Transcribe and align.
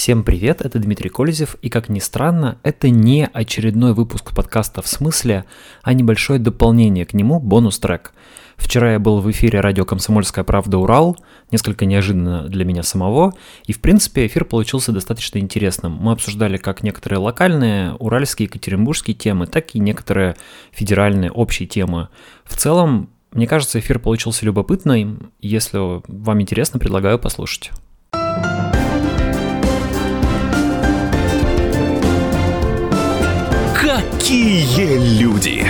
Всем 0.00 0.22
привет, 0.22 0.62
это 0.62 0.78
Дмитрий 0.78 1.10
Кользев, 1.10 1.56
и 1.60 1.68
как 1.68 1.90
ни 1.90 1.98
странно, 1.98 2.56
это 2.62 2.88
не 2.88 3.28
очередной 3.30 3.92
выпуск 3.92 4.34
подкаста 4.34 4.80
в 4.80 4.88
смысле, 4.88 5.44
а 5.82 5.92
небольшое 5.92 6.40
дополнение 6.40 7.04
к 7.04 7.12
нему, 7.12 7.38
бонус-трек. 7.38 8.14
Вчера 8.56 8.92
я 8.92 8.98
был 8.98 9.20
в 9.20 9.30
эфире 9.30 9.60
радио 9.60 9.84
«Комсомольская 9.84 10.42
правда. 10.42 10.78
Урал», 10.78 11.18
несколько 11.50 11.84
неожиданно 11.84 12.48
для 12.48 12.64
меня 12.64 12.82
самого, 12.82 13.34
и 13.66 13.74
в 13.74 13.82
принципе 13.82 14.26
эфир 14.26 14.46
получился 14.46 14.90
достаточно 14.90 15.36
интересным. 15.36 15.98
Мы 16.00 16.12
обсуждали 16.12 16.56
как 16.56 16.82
некоторые 16.82 17.18
локальные, 17.18 17.92
уральские, 17.92 18.46
екатеринбургские 18.46 19.14
темы, 19.14 19.48
так 19.48 19.74
и 19.74 19.80
некоторые 19.80 20.34
федеральные, 20.72 21.30
общие 21.30 21.68
темы. 21.68 22.08
В 22.44 22.56
целом, 22.56 23.10
мне 23.32 23.46
кажется, 23.46 23.78
эфир 23.78 23.98
получился 23.98 24.46
любопытным. 24.46 25.30
Если 25.42 25.76
вам 25.76 26.40
интересно, 26.40 26.80
предлагаю 26.80 27.18
послушать. 27.18 27.70
Какие 34.30 35.18
люди! 35.20 35.66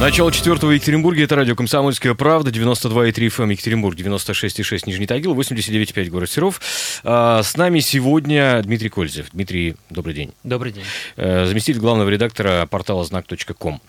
Начало 0.00 0.32
четвертого 0.32 0.70
в 0.70 0.72
Екатеринбурге. 0.72 1.24
Это 1.24 1.36
радио 1.36 1.54
«Комсомольская 1.54 2.14
правда». 2.14 2.50
92,3 2.50 3.12
FM 3.12 3.42
эм 3.42 3.50
Екатеринбург, 3.50 3.98
96,6 3.98 4.84
Нижний 4.86 5.06
Тагил, 5.06 5.34
89,5 5.34 6.08
город 6.08 6.30
Серов. 6.30 6.62
А, 7.04 7.42
с 7.42 7.54
нами 7.58 7.80
сегодня 7.80 8.62
Дмитрий 8.62 8.88
Кользев. 8.88 9.26
Дмитрий, 9.32 9.76
добрый 9.90 10.14
день. 10.14 10.32
Добрый 10.42 10.72
день. 10.72 10.84
Э, 11.16 11.44
заместитель 11.44 11.80
главного 11.80 12.08
редактора 12.08 12.66
портала 12.70 13.04
знак.ком. 13.04 13.82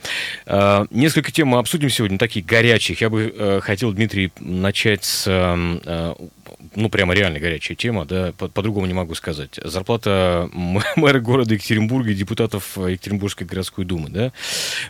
А, 0.47 0.85
несколько 0.89 1.31
тем 1.31 1.47
мы 1.47 1.59
обсудим 1.59 1.89
сегодня, 1.89 2.17
таких 2.17 2.45
горячих. 2.45 2.99
Я 2.99 3.09
бы 3.09 3.33
э, 3.33 3.59
хотел, 3.61 3.93
Дмитрий, 3.93 4.33
начать 4.41 5.05
с 5.05 5.23
э, 5.27 6.13
ну, 6.75 6.89
прямо 6.89 7.13
реально 7.13 7.39
горячая 7.39 7.75
тема, 7.75 8.05
да, 8.05 8.33
по- 8.37 8.47
по-другому 8.47 8.85
не 8.85 8.93
могу 8.93 9.15
сказать. 9.15 9.59
Зарплата 9.63 10.49
мэра 10.95 11.19
города 11.19 11.53
Екатеринбурга 11.53 12.11
и 12.11 12.15
депутатов 12.15 12.77
Екатеринбургской 12.77 13.47
городской 13.47 13.85
думы, 13.85 14.09
да. 14.09 14.31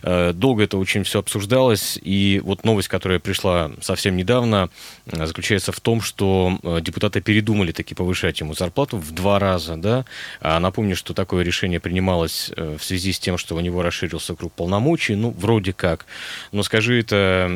Э, 0.02 0.32
долго 0.32 0.64
это 0.64 0.78
очень 0.78 1.04
все 1.04 1.20
обсуждалось, 1.20 1.98
и 2.02 2.40
вот 2.44 2.64
новость, 2.64 2.88
которая 2.88 3.18
пришла 3.18 3.72
совсем 3.80 4.16
недавно, 4.16 4.70
э, 5.06 5.26
заключается 5.26 5.72
в 5.72 5.80
том, 5.80 6.00
что 6.00 6.58
э, 6.62 6.80
депутаты 6.82 7.20
передумали 7.20 7.72
таки 7.72 7.94
повышать 7.94 8.40
ему 8.40 8.54
зарплату 8.54 8.96
в 8.98 9.12
два 9.12 9.38
раза, 9.38 9.76
да. 9.76 10.04
А 10.40 10.60
напомню, 10.60 10.96
что 10.96 11.14
такое 11.14 11.44
решение 11.44 11.80
принималось 11.80 12.50
в 12.56 12.80
связи 12.80 13.12
с 13.12 13.18
тем, 13.18 13.38
что 13.38 13.56
у 13.56 13.60
него 13.60 13.82
расширился 13.82 14.34
круг 14.34 14.52
полномочий, 14.52 15.14
ну, 15.14 15.30
вроде 15.30 15.72
как. 15.72 16.06
Но 16.52 16.62
скажи 16.62 17.00
это, 17.00 17.50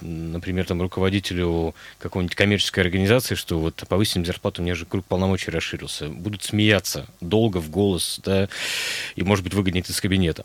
например, 0.00 0.66
там 0.66 0.80
руководителю 0.80 1.74
какой-нибудь 1.98 2.34
коммерческой 2.34 2.80
организации, 2.80 3.34
что 3.42 3.58
вот 3.58 3.82
повысим 3.88 4.24
зарплату, 4.24 4.62
у 4.62 4.64
меня 4.64 4.74
же 4.76 4.86
круг 4.86 5.04
полномочий 5.04 5.50
расширился. 5.50 6.08
Будут 6.08 6.44
смеяться 6.44 7.06
долго 7.20 7.58
в 7.58 7.70
голос, 7.70 8.20
да, 8.24 8.48
и, 9.16 9.24
может 9.24 9.42
быть, 9.42 9.52
выгонят 9.52 9.88
из 9.90 10.00
кабинета. 10.00 10.44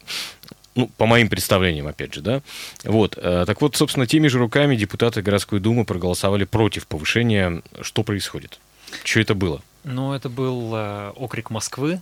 Ну, 0.73 0.87
по 0.97 1.05
моим 1.05 1.29
представлениям, 1.29 1.87
опять 1.87 2.13
же, 2.13 2.21
да. 2.21 2.41
Вот. 2.83 3.17
Э, 3.17 3.45
так 3.45 3.61
вот, 3.61 3.75
собственно, 3.75 4.07
теми 4.07 4.27
же 4.27 4.39
руками 4.39 4.75
депутаты 4.75 5.21
городской 5.21 5.59
думы 5.59 5.85
проголосовали 5.85 6.43
против 6.43 6.87
повышения. 6.87 7.61
Что 7.81 8.03
происходит? 8.03 8.59
Что 9.03 9.19
это 9.19 9.35
было? 9.35 9.61
Ну, 9.83 10.13
это 10.13 10.29
был 10.29 10.71
э, 10.75 11.11
окрик 11.15 11.49
Москвы, 11.49 12.01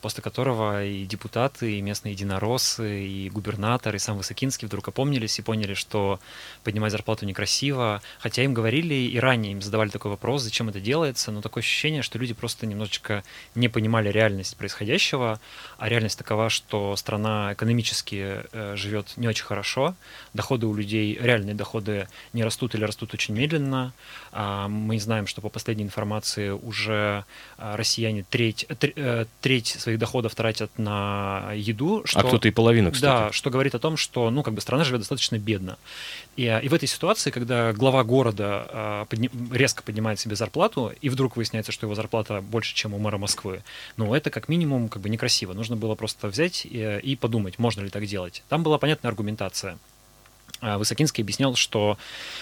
после 0.00 0.22
которого 0.22 0.84
и 0.84 1.04
депутаты, 1.04 1.78
и 1.78 1.82
местные 1.82 2.12
единороссы, 2.12 3.04
и 3.04 3.30
губернатор, 3.30 3.94
и 3.94 3.98
сам 3.98 4.16
Высокинский 4.16 4.66
вдруг 4.66 4.88
опомнились 4.88 5.38
и 5.38 5.42
поняли, 5.42 5.74
что 5.74 6.18
поднимать 6.64 6.92
зарплату 6.92 7.26
некрасиво, 7.26 8.00
хотя 8.18 8.42
им 8.42 8.54
говорили 8.54 8.94
и 8.94 9.18
ранее 9.18 9.52
им 9.52 9.62
задавали 9.62 9.90
такой 9.90 10.10
вопрос, 10.10 10.42
зачем 10.42 10.68
это 10.68 10.80
делается, 10.80 11.32
но 11.32 11.42
такое 11.42 11.62
ощущение, 11.62 12.02
что 12.02 12.18
люди 12.18 12.34
просто 12.34 12.66
немножечко 12.66 13.22
не 13.54 13.68
понимали 13.68 14.08
реальность 14.08 14.56
происходящего, 14.56 15.40
а 15.78 15.88
реальность 15.88 16.18
такова, 16.18 16.48
что 16.48 16.96
страна 16.96 17.52
экономически 17.52 18.42
э, 18.52 18.76
живет 18.76 19.16
не 19.16 19.28
очень 19.28 19.44
хорошо, 19.44 19.94
доходы 20.32 20.66
у 20.66 20.74
людей, 20.74 21.18
реальные 21.20 21.54
доходы 21.54 22.08
не 22.32 22.44
растут 22.44 22.74
или 22.74 22.84
растут 22.84 23.14
очень 23.14 23.34
медленно, 23.34 23.92
а 24.32 24.68
мы 24.68 24.98
знаем, 24.98 25.26
что 25.26 25.40
по 25.40 25.48
последней 25.48 25.84
информации 25.84 26.50
уже 26.50 27.24
а, 27.58 27.76
россияне 27.76 28.24
треть, 28.28 28.66
э, 28.68 29.24
треть 29.56 29.80
своих 29.80 29.98
доходов 29.98 30.34
тратят 30.34 30.70
на 30.78 31.52
еду. 31.54 32.02
А 32.04 32.06
что, 32.06 32.20
а 32.20 32.22
кто-то 32.24 32.48
и 32.48 32.50
половину, 32.50 32.92
кстати. 32.92 33.26
Да, 33.26 33.32
что 33.32 33.50
говорит 33.50 33.74
о 33.74 33.78
том, 33.78 33.96
что 33.96 34.30
ну, 34.30 34.42
как 34.42 34.54
бы 34.54 34.60
страна 34.60 34.84
живет 34.84 35.00
достаточно 35.00 35.38
бедно. 35.38 35.78
И, 36.36 36.46
а, 36.46 36.58
и 36.58 36.68
в 36.68 36.74
этой 36.74 36.86
ситуации, 36.86 37.30
когда 37.30 37.72
глава 37.72 38.04
города 38.04 39.06
подни, 39.08 39.30
резко 39.50 39.82
поднимает 39.82 40.20
себе 40.20 40.36
зарплату, 40.36 40.92
и 41.00 41.08
вдруг 41.08 41.36
выясняется, 41.36 41.72
что 41.72 41.86
его 41.86 41.94
зарплата 41.94 42.40
больше, 42.40 42.74
чем 42.74 42.94
у 42.94 42.98
мэра 42.98 43.18
Москвы, 43.18 43.62
ну, 43.96 44.14
это 44.14 44.30
как 44.30 44.48
минимум 44.48 44.88
как 44.88 45.02
бы 45.02 45.08
некрасиво. 45.08 45.54
Нужно 45.54 45.76
было 45.76 45.94
просто 45.94 46.28
взять 46.28 46.66
и, 46.66 47.00
и 47.02 47.16
подумать, 47.16 47.58
можно 47.58 47.82
ли 47.82 47.88
так 47.88 48.04
делать. 48.06 48.42
Там 48.48 48.62
была 48.62 48.78
понятная 48.78 49.10
аргументация. 49.10 49.78
А, 50.60 50.78
Высокинский 50.78 51.22
объяснял, 51.22 51.54
что 51.54 51.98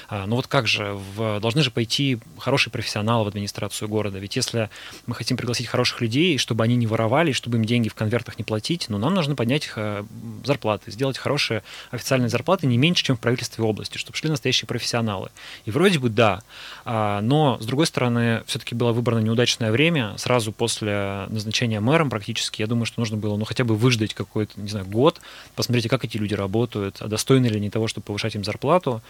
а, 0.09 0.27
ну 0.27 0.37
вот 0.37 0.47
как 0.47 0.67
же, 0.67 0.95
в, 1.17 1.41
должны 1.41 1.63
же 1.63 1.71
пойти 1.71 2.19
хорошие 2.39 2.71
профессионалы 2.71 3.25
в 3.25 3.29
администрацию 3.29 3.89
города. 3.89 4.19
Ведь 4.19 4.37
если 4.37 4.71
мы 5.07 5.15
хотим 5.15 5.37
пригласить 5.37 5.67
хороших 5.67 6.01
людей, 6.01 6.39
чтобы 6.39 6.65
они 6.65 6.77
не 6.77 6.87
воровали, 6.87 7.33
чтобы 7.33 7.59
им 7.59 7.65
деньги 7.65 7.89
в 7.89 7.95
конвертах 7.95 8.39
не 8.39 8.45
платить, 8.45 8.87
ну 8.89 8.99
нам 8.99 9.15
нужно 9.15 9.35
поднять 9.35 9.71
а, 9.77 10.07
зарплаты, 10.45 10.91
сделать 10.91 11.19
хорошие 11.19 11.63
официальные 11.91 12.29
зарплаты 12.29 12.67
не 12.67 12.79
меньше, 12.79 13.05
чем 13.05 13.17
в 13.17 13.21
правительстве 13.21 13.65
области, 13.65 13.99
чтобы 13.99 14.17
шли 14.17 14.31
настоящие 14.31 14.67
профессионалы. 14.67 15.31
И 15.65 15.71
вроде 15.71 15.99
бы 15.99 16.09
да, 16.09 16.43
но 16.85 17.59
с 17.61 17.67
другой 17.67 17.87
стороны, 17.87 18.43
все-таки 18.47 18.75
было 18.75 18.93
выбрано 18.93 19.21
неудачное 19.21 19.71
время, 19.71 20.15
сразу 20.19 20.53
после 20.53 21.27
назначения 21.29 21.81
мэром 21.81 22.11
практически, 22.11 22.63
я 22.63 22.67
думаю, 22.67 22.87
что 22.87 23.01
нужно 23.01 23.17
было 23.17 23.37
ну 23.37 23.45
хотя 23.45 23.65
бы 23.65 23.77
выждать 23.77 24.15
какой-то, 24.15 24.61
не 24.61 24.69
знаю, 24.69 24.87
год, 24.87 25.21
посмотрите, 25.55 25.89
как 25.89 26.05
эти 26.05 26.17
люди 26.17 26.35
работают, 26.35 27.01
достойны 27.01 27.47
ли 27.47 27.57
они 27.57 27.71
того, 27.71 27.89
чтобы 27.89 28.05
повышать 28.15 28.37
им 28.37 28.45
зарплату. 28.45 29.03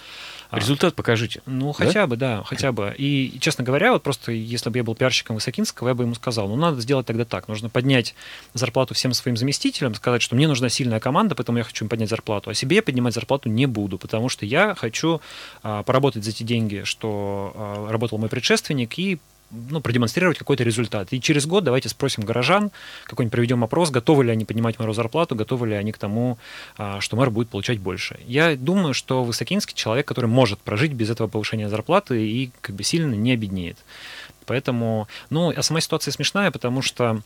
А, 0.51 0.59
Результат 0.59 0.95
покажите. 0.95 1.43
Ну, 1.45 1.73
хотя 1.73 2.03
да? 2.03 2.07
бы, 2.07 2.17
да, 2.17 2.43
хотя 2.45 2.73
бы. 2.73 2.95
И, 2.97 3.37
честно 3.41 3.63
говоря, 3.63 3.93
вот 3.93 4.03
просто 4.03 4.33
если 4.33 4.71
бы 4.71 4.79
я 4.79 4.85
был 4.85 4.95
пиарщиком 4.95 5.37
Высокинского, 5.37 5.89
я 5.89 5.95
бы 5.95 6.05
ему 6.05 6.15
сказал, 6.15 6.49
ну, 6.49 6.57
надо 6.57 6.81
сделать 6.81 7.07
тогда 7.07 7.27
так. 7.27 7.49
Нужно 7.49 7.69
поднять 7.69 8.15
зарплату 8.55 8.95
всем 8.95 9.13
своим 9.13 9.37
заместителям, 9.37 9.95
сказать, 9.95 10.23
что 10.23 10.35
мне 10.35 10.49
нужна 10.49 10.71
сильная 10.71 11.01
команда, 11.01 11.35
поэтому 11.35 11.59
я 11.59 11.65
хочу 11.65 11.85
им 11.85 11.91
поднять 11.91 12.09
зарплату. 12.09 12.49
А 12.49 12.55
себе 12.55 12.77
я 12.77 12.83
поднимать 12.83 13.13
зарплату 13.13 13.51
не 13.51 13.67
буду, 13.67 13.99
потому 13.99 14.31
что 14.31 14.47
я 14.47 14.75
хочу 14.75 15.21
а, 15.63 15.83
поработать 15.83 16.25
за 16.25 16.33
те 16.33 16.45
деньги, 16.45 16.83
что 16.85 17.53
а, 17.55 17.93
работал 17.93 18.17
мой 18.19 18.31
предшественник, 18.31 18.99
и 18.99 19.19
ну, 19.71 19.81
продемонстрировать 19.81 20.39
какой-то 20.39 20.65
результат. 20.65 21.13
И 21.13 21.21
через 21.21 21.47
год 21.47 21.65
давайте 21.65 21.89
спросим 21.89 22.25
горожан, 22.25 22.71
какой-нибудь 23.07 23.33
проведем 23.33 23.65
опрос, 23.65 23.91
готовы 23.91 24.25
ли 24.25 24.31
они 24.31 24.45
поднимать 24.45 24.79
мэру 24.79 24.93
зарплату, 24.93 25.35
готовы 25.35 25.69
ли 25.69 25.75
они 25.75 25.93
к 25.93 25.99
тому, 25.99 26.39
а, 26.77 27.01
что 27.01 27.17
мэр 27.17 27.31
будет 27.31 27.49
получать 27.49 27.79
больше. 27.79 28.19
Я 28.27 28.57
думаю, 28.57 28.95
что 28.95 29.25
Высокинский 29.25 29.75
человек, 29.75 30.07
который 30.07 30.27
может 30.27 30.61
прожить 30.61 30.93
без 30.93 31.11
этого 31.11 31.29
повышения 31.29 31.69
зарплаты 31.69 32.27
и 32.27 32.51
как 32.61 32.75
бы 32.75 32.83
сильно 32.83 33.15
не 33.15 33.33
обеднеет. 33.33 33.79
Поэтому, 34.47 35.09
ну, 35.31 35.53
а 35.57 35.63
сама 35.63 35.81
ситуация 35.81 36.13
смешная, 36.13 36.51
потому 36.51 36.83
что 36.83 37.23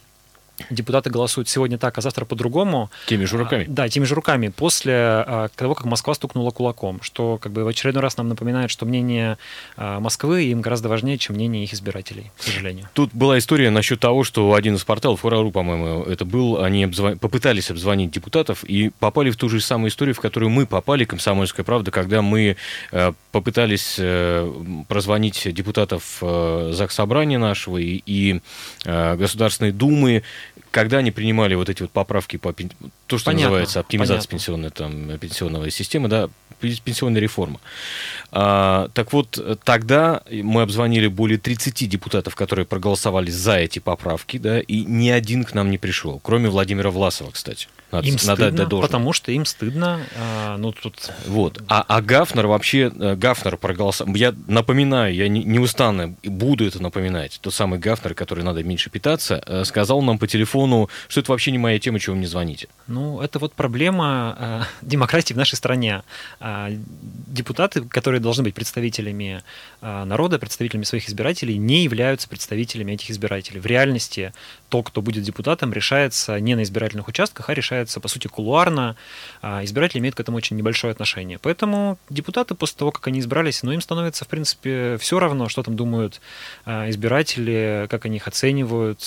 депутаты 0.71 1.11
голосуют 1.11 1.49
сегодня 1.49 1.79
так, 1.79 1.97
а 1.99 2.01
завтра 2.01 2.25
по-другому. 2.25 2.91
Теми 3.07 3.25
же 3.25 3.37
руками. 3.37 3.65
А, 3.69 3.71
да, 3.71 3.89
теми 3.89 4.05
же 4.05 4.15
руками. 4.15 4.49
После 4.49 4.95
а, 4.95 5.49
того, 5.55 5.75
как 5.75 5.87
Москва 5.87 6.15
стукнула 6.15 6.51
кулаком, 6.51 7.01
что 7.03 7.39
как 7.39 7.53
бы 7.53 7.65
в 7.65 7.69
очередной 7.69 8.03
раз 8.03 8.17
нам 8.17 8.29
напоминает, 8.29 8.71
что 8.71 8.87
мнение 8.87 9.39
а, 9.77 10.01
Москвы 10.01 10.45
им 10.45 10.61
гораздо 10.61 10.89
важнее, 10.89 11.19
чем 11.19 11.37
мнение 11.37 11.65
их 11.65 11.73
избирателей, 11.75 12.31
к 12.39 12.43
сожалению. 12.43 12.89
Тут 12.95 13.11
была 13.13 13.39
история 13.39 13.71
насчет 13.71 14.01
того, 14.01 14.25
что 14.25 14.55
один 14.55 14.75
из 14.75 14.85
порталов, 14.85 15.21
Форару, 15.21 15.51
по-моему, 15.51 16.03
это 16.03 16.25
был, 16.25 16.63
они 16.63 16.85
обзвон... 16.85 17.19
попытались 17.19 17.71
обзвонить 17.71 18.11
депутатов 18.11 18.65
и 18.65 18.91
попали 18.99 19.31
в 19.31 19.37
ту 19.37 19.49
же 19.49 19.61
самую 19.61 19.91
историю, 19.91 20.15
в 20.15 20.21
которую 20.21 20.51
мы 20.51 20.67
попали, 20.67 21.05
«Комсомольская 21.05 21.65
правда», 21.65 21.91
когда 21.91 22.23
мы 22.23 22.57
э, 22.93 23.13
попытались 23.33 23.97
э, 23.99 24.51
прозвонить 24.89 25.53
депутатов 25.53 26.19
э, 26.21 26.71
ЗАГС 26.73 26.95
Собрания 26.95 27.39
нашего 27.39 27.79
и, 27.79 28.03
и 28.07 28.41
Государственной 28.85 29.71
Думы, 29.71 30.25
когда 30.71 30.99
они 30.99 31.11
принимали 31.11 31.55
вот 31.55 31.69
эти 31.69 31.83
вот 31.83 31.91
поправки 31.91 32.37
по 32.37 32.53
то, 32.53 33.19
что 33.19 33.27
понятно, 33.27 33.45
называется 33.47 33.81
оптимизация 33.81 34.29
пенсионной, 34.29 34.71
там, 34.71 35.19
пенсионной 35.19 35.71
системы, 35.71 36.09
да, 36.09 36.29
пенсионная 36.61 37.21
реформа. 37.21 37.61
А, 38.31 38.89
так 38.95 39.13
вот, 39.13 39.39
тогда 39.65 40.23
мы 40.31 40.63
обзвонили 40.63 41.07
более 41.07 41.39
30 41.39 41.89
депутатов, 41.89 42.35
которые 42.35 42.67
проголосовали 42.67 43.31
за 43.31 43.57
эти 43.57 43.79
поправки, 43.79 44.39
да, 44.39 44.61
и 44.61 44.85
ни 44.85 45.09
один 45.09 45.45
к 45.45 45.55
нам 45.55 45.71
не 45.71 45.79
пришел, 45.79 46.21
кроме 46.23 46.49
Владимира 46.49 46.91
Власова, 46.91 47.31
кстати. 47.31 47.69
Надо, 47.91 48.07
им 48.07 48.17
надо 48.25 48.43
стыдно, 48.49 48.67
дать 48.67 48.81
потому 48.83 49.13
что 49.15 49.33
им 49.33 49.47
стыдно. 49.47 50.01
А, 50.17 50.59
ну, 50.59 50.73
тут... 50.73 51.11
Вот. 51.27 51.63
А, 51.69 51.85
а 51.89 52.03
Гафнер 52.03 52.47
вообще, 52.47 52.93
э, 52.95 53.15
Гафнер 53.17 53.57
проголосовал. 53.57 54.15
Я 54.15 54.35
напоминаю, 54.47 55.15
я 55.15 55.29
не, 55.29 55.43
неустанно 55.43 56.15
буду 56.23 56.67
это 56.67 56.83
напоминать. 56.83 57.39
Тот 57.41 57.55
самый 57.55 57.79
Гафнер, 57.79 58.15
который 58.15 58.45
надо 58.45 58.63
меньше 58.63 58.91
питаться, 58.91 59.43
э, 59.47 59.65
сказал 59.65 60.03
нам 60.03 60.19
по 60.19 60.27
телефону, 60.27 60.91
что 61.09 61.21
это 61.21 61.33
вообще 61.33 61.51
не 61.51 61.59
моя 61.59 61.79
тема, 61.79 61.99
чего 61.99 62.13
вы 62.13 62.19
мне 62.19 62.29
звоните. 62.29 62.69
Ну, 62.89 63.23
это 63.23 63.39
вот 63.39 63.55
проблема 63.55 64.37
э, 64.39 64.63
демократии 64.83 65.33
в 65.33 65.39
нашей 65.39 65.55
стране. 65.55 66.03
Э, 66.41 66.69
депутаты, 67.27 67.81
которые 67.83 68.21
должны 68.21 68.45
быть 68.45 68.55
представителями 68.55 69.43
народа, 69.81 70.39
представителями 70.39 70.85
своих 70.85 71.09
избирателей, 71.09 71.57
не 71.57 71.85
являются 71.85 72.29
представителями 72.29 72.93
этих 72.93 73.11
избирателей. 73.11 73.61
В 73.61 73.67
реальности 73.67 74.33
то, 74.69 74.83
кто 74.83 75.03
будет 75.03 75.23
депутатом, 75.23 75.73
решается 75.73 76.39
не 76.41 76.55
на 76.55 76.63
избирательных 76.63 77.09
участках, 77.09 77.49
а 77.49 77.55
решается, 77.55 78.01
по 78.01 78.09
сути, 78.09 78.27
кулуарно. 78.27 78.97
А 79.43 79.65
избиратели 79.65 80.01
имеют 80.01 80.17
к 80.17 80.21
этому 80.21 80.37
очень 80.37 80.57
небольшое 80.57 80.93
отношение. 80.93 81.39
Поэтому 81.39 81.99
депутаты 82.11 82.55
после 82.55 82.77
того, 82.77 82.93
как 82.93 83.07
они 83.07 83.21
избрались, 83.21 83.63
ну, 83.63 83.73
им 83.73 83.81
становится, 83.81 84.25
в 84.25 84.29
принципе, 84.29 84.97
все 84.99 85.19
равно, 85.19 85.49
что 85.49 85.63
там 85.63 85.77
думают 85.77 86.21
а, 86.65 86.89
избиратели, 86.91 87.87
как 87.89 88.05
они 88.05 88.17
их 88.17 88.29
оценивают, 88.29 89.01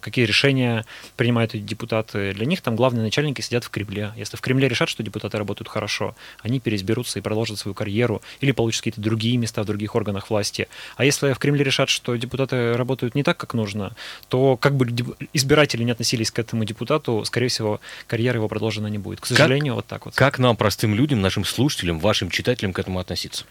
какие 0.00 0.24
решения 0.24 0.84
принимают 1.16 1.54
эти 1.54 1.62
депутаты. 1.62 2.32
Для 2.32 2.46
них 2.46 2.60
там 2.60 2.76
главные 2.76 3.02
начальники 3.02 3.40
сидят 3.40 3.64
в 3.64 3.70
Кремле. 3.70 4.12
Если 4.16 4.36
в 4.36 4.40
Кремле 4.40 4.68
решат, 4.68 4.88
что 4.88 5.02
депутаты 5.02 5.38
работают 5.38 5.68
хорошо, 5.68 6.14
они 6.42 6.60
переизберутся 6.60 7.18
и 7.18 7.22
продолжат 7.22 7.58
свою 7.58 7.74
карьеру 7.74 8.22
или 8.40 8.52
получат 8.52 8.82
какие-то 8.82 9.00
другие 9.00 9.36
места 9.36 9.62
в 9.62 9.66
других 9.66 9.85
органах 9.94 10.30
власти. 10.30 10.68
А 10.96 11.04
если 11.04 11.32
в 11.32 11.38
Кремле 11.38 11.64
решат, 11.64 11.88
что 11.88 12.16
депутаты 12.16 12.72
работают 12.74 13.14
не 13.14 13.22
так, 13.22 13.36
как 13.36 13.54
нужно, 13.54 13.94
то 14.28 14.56
как 14.56 14.74
бы 14.74 14.86
избиратели 15.32 15.84
не 15.84 15.92
относились 15.92 16.30
к 16.30 16.38
этому 16.38 16.64
депутату, 16.64 17.24
скорее 17.24 17.48
всего, 17.48 17.80
карьера 18.06 18.36
его 18.36 18.48
продолжена 18.48 18.88
не 18.88 18.98
будет. 18.98 19.20
К 19.20 19.26
сожалению, 19.26 19.74
как, 19.74 19.76
вот 19.76 19.86
так 19.86 20.04
вот. 20.06 20.14
Как 20.14 20.38
нам, 20.38 20.56
простым 20.56 20.94
людям, 20.94 21.20
нашим 21.20 21.44
слушателям, 21.44 21.98
вашим 21.98 22.30
читателям 22.30 22.72
к 22.72 22.78
этому 22.78 22.98
относиться? 22.98 23.44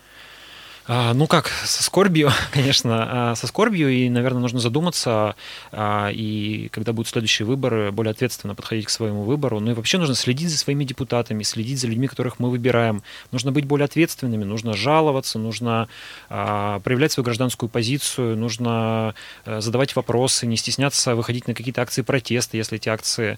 А, 0.87 1.15
ну 1.15 1.25
как, 1.25 1.47
со 1.47 1.81
скорбью, 1.81 2.29
конечно, 2.51 3.31
а, 3.31 3.35
со 3.35 3.47
скорбью, 3.47 3.89
и, 3.89 4.07
наверное, 4.07 4.41
нужно 4.41 4.59
задуматься, 4.59 5.35
а, 5.71 6.09
и 6.11 6.69
когда 6.71 6.93
будут 6.93 7.07
следующие 7.07 7.47
выборы, 7.47 7.91
более 7.91 8.11
ответственно 8.11 8.53
подходить 8.53 8.85
к 8.85 8.89
своему 8.91 9.23
выбору. 9.23 9.59
Ну 9.59 9.71
и 9.71 9.73
вообще 9.73 9.97
нужно 9.97 10.13
следить 10.13 10.49
за 10.49 10.57
своими 10.57 10.83
депутатами, 10.83 11.41
следить 11.41 11.79
за 11.79 11.87
людьми, 11.87 12.07
которых 12.07 12.39
мы 12.39 12.51
выбираем. 12.51 13.01
Нужно 13.31 13.51
быть 13.51 13.65
более 13.65 13.85
ответственными, 13.85 14.43
нужно 14.43 14.73
жаловаться, 14.73 15.39
нужно 15.39 15.87
проявлять 16.29 17.11
свою 17.11 17.25
гражданскую 17.25 17.69
позицию, 17.69 18.37
нужно 18.37 19.15
задавать 19.45 19.95
вопросы, 19.95 20.45
не 20.45 20.57
стесняться 20.57 21.15
выходить 21.15 21.47
на 21.47 21.53
какие-то 21.53 21.81
акции 21.81 22.01
протеста, 22.01 22.57
если 22.57 22.77
эти 22.77 22.89
акции 22.89 23.37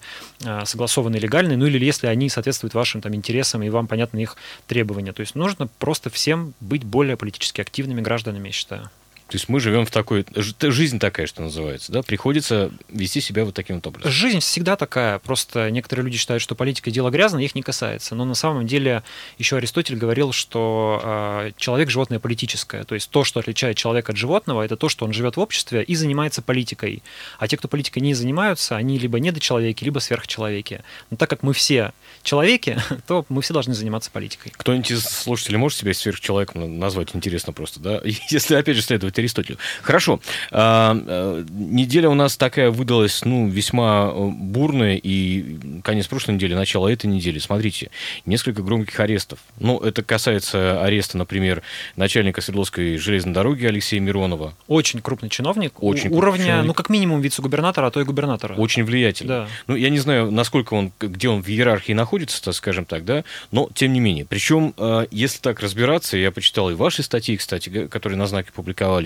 согласованы 0.63 1.17
легальные, 1.17 1.57
ну 1.57 1.65
или 1.65 1.83
если 1.83 2.07
они 2.07 2.29
соответствуют 2.29 2.73
вашим 2.73 3.01
там, 3.01 3.15
интересам 3.15 3.63
и 3.63 3.69
вам 3.69 3.87
понятны 3.87 4.19
их 4.19 4.35
требования. 4.67 5.13
То 5.13 5.21
есть 5.21 5.35
нужно 5.35 5.67
просто 5.79 6.09
всем 6.09 6.53
быть 6.59 6.83
более 6.83 7.17
политически 7.17 7.36
политически 7.37 7.61
активными 7.61 8.01
гражданами, 8.01 8.47
я 8.47 8.51
считаю. 8.51 8.89
То 9.27 9.35
есть 9.35 9.49
мы 9.49 9.59
живем 9.59 9.85
в 9.85 9.91
такой... 9.91 10.25
Жизнь 10.35 10.99
такая, 10.99 11.27
что 11.27 11.41
называется, 11.41 11.91
да? 11.91 12.01
Приходится 12.01 12.71
вести 12.87 13.19
себя 13.19 13.43
вот 13.43 13.53
таким 13.53 13.75
вот 13.77 13.87
образом. 13.87 14.09
Жизнь 14.09 14.39
всегда 14.39 14.77
такая. 14.77 15.19
Просто 15.19 15.69
некоторые 15.69 16.05
люди 16.05 16.17
считают, 16.17 16.41
что 16.41 16.55
политика 16.55 16.91
дело 16.91 17.09
грязное, 17.09 17.43
их 17.43 17.53
не 17.53 17.61
касается. 17.61 18.15
Но 18.15 18.23
на 18.23 18.35
самом 18.35 18.65
деле 18.65 19.03
еще 19.37 19.57
Аристотель 19.57 19.97
говорил, 19.97 20.31
что 20.31 21.01
э, 21.03 21.51
человек– 21.57 21.89
животное 21.91 22.19
политическое. 22.19 22.85
То 22.85 22.95
есть 22.95 23.09
то, 23.09 23.25
что 23.25 23.41
отличает 23.41 23.75
человека 23.75 24.13
от 24.13 24.17
животного, 24.17 24.61
это 24.61 24.77
то, 24.77 24.87
что 24.87 25.05
он 25.05 25.11
живет 25.11 25.35
в 25.35 25.41
обществе 25.41 25.83
и 25.83 25.95
занимается 25.95 26.41
политикой. 26.41 27.03
А 27.37 27.49
те, 27.49 27.57
кто 27.57 27.67
политикой 27.67 27.99
не 27.99 28.13
занимаются, 28.13 28.77
они 28.77 28.97
либо 28.97 29.19
недочеловеки, 29.19 29.83
либо 29.83 29.99
сверхчеловеки. 29.99 30.83
Но 31.11 31.17
так 31.17 31.29
как 31.29 31.43
мы 31.43 31.53
все 31.53 31.91
человеки, 32.23 32.81
то 33.07 33.25
мы 33.27 33.41
все 33.41 33.53
должны 33.53 33.73
заниматься 33.73 34.09
политикой. 34.09 34.53
Кто-нибудь 34.55 34.91
из 34.91 35.03
слушателей 35.03 35.57
может 35.57 35.77
себя 35.77 35.93
сверхчеловеком 35.93 36.79
назвать? 36.79 37.09
Интересно 37.13 37.51
просто, 37.51 37.81
да? 37.81 38.01
Если, 38.29 38.55
опять 38.55 38.77
же, 38.77 38.81
следовать 38.81 39.16
Аристотелю. 39.19 39.57
Хорошо. 39.81 40.19
А, 40.51 40.95
а, 40.95 41.45
неделя 41.49 42.09
у 42.09 42.13
нас 42.13 42.37
такая 42.37 42.71
выдалась, 42.71 43.23
ну, 43.25 43.47
весьма 43.47 44.11
э, 44.13 44.29
бурная, 44.29 44.99
и 45.01 45.57
конец 45.83 46.07
прошлой 46.07 46.35
недели, 46.35 46.53
начало 46.53 46.87
этой 46.87 47.07
недели. 47.07 47.39
Смотрите, 47.39 47.89
несколько 48.25 48.61
громких 48.61 48.99
арестов. 48.99 49.39
Ну, 49.59 49.79
это 49.79 50.03
касается 50.03 50.83
ареста, 50.83 51.17
например, 51.17 51.61
начальника 51.95 52.41
Свердловской 52.41 52.97
железной 52.97 53.33
дороги 53.33 53.65
Алексея 53.65 53.99
Миронова. 53.99 54.53
Очень 54.67 55.01
крупный 55.01 55.29
чиновник. 55.29 55.81
Очень 55.81 56.11
уровня, 56.11 56.45
чиновник. 56.45 56.67
ну, 56.67 56.73
как 56.73 56.89
минимум, 56.89 57.21
вице-губернатора, 57.21 57.87
а 57.87 57.91
то 57.91 58.01
и 58.01 58.03
губернатора. 58.03 58.55
Очень 58.55 58.83
влиятельный. 58.83 59.29
Да. 59.29 59.47
Ну, 59.67 59.75
я 59.75 59.89
не 59.89 59.99
знаю, 59.99 60.31
насколько 60.31 60.73
он, 60.73 60.91
где 60.99 61.29
он 61.29 61.41
в 61.41 61.47
иерархии 61.47 61.93
находится, 61.93 62.17
находится, 62.17 62.51
скажем 62.51 62.85
так, 62.85 63.05
да, 63.05 63.23
но 63.51 63.69
тем 63.73 63.93
не 63.93 63.99
менее. 63.99 64.25
Причем, 64.25 64.73
э, 64.77 65.07
если 65.11 65.39
так 65.39 65.59
разбираться, 65.59 66.17
я 66.17 66.31
почитал 66.31 66.69
и 66.69 66.73
ваши 66.73 67.03
статьи, 67.03 67.37
кстати, 67.37 67.87
которые 67.87 68.17
на 68.17 68.27
знаке 68.27 68.51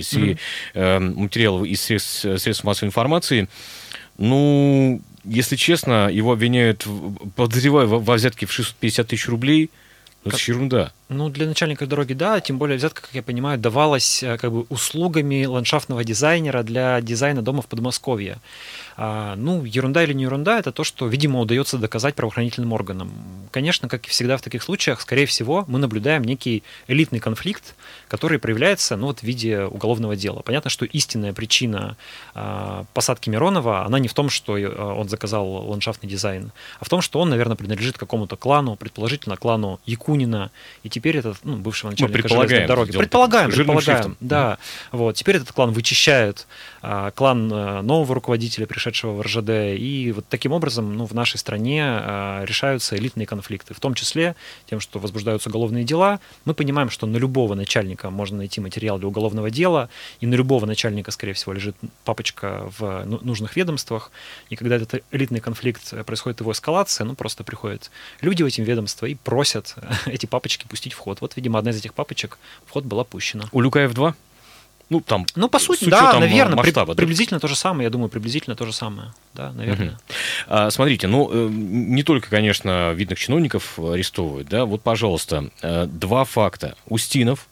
mm-hmm. 0.01 0.33
и 0.73 1.63
э, 1.63 1.67
из 1.67 1.81
средств, 1.81 2.19
средств 2.21 2.63
массовой 2.63 2.89
информации, 2.89 3.47
ну, 4.17 5.01
если 5.23 5.55
честно, 5.55 6.09
его 6.09 6.31
обвиняют, 6.31 6.87
подозреваю, 7.35 7.87
во 7.87 8.13
взятке 8.15 8.45
в 8.45 8.51
650 8.51 9.07
тысяч 9.07 9.27
рублей. 9.27 9.69
Ну, 10.23 10.29
это 10.29 10.37
как... 10.37 10.47
ерунда. 10.47 10.91
Ну, 11.09 11.29
для 11.29 11.47
начальника 11.47 11.87
дороги, 11.87 12.13
да, 12.13 12.39
тем 12.39 12.59
более 12.59 12.77
взятка, 12.77 13.01
как 13.01 13.09
я 13.13 13.23
понимаю, 13.23 13.57
давалась 13.57 14.21
э, 14.21 14.37
как 14.37 14.51
бы 14.51 14.61
услугами 14.69 15.45
ландшафтного 15.45 16.03
дизайнера 16.03 16.61
для 16.61 17.01
дизайна 17.01 17.41
дома 17.41 17.63
в 17.63 17.65
Подмосковье. 17.65 18.37
А, 18.97 19.35
ну, 19.35 19.65
ерунда 19.65 20.03
или 20.03 20.13
не 20.13 20.23
ерунда, 20.23 20.59
это 20.59 20.71
то, 20.71 20.83
что, 20.83 21.07
видимо, 21.07 21.39
удается 21.39 21.79
доказать 21.79 22.13
правоохранительным 22.13 22.71
органам. 22.71 23.11
Конечно, 23.49 23.89
как 23.89 24.05
и 24.05 24.09
всегда 24.09 24.37
в 24.37 24.43
таких 24.43 24.61
случаях, 24.61 25.01
скорее 25.01 25.25
всего, 25.25 25.65
мы 25.67 25.79
наблюдаем 25.79 26.23
некий 26.23 26.61
элитный 26.87 27.19
конфликт, 27.19 27.73
который 28.11 28.39
проявляется 28.39 28.97
ну, 28.97 29.07
вот, 29.07 29.19
в 29.19 29.23
виде 29.23 29.61
уголовного 29.61 30.17
дела. 30.17 30.41
Понятно, 30.41 30.69
что 30.69 30.83
истинная 30.83 31.31
причина 31.31 31.95
а, 32.35 32.83
посадки 32.93 33.29
Миронова, 33.29 33.85
она 33.85 33.99
не 33.99 34.09
в 34.09 34.13
том, 34.13 34.29
что 34.29 34.57
э, 34.57 34.67
он 34.67 35.07
заказал 35.07 35.47
ландшафтный 35.47 36.09
дизайн, 36.09 36.51
а 36.81 36.83
в 36.83 36.89
том, 36.89 36.99
что 36.99 37.21
он, 37.21 37.29
наверное, 37.29 37.55
принадлежит 37.55 37.97
какому-то 37.97 38.35
клану, 38.35 38.75
предположительно 38.75 39.37
клану 39.37 39.79
Якунина, 39.85 40.51
и 40.83 40.89
теперь 40.89 41.19
этот, 41.19 41.37
ну, 41.45 41.55
бывшего 41.55 41.91
начальника 41.91 42.27
железной 42.27 42.67
дороги. 42.67 42.91
Предполагаем, 42.97 43.49
предполагаем, 43.49 44.17
да. 44.19 44.57
Вот, 44.91 45.15
теперь 45.15 45.37
этот 45.37 45.53
клан 45.53 45.71
вычищает 45.71 46.47
а, 46.81 47.11
клан 47.11 47.49
э, 47.49 47.81
нового 47.81 48.13
руководителя, 48.13 48.67
пришедшего 48.67 49.13
в 49.13 49.21
РЖД, 49.21 49.79
и 49.79 50.11
вот 50.13 50.25
таким 50.27 50.51
образом 50.51 50.97
ну, 50.97 51.05
в 51.05 51.13
нашей 51.13 51.37
стране 51.37 51.81
а, 51.85 52.43
решаются 52.43 52.97
элитные 52.97 53.25
конфликты, 53.25 53.73
в 53.73 53.79
том 53.79 53.93
числе 53.93 54.35
тем, 54.69 54.81
что 54.81 54.99
возбуждаются 54.99 55.47
уголовные 55.47 55.85
дела. 55.85 56.19
Мы 56.43 56.53
понимаем, 56.53 56.89
что 56.89 57.07
на 57.07 57.15
любого 57.15 57.55
начальника 57.55 58.00
можно 58.09 58.37
найти 58.37 58.61
материал 58.61 58.97
для 58.97 59.07
уголовного 59.07 59.49
дела, 59.49 59.89
и 60.19 60.25
на 60.25 60.35
любого 60.35 60.65
начальника, 60.65 61.11
скорее 61.11 61.33
всего, 61.33 61.53
лежит 61.53 61.75
папочка 62.05 62.71
в 62.77 63.03
ну, 63.05 63.19
нужных 63.21 63.55
ведомствах, 63.55 64.11
и 64.49 64.55
когда 64.55 64.75
этот 64.75 65.03
элитный 65.11 65.39
конфликт 65.39 65.93
э, 65.93 66.03
происходит 66.03 66.39
его 66.39 66.51
эскалация, 66.51 67.05
ну 67.05 67.15
просто 67.15 67.43
приходят 67.43 67.91
люди 68.21 68.43
в 68.43 68.45
эти 68.45 68.61
ведомства 68.61 69.05
и 69.05 69.15
просят 69.15 69.75
эти 70.05 70.25
папочки 70.25 70.65
пустить 70.67 70.93
в 70.93 70.97
ход. 70.97 71.21
Вот, 71.21 71.35
видимо, 71.35 71.59
одна 71.59 71.71
из 71.71 71.77
этих 71.77 71.93
папочек 71.93 72.37
в 72.65 72.71
ход 72.71 72.85
была 72.85 73.03
пущена. 73.03 73.45
У 73.51 73.61
Люкаев 73.61 73.93
2? 73.93 74.15
Ну, 74.91 74.99
там, 74.99 75.25
ну, 75.35 75.47
по 75.47 75.57
сути, 75.57 75.85
да, 75.85 76.19
наверное, 76.19 76.57
масштаба, 76.57 76.87
при, 76.87 76.91
да? 76.91 76.97
приблизительно 76.97 77.39
то 77.39 77.47
же 77.47 77.55
самое, 77.55 77.85
я 77.85 77.89
думаю, 77.89 78.09
приблизительно 78.09 78.57
то 78.57 78.65
же 78.65 78.73
самое, 78.73 79.13
да, 79.33 79.53
наверное. 79.53 79.91
Угу. 79.91 79.97
А, 80.49 80.69
смотрите, 80.69 81.07
ну, 81.07 81.29
э, 81.31 81.47
не 81.49 82.03
только, 82.03 82.29
конечно, 82.29 82.91
видных 82.91 83.17
чиновников 83.17 83.79
арестовывают, 83.79 84.49
да, 84.49 84.65
вот, 84.65 84.81
пожалуйста, 84.81 85.49
э, 85.61 85.85
два 85.85 86.25
факта. 86.25 86.75
Устинов, 86.87 87.47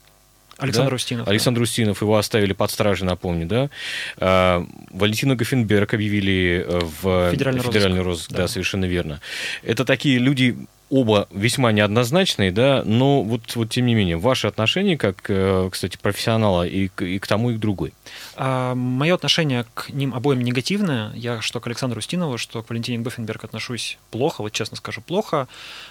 Александр 0.60 0.92
да? 0.92 0.96
Устинов. 0.96 1.28
Александр 1.28 1.60
да. 1.60 1.64
Устинов, 1.64 2.02
его 2.02 2.18
оставили 2.18 2.54
под 2.54 2.72
стражей, 2.72 3.08
напомню, 3.08 3.48
да. 3.48 3.70
А, 4.18 4.66
Валентина 4.92 5.36
Гофенберг 5.36 5.94
объявили 5.94 6.66
э, 6.68 6.80
в 7.02 7.32
федеральный, 7.32 7.62
федеральный 7.62 8.02
розыск, 8.02 8.30
розыск 8.30 8.32
да. 8.32 8.38
да, 8.38 8.48
совершенно 8.48 8.86
верно. 8.86 9.20
Это 9.64 9.86
такие 9.86 10.20
люди, 10.20 10.58
оба 10.90 11.28
весьма 11.32 11.72
неоднозначные, 11.72 12.52
да, 12.52 12.84
но 12.86 13.22
вот, 13.22 13.56
вот 13.56 13.70
тем 13.70 13.86
не 13.86 13.96
менее, 13.96 14.18
ваше 14.18 14.48
отношение, 14.48 14.98
как, 14.98 15.30
э, 15.30 15.70
кстати, 15.72 15.98
профессионала 16.02 16.68
и, 16.68 16.90
и 17.00 17.20
к 17.20 17.28
тому, 17.28 17.52
и 17.52 17.56
к 17.56 17.60
другой? 17.60 17.94
А, 18.36 18.76
мое 18.76 19.16
отношение 19.16 19.66
к 19.74 19.90
ним 19.90 20.14
обоим 20.14 20.42
негативное. 20.42 21.12
Я 21.14 21.42
что 21.42 21.60
к 21.60 21.68
Александру 21.68 22.00
Устинову, 22.00 22.38
что 22.38 22.64
к 22.64 22.70
Валентине 22.70 23.00
Гофенберг 23.00 23.44
отношусь 23.44 23.98
плохо, 24.12 24.42
вот 24.42 24.52
честно 24.52 24.78
скажу, 24.78 25.02
плохо. 25.02 25.48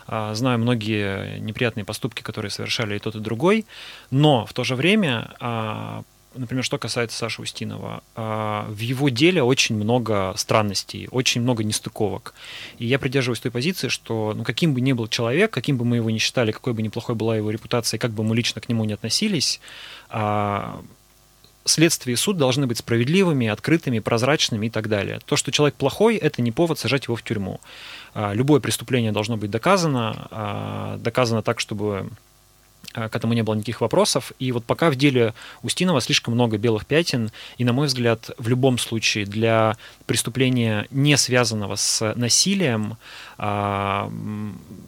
А, 0.07 0.35
знаю 0.35 0.59
многие 0.59 1.39
неприятные 1.39 1.85
поступки, 1.85 2.23
которые 2.23 2.51
совершали 2.51 2.97
и 2.97 2.99
тот, 2.99 3.15
и 3.15 3.21
другой, 3.21 3.67
но 4.11 4.47
в 4.47 4.53
то 4.53 4.65
же 4.65 4.75
время 4.75 5.31
а, 5.41 6.03
например, 6.35 6.65
что 6.65 6.79
касается 6.79 7.17
Саши 7.17 7.43
Устинова, 7.43 8.03
а, 8.15 8.67
в 8.69 8.79
его 8.79 9.09
деле 9.09 9.43
очень 9.43 9.77
много 9.77 10.35
странностей, 10.37 11.09
очень 11.11 11.41
много 11.41 11.65
нестыковок. 11.65 12.35
И 12.79 12.87
я 12.87 12.99
придерживаюсь 12.99 13.41
той 13.41 13.51
позиции, 13.51 13.89
что 13.89 14.35
ну, 14.37 14.45
каким 14.45 14.75
бы 14.75 14.81
ни 14.81 14.93
был 14.93 15.09
человек, 15.09 15.51
каким 15.51 15.77
бы 15.77 15.85
мы 15.85 15.97
его 15.97 16.11
ни 16.11 16.19
считали, 16.19 16.53
какой 16.53 16.73
бы 16.73 16.83
неплохой 16.83 17.15
была 17.15 17.37
его 17.37 17.51
репутация, 17.51 17.99
как 17.99 18.13
бы 18.13 18.25
мы 18.25 18.37
лично 18.37 18.61
к 18.61 18.69
нему 18.69 18.85
не 18.85 18.93
относились, 18.93 19.61
а, 20.11 20.81
следствие 21.65 22.15
и 22.15 22.17
суд 22.17 22.39
должны 22.39 22.67
быть 22.67 22.79
справедливыми, 22.79 23.47
открытыми, 23.47 23.99
прозрачными 23.99 24.67
и 24.67 24.71
так 24.71 24.89
далее. 24.89 25.21
То, 25.27 25.37
что 25.37 25.53
человек 25.53 25.75
плохой, 25.75 26.17
это 26.17 26.41
не 26.41 26.53
повод 26.53 26.79
сажать 26.79 27.07
его 27.07 27.17
в 27.17 27.23
тюрьму. 27.23 27.61
А, 28.15 28.33
любое 28.33 28.61
преступление 28.61 29.13
должно 29.13 29.37
быть 29.37 29.51
доказано, 29.51 30.99
доказано 30.99 31.43
так, 31.43 31.61
чтобы 31.61 32.11
к 32.93 33.15
этому 33.15 33.33
не 33.33 33.43
было 33.43 33.55
никаких 33.55 33.81
вопросов. 33.81 34.33
И 34.39 34.53
вот 34.53 34.65
пока 34.65 34.91
в 34.91 34.97
деле 34.97 35.35
Устинова 35.63 36.01
слишком 36.01 36.35
много 36.35 36.59
белых 36.59 36.87
пятен, 36.87 37.31
и, 37.59 37.65
на 37.65 37.73
мой 37.73 37.87
взгляд, 37.87 38.31
в 38.39 38.49
любом 38.49 38.79
случае 38.79 39.27
для 39.27 39.77
преступления, 40.07 40.87
не 40.91 41.17
связанного 41.17 41.77
с 41.77 42.15
насилием, 42.15 42.97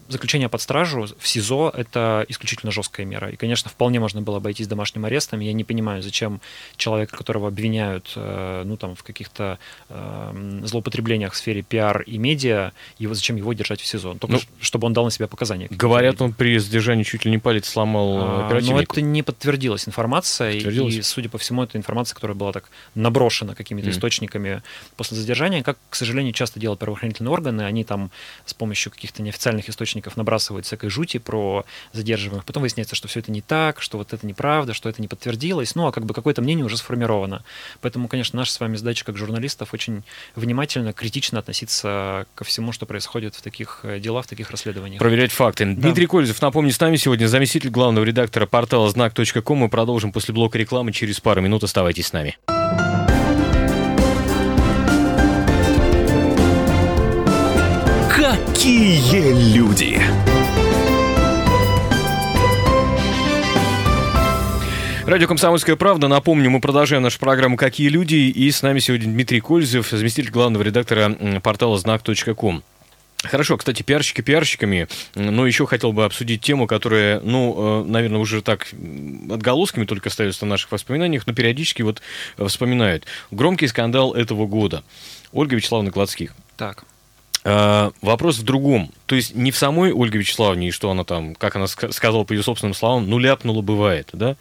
заключение 0.09 0.49
под 0.49 0.61
стражу 0.61 1.07
в 1.19 1.29
СИЗО– 1.29 1.73
это 1.77 2.25
исключительно 2.29 2.73
жесткая 2.73 3.07
мера. 3.07 3.31
И, 3.31 3.37
конечно, 3.37 3.71
вполне 3.71 4.01
можно 4.01 4.23
было 4.23 4.39
обойтись 4.39 4.67
домашним 4.67 5.05
арестом. 5.05 5.39
Я 5.41 5.53
не 5.53 5.63
понимаю, 5.63 6.03
зачем 6.03 6.41
человека, 6.77 7.17
которого 7.17 7.49
обвиняют 7.49 8.13
э, 8.17 8.63
ну, 8.65 8.77
там, 8.77 8.97
в 8.97 9.05
каких-то 9.05 9.59
э, 9.89 10.61
злоупотреблениях 10.65 11.33
в 11.33 11.37
сфере 11.37 11.63
пиар 11.63 12.03
и 12.03 12.19
медиа, 12.19 12.73
его, 12.99 13.15
зачем 13.15 13.37
его 13.37 13.53
держать 13.53 13.81
в 13.81 13.87
СИЗО? 13.87 14.15
Только 14.15 14.35
ну, 14.35 14.41
чтобы 14.61 14.87
он 14.87 14.95
дал 14.95 15.05
на 15.05 15.13
себя 15.13 15.29
показания. 15.29 15.69
Говорят, 15.71 16.21
он 16.21 16.33
при 16.33 16.59
задержании 16.59 17.05
чуть 17.05 17.25
ли 17.25 17.31
не 17.31 17.39
палец 17.39 17.69
сломал 17.69 18.19
а, 18.19 18.47
оперативнику. 18.47 18.77
Но 18.77 18.83
это 18.83 19.01
не 19.01 19.23
подтвердилась 19.23 19.87
информация. 19.87 20.55
Подтвердилось? 20.55 20.95
И, 20.97 21.03
судя 21.03 21.29
по 21.29 21.39
всему, 21.39 21.63
это 21.63 21.79
информация, 21.79 22.17
которая 22.17 22.37
была 22.37 22.51
так 22.51 22.69
наброшена 22.97 23.55
какими-то 23.55 23.89
mm. 23.89 23.93
источниками 23.93 24.63
после 24.97 25.17
задержания. 25.17 25.63
Как, 25.63 25.79
к 25.89 25.95
сожалению, 25.95 26.33
часто 26.33 26.59
делают 26.59 26.81
правоохранительные 26.81 27.31
органы, 27.31 27.63
они 27.63 27.85
там 27.85 28.11
с 28.51 28.55
помощью 28.55 28.93
каких-то 28.93 29.23
неофициальных 29.23 29.69
источников 29.69 30.17
набрасывают 30.17 30.67
всякой 30.67 30.91
жути 30.91 31.19
про 31.19 31.65
задерживаемых. 31.93 32.45
Потом 32.45 32.63
выясняется, 32.63 32.95
что 32.95 33.09
все 33.09 33.21
это 33.21 33.33
не 33.33 33.41
так, 33.41 33.81
что 33.81 33.99
вот 33.99 34.13
это 34.13 34.27
неправда, 34.27 34.75
что 34.75 34.89
это 34.89 35.01
не 35.01 35.09
подтвердилось. 35.09 35.75
Ну, 35.75 35.87
а 35.87 35.93
как 35.93 36.05
бы 36.05 36.15
какое-то 36.15 36.43
мнение 36.43 36.65
уже 36.65 36.77
сформировано. 36.77 37.45
Поэтому, 37.81 38.09
конечно, 38.09 38.37
наша 38.37 38.53
с 38.53 38.61
вами 38.61 38.77
задача 38.77 39.05
как 39.05 39.17
журналистов 39.17 39.73
очень 39.73 40.03
внимательно, 40.35 40.93
критично 40.93 41.39
относиться 41.39 42.27
ко 42.35 42.45
всему, 42.45 42.73
что 42.73 42.87
происходит 42.87 43.35
в 43.35 43.43
таких 43.43 43.81
э, 43.85 44.01
делах, 44.01 44.27
в 44.27 44.29
таких 44.29 44.51
расследованиях. 44.51 44.99
Проверять 44.99 45.33
факты. 45.33 45.65
Да. 45.65 45.81
Дмитрий 45.81 46.07
Кользев, 46.07 46.41
напомню, 46.43 46.73
с 46.73 46.81
нами 46.81 46.97
сегодня 46.97 47.27
заместитель 47.27 47.71
главного 47.71 48.05
редактора 48.05 48.47
портала 48.47 48.91
знак.ком. 48.91 49.59
Мы 49.59 49.69
продолжим 49.69 50.13
после 50.13 50.35
блока 50.35 50.59
рекламы 50.59 50.93
через 50.93 51.21
пару 51.21 51.41
минут. 51.41 51.65
Оставайтесь 51.65 52.09
с 52.09 52.13
нами. 52.13 52.37
Какие 58.71 59.53
люди! 59.53 60.01
Радио 65.07 65.27
«Комсомольская 65.27 65.75
правда». 65.75 66.07
Напомню, 66.07 66.51
мы 66.51 66.61
продолжаем 66.61 67.03
нашу 67.03 67.19
программу 67.19 67.57
«Какие 67.57 67.89
люди?» 67.89 68.15
И 68.15 68.49
с 68.49 68.63
нами 68.63 68.79
сегодня 68.79 69.07
Дмитрий 69.07 69.41
Кользев, 69.41 69.89
заместитель 69.91 70.31
главного 70.31 70.63
редактора 70.63 71.41
портала 71.43 71.79
знак.ком. 71.79 72.63
Хорошо, 73.25 73.57
кстати, 73.57 73.83
пиарщики 73.83 74.21
пиарщиками, 74.21 74.87
но 75.17 75.49
еще 75.49 75.67
хотел 75.67 75.93
бы 75.93 76.05
обсудить 76.05 76.41
тему, 76.41 76.69
которая, 76.69 77.19
ну, 77.23 77.83
э, 77.83 77.91
наверное, 77.91 78.21
уже 78.21 78.41
так 78.41 78.69
отголосками 79.29 79.85
только 79.85 80.11
остается 80.11 80.45
в 80.45 80.49
наших 80.49 80.71
воспоминаниях, 80.71 81.27
но 81.27 81.33
периодически 81.33 81.83
вот 81.83 82.03
вспоминают. 82.39 83.05
Громкий 83.33 83.67
скандал 83.67 84.15
этого 84.15 84.47
года. 84.47 84.85
Ольга 85.33 85.57
Вячеславовна 85.57 85.91
Гладских. 85.91 86.37
Так. 86.57 86.85
А, 87.43 87.93
вопрос 88.03 88.39
в 88.39 88.43
другом. 88.43 88.91
То 89.07 89.15
есть 89.15 89.35
не 89.35 89.51
в 89.51 89.57
самой 89.57 89.93
Ольге 89.93 90.19
Вячеславовне, 90.19 90.69
и 90.69 90.71
что 90.71 90.91
она 90.91 91.05
там, 91.05 91.35
как 91.35 91.57
она 91.57 91.67
сказала 91.67 92.25
по 92.25 92.33
ее 92.33 92.43
собственным 92.43 92.75
словам, 92.75 93.09
ну 93.09 93.19
ляпнула 93.19 93.63
бывает, 93.63 94.09
да. 94.13 94.37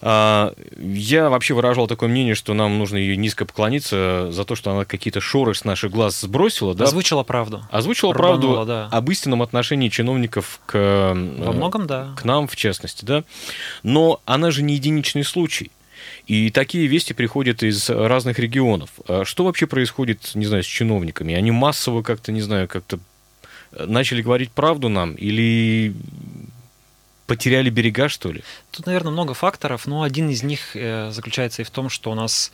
А, 0.00 0.54
я 0.78 1.28
вообще 1.28 1.54
выражал 1.54 1.86
такое 1.86 2.08
мнение, 2.08 2.34
что 2.34 2.54
нам 2.54 2.78
нужно 2.78 2.96
ее 2.96 3.16
низко 3.16 3.44
поклониться 3.44 4.28
за 4.30 4.44
то, 4.44 4.54
что 4.54 4.72
она 4.72 4.84
какие-то 4.84 5.20
шоры 5.20 5.54
с 5.54 5.64
наших 5.64 5.92
глаз 5.92 6.20
сбросила, 6.20 6.74
да. 6.74 6.84
Озвучила 6.84 7.22
правду. 7.22 7.62
Озвучила 7.70 8.14
Рванула, 8.14 8.54
правду 8.54 8.66
да. 8.66 8.88
об 8.90 9.10
истинном 9.10 9.42
отношении 9.42 9.88
чиновников 9.88 10.60
к... 10.66 11.12
Во 11.14 11.52
многом, 11.52 11.86
да. 11.86 12.14
К 12.16 12.24
нам, 12.24 12.48
в 12.48 12.56
частности, 12.56 13.04
да. 13.04 13.24
Но 13.82 14.20
она 14.24 14.50
же 14.50 14.62
не 14.62 14.74
единичный 14.74 15.24
случай. 15.24 15.70
И 16.26 16.50
такие 16.50 16.86
вести 16.86 17.12
приходят 17.12 17.62
из 17.62 17.88
разных 17.90 18.38
регионов. 18.38 18.90
А 19.08 19.24
что 19.24 19.44
вообще 19.44 19.66
происходит, 19.66 20.32
не 20.34 20.46
знаю, 20.46 20.62
с 20.62 20.66
чиновниками? 20.66 21.34
Они 21.34 21.50
массово 21.50 22.02
как-то, 22.02 22.32
не 22.32 22.40
знаю, 22.40 22.68
как-то 22.68 22.98
э, 23.72 23.86
начали 23.86 24.22
говорить 24.22 24.50
правду 24.50 24.88
нам 24.88 25.14
или 25.14 25.94
потеряли 27.26 27.70
берега, 27.70 28.08
что 28.08 28.30
ли? 28.30 28.42
Тут, 28.70 28.86
наверное, 28.86 29.12
много 29.12 29.34
факторов, 29.34 29.86
но 29.86 30.02
один 30.02 30.28
из 30.28 30.42
них 30.42 30.74
э, 30.76 31.10
заключается 31.10 31.62
и 31.62 31.64
в 31.64 31.70
том, 31.70 31.88
что 31.88 32.10
у 32.10 32.14
нас 32.14 32.52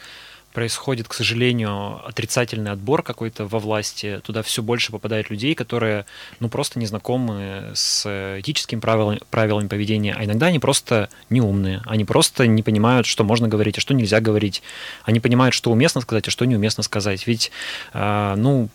происходит, 0.58 1.06
к 1.06 1.14
сожалению, 1.14 2.04
отрицательный 2.04 2.72
отбор 2.72 3.04
какой-то 3.04 3.46
во 3.46 3.60
власти. 3.60 4.20
Туда 4.24 4.42
все 4.42 4.60
больше 4.60 4.90
попадает 4.90 5.30
людей, 5.30 5.54
которые 5.54 6.04
ну, 6.40 6.48
просто 6.48 6.80
не 6.80 6.86
знакомы 6.86 7.70
с 7.74 8.04
этическими 8.40 8.80
правилами, 8.80 9.20
правилами 9.30 9.68
поведения, 9.68 10.16
а 10.18 10.24
иногда 10.24 10.46
они 10.46 10.58
просто 10.58 11.10
неумные. 11.30 11.80
Они 11.86 12.04
просто 12.04 12.48
не 12.48 12.64
понимают, 12.64 13.06
что 13.06 13.22
можно 13.22 13.46
говорить, 13.46 13.78
а 13.78 13.80
что 13.80 13.94
нельзя 13.94 14.18
говорить. 14.20 14.64
Они 15.04 15.20
понимают, 15.20 15.54
что 15.54 15.70
уместно 15.70 16.00
сказать, 16.00 16.26
а 16.26 16.32
что 16.32 16.44
неуместно 16.44 16.82
сказать. 16.82 17.28
Ведь, 17.28 17.52
э, 17.94 18.34
ну, 18.36 18.68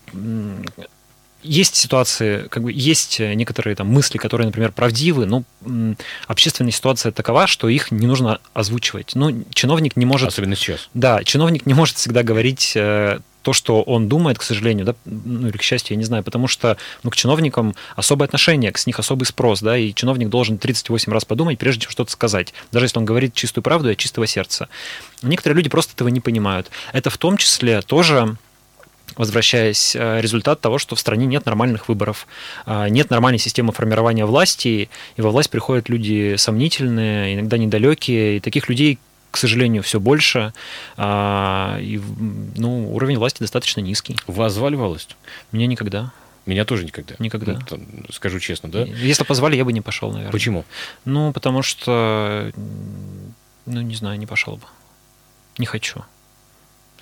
есть 1.43 1.75
ситуации, 1.75 2.47
как 2.49 2.63
бы 2.63 2.71
есть 2.71 3.19
некоторые 3.19 3.75
там 3.75 3.87
мысли, 3.87 4.17
которые, 4.17 4.47
например, 4.47 4.71
правдивы, 4.71 5.25
но 5.25 5.43
общественная 6.27 6.71
ситуация 6.71 7.11
такова, 7.11 7.47
что 7.47 7.69
их 7.69 7.91
не 7.91 8.07
нужно 8.07 8.39
озвучивать. 8.53 9.11
Ну, 9.15 9.43
чиновник 9.53 9.95
не 9.95 10.05
может... 10.05 10.29
Особенно 10.29 10.55
сейчас. 10.55 10.89
Да, 10.93 11.23
чиновник 11.23 11.65
не 11.65 11.73
может 11.73 11.97
всегда 11.97 12.23
говорить 12.23 12.73
э, 12.75 13.19
то, 13.43 13.53
что 13.53 13.83
он 13.83 14.07
думает, 14.07 14.39
к 14.39 14.43
сожалению, 14.43 14.85
да, 14.85 14.95
ну 15.05 15.49
или 15.49 15.57
к 15.57 15.61
счастью, 15.61 15.95
я 15.95 15.97
не 15.97 16.05
знаю, 16.05 16.23
потому 16.23 16.47
что 16.47 16.77
ну, 17.03 17.09
к 17.09 17.15
чиновникам 17.15 17.75
особое 17.95 18.25
отношение, 18.25 18.71
с 18.73 18.87
них 18.87 18.97
особый 18.97 19.25
спрос, 19.25 19.61
да, 19.61 19.77
и 19.77 19.93
чиновник 19.93 20.29
должен 20.29 20.57
38 20.57 21.11
раз 21.11 21.25
подумать, 21.25 21.59
прежде 21.59 21.81
чем 21.81 21.91
что-то 21.91 22.11
сказать, 22.11 22.53
даже 22.71 22.85
если 22.85 22.97
он 22.97 23.05
говорит 23.05 23.33
чистую 23.33 23.63
правду 23.63 23.89
и 23.89 23.91
от 23.93 23.97
чистого 23.97 24.25
сердца. 24.25 24.69
Некоторые 25.21 25.57
люди 25.57 25.69
просто 25.69 25.93
этого 25.93 26.07
не 26.07 26.21
понимают. 26.21 26.71
Это 26.93 27.09
в 27.09 27.17
том 27.17 27.37
числе 27.37 27.81
тоже 27.81 28.37
возвращаясь, 29.15 29.95
э, 29.95 30.21
результат 30.21 30.61
того, 30.61 30.77
что 30.77 30.95
в 30.95 30.99
стране 30.99 31.25
нет 31.25 31.45
нормальных 31.45 31.87
выборов, 31.87 32.27
э, 32.65 32.87
нет 32.89 33.09
нормальной 33.09 33.39
системы 33.39 33.71
формирования 33.71 34.25
власти, 34.25 34.89
и 35.15 35.21
во 35.21 35.31
власть 35.31 35.49
приходят 35.49 35.89
люди 35.89 36.35
сомнительные, 36.37 37.35
иногда 37.35 37.57
недалекие, 37.57 38.37
и 38.37 38.39
таких 38.39 38.69
людей, 38.69 38.99
к 39.31 39.37
сожалению, 39.37 39.81
все 39.83 39.99
больше, 39.99 40.53
а, 40.95 41.79
и 41.79 41.99
ну, 42.55 42.93
уровень 42.93 43.17
власти 43.17 43.39
достаточно 43.39 43.81
низкий. 43.81 44.15
Вас 44.27 44.53
звали 44.53 44.75
власть? 44.75 45.15
Меня 45.51 45.65
никогда. 45.65 46.11
Меня 46.45 46.65
тоже 46.65 46.83
никогда. 46.83 47.15
Никогда. 47.19 47.59
Ну, 47.71 48.05
скажу 48.11 48.39
честно, 48.39 48.69
да? 48.69 48.83
Если 48.83 49.23
позвали, 49.23 49.55
я 49.55 49.65
бы 49.65 49.71
не 49.71 49.81
пошел, 49.81 50.09
наверное. 50.11 50.31
Почему? 50.31 50.65
Ну, 51.05 51.31
потому 51.31 51.61
что, 51.61 52.51
ну, 53.65 53.81
не 53.81 53.95
знаю, 53.95 54.19
не 54.19 54.25
пошел 54.25 54.57
бы. 54.57 54.65
Не 55.57 55.65
хочу. 55.65 56.03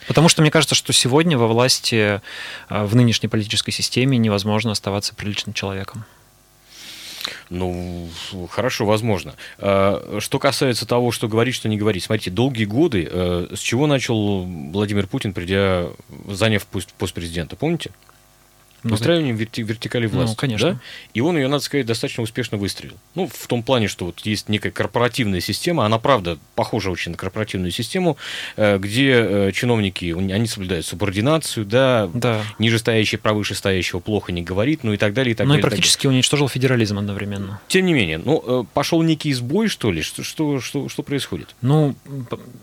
Потому 0.07 0.29
что 0.29 0.41
мне 0.41 0.51
кажется, 0.51 0.75
что 0.75 0.93
сегодня 0.93 1.37
во 1.37 1.47
власти, 1.47 2.21
э, 2.69 2.83
в 2.85 2.95
нынешней 2.95 3.29
политической 3.29 3.71
системе 3.71 4.17
невозможно 4.17 4.71
оставаться 4.71 5.13
приличным 5.15 5.53
человеком. 5.53 6.05
Ну, 7.49 8.09
хорошо, 8.49 8.85
возможно. 8.85 9.35
А, 9.59 10.17
что 10.19 10.39
касается 10.39 10.87
того, 10.87 11.11
что 11.11 11.27
говорить, 11.27 11.53
что 11.55 11.69
не 11.69 11.77
говорить. 11.77 12.03
Смотрите, 12.03 12.31
долгие 12.31 12.65
годы, 12.65 13.07
э, 13.09 13.47
с 13.55 13.59
чего 13.59 13.87
начал 13.87 14.43
Владимир 14.45 15.07
Путин, 15.07 15.33
придя, 15.33 15.87
заняв 16.27 16.65
пост 16.65 17.13
президента, 17.13 17.55
помните? 17.55 17.91
Ну, 18.83 18.91
Выстраиванием 18.91 19.35
верти- 19.35 19.61
вертикали 19.61 20.07
ну, 20.07 20.17
власти. 20.17 20.31
Ну, 20.31 20.35
конечно. 20.35 20.73
Да? 20.73 20.79
И 21.13 21.21
он 21.21 21.37
ее, 21.37 21.47
надо 21.47 21.63
сказать, 21.63 21.85
достаточно 21.85 22.23
успешно 22.23 22.57
выстрелил. 22.57 22.95
Ну, 23.13 23.27
в 23.27 23.47
том 23.47 23.61
плане, 23.61 23.87
что 23.87 24.05
вот 24.05 24.19
есть 24.21 24.49
некая 24.49 24.71
корпоративная 24.71 25.39
система, 25.39 25.85
она, 25.85 25.99
правда, 25.99 26.39
похожа 26.55 26.89
очень 26.89 27.11
на 27.11 27.17
корпоративную 27.17 27.71
систему, 27.71 28.17
э, 28.57 28.79
где 28.79 29.11
э, 29.11 29.51
чиновники, 29.53 30.11
они 30.11 30.47
соблюдают 30.47 30.85
субординацию, 30.85 31.65
да, 31.65 32.09
да. 32.13 32.41
нижестоящий 32.57 33.19
про 33.19 33.33
вышестоящего 33.33 33.99
плохо 33.99 34.31
не 34.31 34.41
говорит, 34.41 34.83
ну 34.83 34.93
и 34.93 34.97
так 34.97 35.13
далее, 35.13 35.33
и 35.33 35.35
так 35.35 35.45
ну, 35.45 35.53
далее. 35.53 35.63
Ну 35.63 35.67
и 35.67 35.69
практически 35.69 36.07
уничтожил 36.07 36.49
федерализм 36.49 36.97
одновременно. 36.97 37.61
Тем 37.67 37.85
не 37.85 37.93
менее, 37.93 38.17
ну, 38.17 38.43
э, 38.45 38.63
пошел 38.73 39.03
некий 39.03 39.31
сбой, 39.33 39.67
что 39.67 39.91
ли? 39.91 40.01
Что, 40.01 40.23
что, 40.23 40.59
что, 40.59 40.89
что 40.89 41.03
происходит? 41.03 41.55
Ну, 41.61 41.95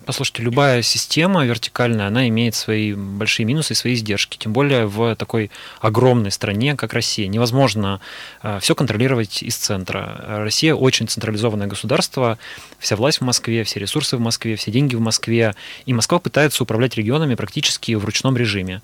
послушайте, 0.05 0.43
любая 0.43 0.83
система 0.83 1.45
вертикальная, 1.45 2.09
она 2.09 2.29
имеет 2.29 2.57
свои 2.57 2.95
большие 2.95 3.47
минусы 3.47 3.75
и 3.75 3.77
свои 3.77 3.95
издержки, 3.95 4.37
тем 4.37 4.53
более 4.53 4.87
в 4.87 5.15
такой 5.15 5.51
огромной 5.81 6.08
огромной 6.09 6.31
стране, 6.31 6.75
как 6.75 6.95
Россия. 6.95 7.27
Невозможно 7.27 8.01
э, 8.43 8.59
все 8.61 8.75
контролировать 8.75 9.43
из 9.43 9.57
центра. 9.57 10.25
Россия 10.27 10.75
очень 10.75 11.07
централизованное 11.07 11.67
государство, 11.67 12.39
вся 12.79 12.97
власть 12.97 13.19
в 13.19 13.25
Москве, 13.25 13.63
все 13.65 13.79
ресурсы 13.79 14.17
в 14.17 14.21
Москве, 14.21 14.57
все 14.57 14.71
деньги 14.71 14.97
в 14.97 15.01
Москве. 15.01 15.55
И 15.85 15.93
Москва 15.93 16.19
пытается 16.19 16.63
управлять 16.63 16.97
регионами 16.97 17.35
практически 17.35 17.93
в 17.95 18.05
ручном 18.05 18.37
режиме. 18.37 18.81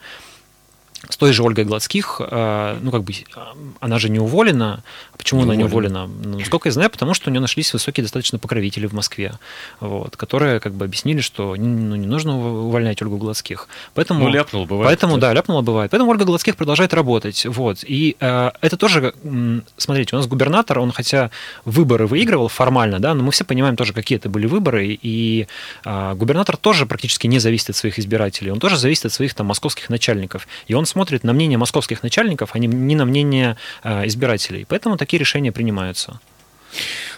С 1.08 1.16
той 1.16 1.32
же 1.32 1.42
Ольгой 1.42 1.64
Гладских, 1.64 2.20
э, 2.20 2.78
ну, 2.80 2.90
как 2.90 3.02
бы, 3.04 3.12
она 3.80 3.98
же 3.98 4.08
не 4.08 4.18
уволена. 4.18 4.82
Почему 5.16 5.40
не 5.40 5.44
она 5.44 5.56
не 5.56 5.64
уволена? 5.64 6.06
Ну, 6.06 6.38
насколько 6.38 6.68
я 6.68 6.72
знаю, 6.72 6.90
потому 6.90 7.14
что 7.14 7.30
у 7.30 7.32
нее 7.32 7.40
нашлись 7.40 7.72
высокие 7.72 8.02
достаточно 8.02 8.38
покровители 8.38 8.86
в 8.86 8.92
Москве, 8.92 9.34
вот, 9.80 10.16
которые 10.16 10.60
как 10.60 10.74
бы 10.74 10.84
объяснили, 10.84 11.20
что 11.20 11.54
ну, 11.56 11.96
не 11.96 12.06
нужно 12.06 12.36
увольнять 12.36 13.00
Ольгу 13.02 13.16
Гладских. 13.16 13.68
Поэтому, 13.94 14.24
ну, 14.24 14.30
ляпнула 14.30 14.66
бывает. 14.66 14.88
Поэтому, 14.88 15.18
да, 15.18 15.32
ляпнула 15.32 15.62
бывает. 15.62 15.90
Поэтому 15.90 16.10
Ольга 16.10 16.24
Гладских 16.24 16.56
продолжает 16.56 16.94
работать. 16.94 17.46
Вот. 17.46 17.84
И 17.86 18.16
э, 18.20 18.50
это 18.60 18.76
тоже, 18.76 19.14
смотрите, 19.76 20.16
у 20.16 20.18
нас 20.18 20.26
губернатор, 20.26 20.78
он 20.78 20.92
хотя 20.92 21.30
выборы 21.64 22.06
выигрывал 22.06 22.48
формально, 22.48 23.00
да, 23.00 23.14
но 23.14 23.22
мы 23.22 23.32
все 23.32 23.44
понимаем 23.44 23.76
тоже, 23.76 23.92
какие 23.92 24.18
это 24.18 24.28
были 24.28 24.46
выборы, 24.46 24.98
и 25.00 25.46
э, 25.84 26.14
губернатор 26.14 26.56
тоже 26.56 26.86
практически 26.86 27.26
не 27.26 27.38
зависит 27.38 27.70
от 27.70 27.76
своих 27.76 27.98
избирателей, 27.98 28.50
он 28.50 28.60
тоже 28.60 28.76
зависит 28.76 29.06
от 29.06 29.12
своих 29.12 29.34
там 29.34 29.46
московских 29.46 29.90
начальников. 29.90 30.46
И 30.66 30.74
он 30.74 30.86
смотрит 30.94 31.24
на 31.24 31.32
мнение 31.32 31.58
московских 31.58 32.04
начальников, 32.04 32.50
а 32.52 32.58
не, 32.60 32.68
на 32.68 33.04
мнение 33.04 33.56
э, 33.82 34.06
избирателей. 34.06 34.64
Поэтому 34.68 34.96
такие 34.96 35.18
решения 35.18 35.50
принимаются. 35.50 36.20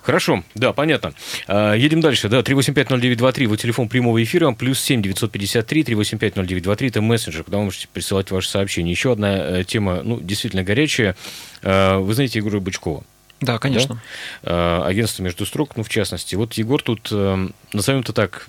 Хорошо, 0.03 0.45
да, 0.55 0.73
понятно. 0.73 1.13
А, 1.47 1.75
едем 1.75 2.01
дальше, 2.01 2.31
да, 2.31 2.41
3850923, 2.41 3.47
вот 3.49 3.61
телефон 3.61 3.89
прямого 3.89 4.23
эфира, 4.23 4.51
плюс 4.53 4.81
7 4.81 5.03
953 5.03 5.83
3850923, 5.83 6.89
это 6.89 7.03
мессенджер, 7.03 7.45
куда 7.45 7.59
вы 7.59 7.65
можете 7.65 7.89
присылать 7.93 8.31
ваши 8.31 8.49
сообщения. 8.49 8.91
Еще 8.91 9.13
одна 9.13 9.37
э, 9.37 9.65
тема, 9.65 10.01
ну, 10.03 10.19
действительно 10.21 10.63
горячая. 10.63 11.17
А, 11.63 11.99
вы 11.99 12.15
знаете 12.15 12.39
Егора 12.39 12.61
Бычкова? 12.61 13.05
Да, 13.41 13.59
конечно. 13.59 14.01
Да? 14.43 14.87
Агентство 14.87 15.23
«Между 15.23 15.45
строк», 15.45 15.77
ну, 15.77 15.83
в 15.83 15.89
частности. 15.89 16.35
Вот 16.37 16.55
Егор 16.55 16.83
тут, 16.83 17.09
э, 17.11 17.49
назовем 17.73 18.01
это 18.01 18.13
так, 18.13 18.49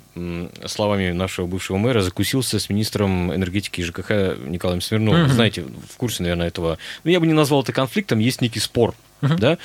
словами 0.65 1.12
нашего 1.12 1.46
бывшего 1.46 1.77
мэра, 1.77 2.01
закусился 2.01 2.60
с 2.60 2.70
министром 2.70 3.34
энергетики 3.34 3.82
и 3.82 3.84
ЖКХ 3.84 4.38
Николаем 4.46 4.82
Смирновым. 4.82 5.25
Угу. 5.25 5.34
Знаете, 5.34 5.65
в 5.89 5.98
курсе, 5.98 6.24
наверное, 6.24 6.48
этого. 6.48 6.77
Ну, 7.03 7.12
я 7.12 7.20
бы 7.20 7.27
не 7.27 7.34
назвал 7.34 7.63
это 7.63 7.74
конфликтом, 7.74 8.20
есть 8.20 8.41
некий 8.41 8.60
спор 8.60 8.96
Uh-huh. 9.22 9.38
Да? 9.38 9.58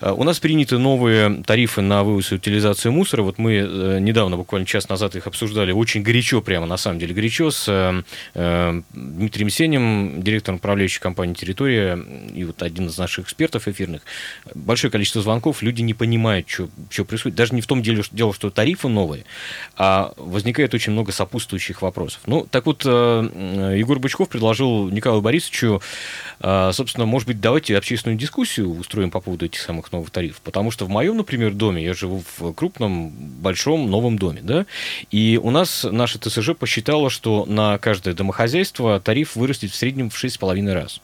А, 0.00 0.12
у 0.14 0.24
нас 0.24 0.40
приняты 0.40 0.78
новые 0.78 1.42
тарифы 1.44 1.80
на 1.80 2.02
вывоз 2.02 2.32
и 2.32 2.36
утилизацию 2.36 2.92
мусора. 2.92 3.22
Вот 3.22 3.38
мы 3.38 3.54
э, 3.54 3.98
недавно, 4.00 4.36
буквально 4.36 4.66
час 4.66 4.88
назад, 4.88 5.14
их 5.14 5.26
обсуждали 5.26 5.72
очень 5.72 6.02
горячо, 6.02 6.40
прямо 6.40 6.66
на 6.66 6.76
самом 6.76 6.98
деле 6.98 7.14
горячо, 7.14 7.50
с 7.50 7.68
э, 7.68 8.02
э, 8.34 8.82
Дмитрием 8.92 9.50
Сенем, 9.50 10.22
директором 10.22 10.56
управляющей 10.56 11.00
компании 11.00 11.34
«Территория», 11.34 11.98
и 12.34 12.44
вот 12.44 12.62
один 12.62 12.86
из 12.86 12.98
наших 12.98 13.26
экспертов 13.26 13.68
эфирных. 13.68 14.02
Большое 14.54 14.90
количество 14.90 15.22
звонков, 15.22 15.62
люди 15.62 15.82
не 15.82 15.94
понимают, 15.94 16.48
что, 16.48 16.68
что 16.90 17.04
происходит. 17.04 17.36
Даже 17.36 17.54
не 17.54 17.60
в 17.60 17.66
том 17.66 17.82
деле, 17.82 18.02
что, 18.02 18.16
дело, 18.16 18.34
что 18.34 18.50
тарифы 18.50 18.88
новые, 18.88 19.24
а 19.76 20.12
возникает 20.16 20.74
очень 20.74 20.92
много 20.92 21.12
сопутствующих 21.12 21.82
вопросов. 21.82 22.22
Ну, 22.26 22.46
так 22.50 22.66
вот, 22.66 22.84
Егор 22.84 23.98
Бычков 23.98 24.28
предложил 24.28 24.88
Николаю 24.88 25.22
Борисовичу, 25.22 25.80
собственно, 26.40 27.06
может 27.06 27.28
быть, 27.28 27.40
давайте 27.40 27.76
общественную 27.76 28.18
дискуссию 28.18 28.70
устроить 28.70 28.95
строим 28.96 29.10
по 29.10 29.20
поводу 29.20 29.44
этих 29.44 29.60
самых 29.60 29.92
новых 29.92 30.10
тарифов. 30.10 30.40
Потому 30.40 30.70
что 30.70 30.86
в 30.86 30.88
моем, 30.88 31.18
например, 31.18 31.52
доме, 31.52 31.84
я 31.84 31.92
живу 31.92 32.24
в 32.38 32.54
крупном, 32.54 33.10
большом, 33.10 33.90
новом 33.90 34.18
доме, 34.18 34.40
да, 34.42 34.64
и 35.10 35.38
у 35.42 35.50
нас 35.50 35.84
наша 35.84 36.18
ТСЖ 36.18 36.54
посчитала, 36.58 37.10
что 37.10 37.44
на 37.44 37.76
каждое 37.76 38.14
домохозяйство 38.14 38.98
тариф 38.98 39.36
вырастет 39.36 39.70
в 39.70 39.74
среднем 39.74 40.08
в 40.08 40.24
6,5 40.24 40.72
раз. 40.72 41.02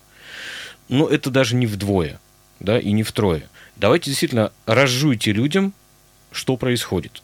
Но 0.88 1.06
это 1.06 1.28
даже 1.28 1.54
не 1.54 1.66
вдвое, 1.66 2.18
да, 2.60 2.78
и 2.78 2.92
не 2.92 3.02
втрое. 3.02 3.42
Давайте 3.76 4.06
действительно 4.06 4.52
разжуйте 4.64 5.32
людям, 5.32 5.74
что 6.30 6.56
происходит. 6.56 7.22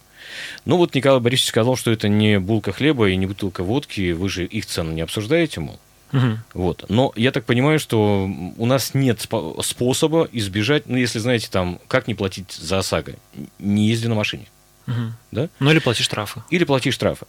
Ну 0.67 0.77
вот 0.77 0.95
Николай 0.95 1.21
Борисович 1.21 1.49
сказал, 1.49 1.77
что 1.77 1.91
это 1.91 2.11
не 2.11 2.39
булка 2.39 2.73
хлеба 2.73 3.09
и 3.09 3.17
не 3.17 3.25
бутылка 3.25 3.65
водки, 3.65 4.13
вы 4.13 4.29
же 4.29 4.45
их 4.45 4.67
цену 4.67 4.93
не 4.93 5.01
обсуждаете, 5.01 5.61
мол. 5.61 5.81
Угу. 6.13 6.39
Вот. 6.55 6.85
Но 6.89 7.13
я 7.17 7.33
так 7.33 7.45
понимаю, 7.45 7.79
что 7.79 8.31
у 8.57 8.67
нас 8.67 8.95
нет 8.95 9.21
способа 9.21 10.29
избежать, 10.33 10.87
ну, 10.87 10.97
если 10.97 11.19
знаете, 11.19 11.49
там, 11.51 11.81
как 11.89 12.09
не 12.09 12.15
платить 12.15 12.53
за 12.53 12.79
ОСАГО, 12.79 13.15
не 13.59 13.89
езди 13.89 14.07
на 14.07 14.15
машине. 14.15 14.47
Угу. 14.87 15.13
Да? 15.33 15.49
Ну, 15.61 15.71
или 15.71 15.79
плати 15.79 16.03
штрафы. 16.03 16.43
Или 16.51 16.65
плати 16.65 16.91
штрафы. 16.91 17.27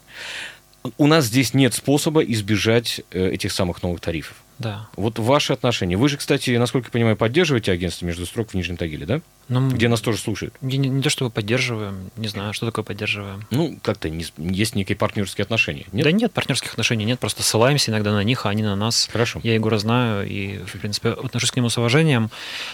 У 0.97 1.07
нас 1.07 1.25
здесь 1.25 1.53
нет 1.53 1.73
способа 1.73 2.21
избежать 2.21 3.01
э, 3.11 3.31
этих 3.31 3.51
самых 3.51 3.83
новых 3.83 3.99
тарифов. 3.99 4.37
Да. 4.59 4.87
Вот 4.97 5.17
ваши 5.19 5.53
отношения. 5.53 5.95
Вы 5.95 6.09
же, 6.09 6.17
кстати, 6.17 6.51
насколько 6.51 6.87
я 6.87 6.91
понимаю, 6.91 7.15
поддерживаете 7.15 7.71
агентство 7.71 8.05
между 8.05 8.25
строк 8.25 8.51
в 8.51 8.53
Нижнем 8.53 8.75
Тагиле, 8.75 9.05
да? 9.05 9.21
Ну, 9.47 9.67
Где 9.69 9.87
нас 9.87 10.01
тоже 10.01 10.19
слушают. 10.19 10.53
Не, 10.61 10.77
не, 10.77 11.01
то, 11.01 11.09
чтобы 11.09 11.31
поддерживаем, 11.31 12.11
не 12.17 12.27
знаю, 12.27 12.53
что 12.53 12.67
такое 12.67 12.83
поддерживаем. 12.83 13.47
Ну, 13.49 13.79
как-то 13.81 14.09
не, 14.09 14.25
есть 14.37 14.75
некие 14.75 14.95
партнерские 14.95 15.43
отношения. 15.43 15.85
Нет? 15.91 16.03
Да 16.03 16.11
нет 16.11 16.31
партнерских 16.33 16.71
отношений, 16.71 17.05
нет, 17.05 17.19
просто 17.19 17.41
ссылаемся 17.41 17.89
иногда 17.89 18.11
на 18.11 18.23
них, 18.23 18.45
а 18.45 18.49
они 18.49 18.61
на 18.61 18.75
нас. 18.75 19.09
Хорошо. 19.11 19.39
Я 19.43 19.55
Егора 19.55 19.79
знаю 19.79 20.27
и, 20.27 20.57
в 20.57 20.77
принципе, 20.79 21.09
отношусь 21.09 21.51
к 21.51 21.55
нему 21.55 21.69
с 21.69 21.77
уважением. 21.77 22.29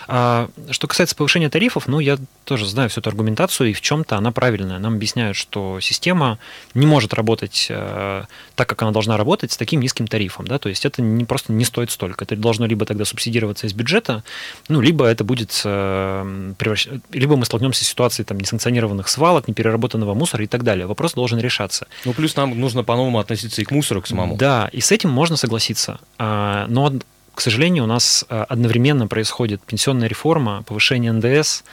А, 0.07 0.49
что 0.71 0.87
касается 0.87 1.15
повышения 1.15 1.49
тарифов, 1.49 1.87
ну, 1.87 1.99
я 1.99 2.17
тоже 2.43 2.65
знаю 2.65 2.89
всю 2.89 2.99
эту 2.99 3.09
аргументацию, 3.09 3.69
и 3.69 3.73
в 3.73 3.79
чем-то 3.79 4.17
она 4.17 4.31
правильная. 4.31 4.79
Нам 4.79 4.95
объясняют, 4.95 5.37
что 5.37 5.79
система 5.79 6.39
не 6.73 6.85
может 6.85 7.13
работать 7.13 7.67
э, 7.69 8.25
так, 8.55 8.67
как 8.67 8.81
она 8.81 8.91
должна 8.91 9.15
работать, 9.15 9.53
с 9.53 9.57
таким 9.57 9.79
низким 9.79 10.07
тарифом. 10.07 10.45
Да? 10.45 10.57
То 10.57 10.67
есть 10.67 10.85
это 10.85 11.01
не, 11.01 11.23
просто 11.23 11.53
не 11.53 11.63
стоит 11.75 11.92
столько. 11.92 12.24
Это 12.24 12.38
должно 12.38 12.66
либо 12.68 12.85
тогда 12.85 13.03
субсидироваться 13.03 13.68
из 13.68 13.74
бюджета, 13.74 14.24
ну, 14.70 14.79
либо 14.79 15.05
это 15.05 15.25
будет 15.25 15.61
э, 15.66 16.53
превращ... 16.57 16.88
либо 17.11 17.35
мы 17.35 17.44
столкнемся 17.44 17.83
с 17.83 17.88
ситуацией 17.88 18.25
там, 18.25 18.40
несанкционированных 18.40 19.09
свалок, 19.09 19.50
непереработанного 19.50 20.14
мусора 20.14 20.46
и 20.46 20.48
так 20.48 20.64
далее. 20.64 20.88
Вопрос 20.88 21.14
должен 21.14 21.40
решаться. 21.40 21.88
Ну, 22.05 22.14
плюс 22.14 22.38
нам 22.38 22.57
нужно 22.57 22.85
по-новому 22.85 23.20
относиться 23.20 23.61
и 23.61 23.66
к 23.66 23.72
мусору, 23.72 24.01
к 24.01 24.07
самому. 24.07 24.38
Да, 24.38 24.70
и 24.72 24.79
с 24.79 24.92
этим 24.94 25.09
можно 25.09 25.35
согласиться. 25.35 26.00
А, 26.18 26.66
но 26.70 26.94
к 27.33 27.42
сожалению, 27.42 27.83
у 27.83 27.88
нас 27.88 28.24
а, 28.29 28.46
одновременно 28.46 29.07
происходит 29.07 29.61
пенсионная 29.61 30.07
реформа, 30.07 30.64
повышение 30.64 31.11
НДС, 31.11 31.64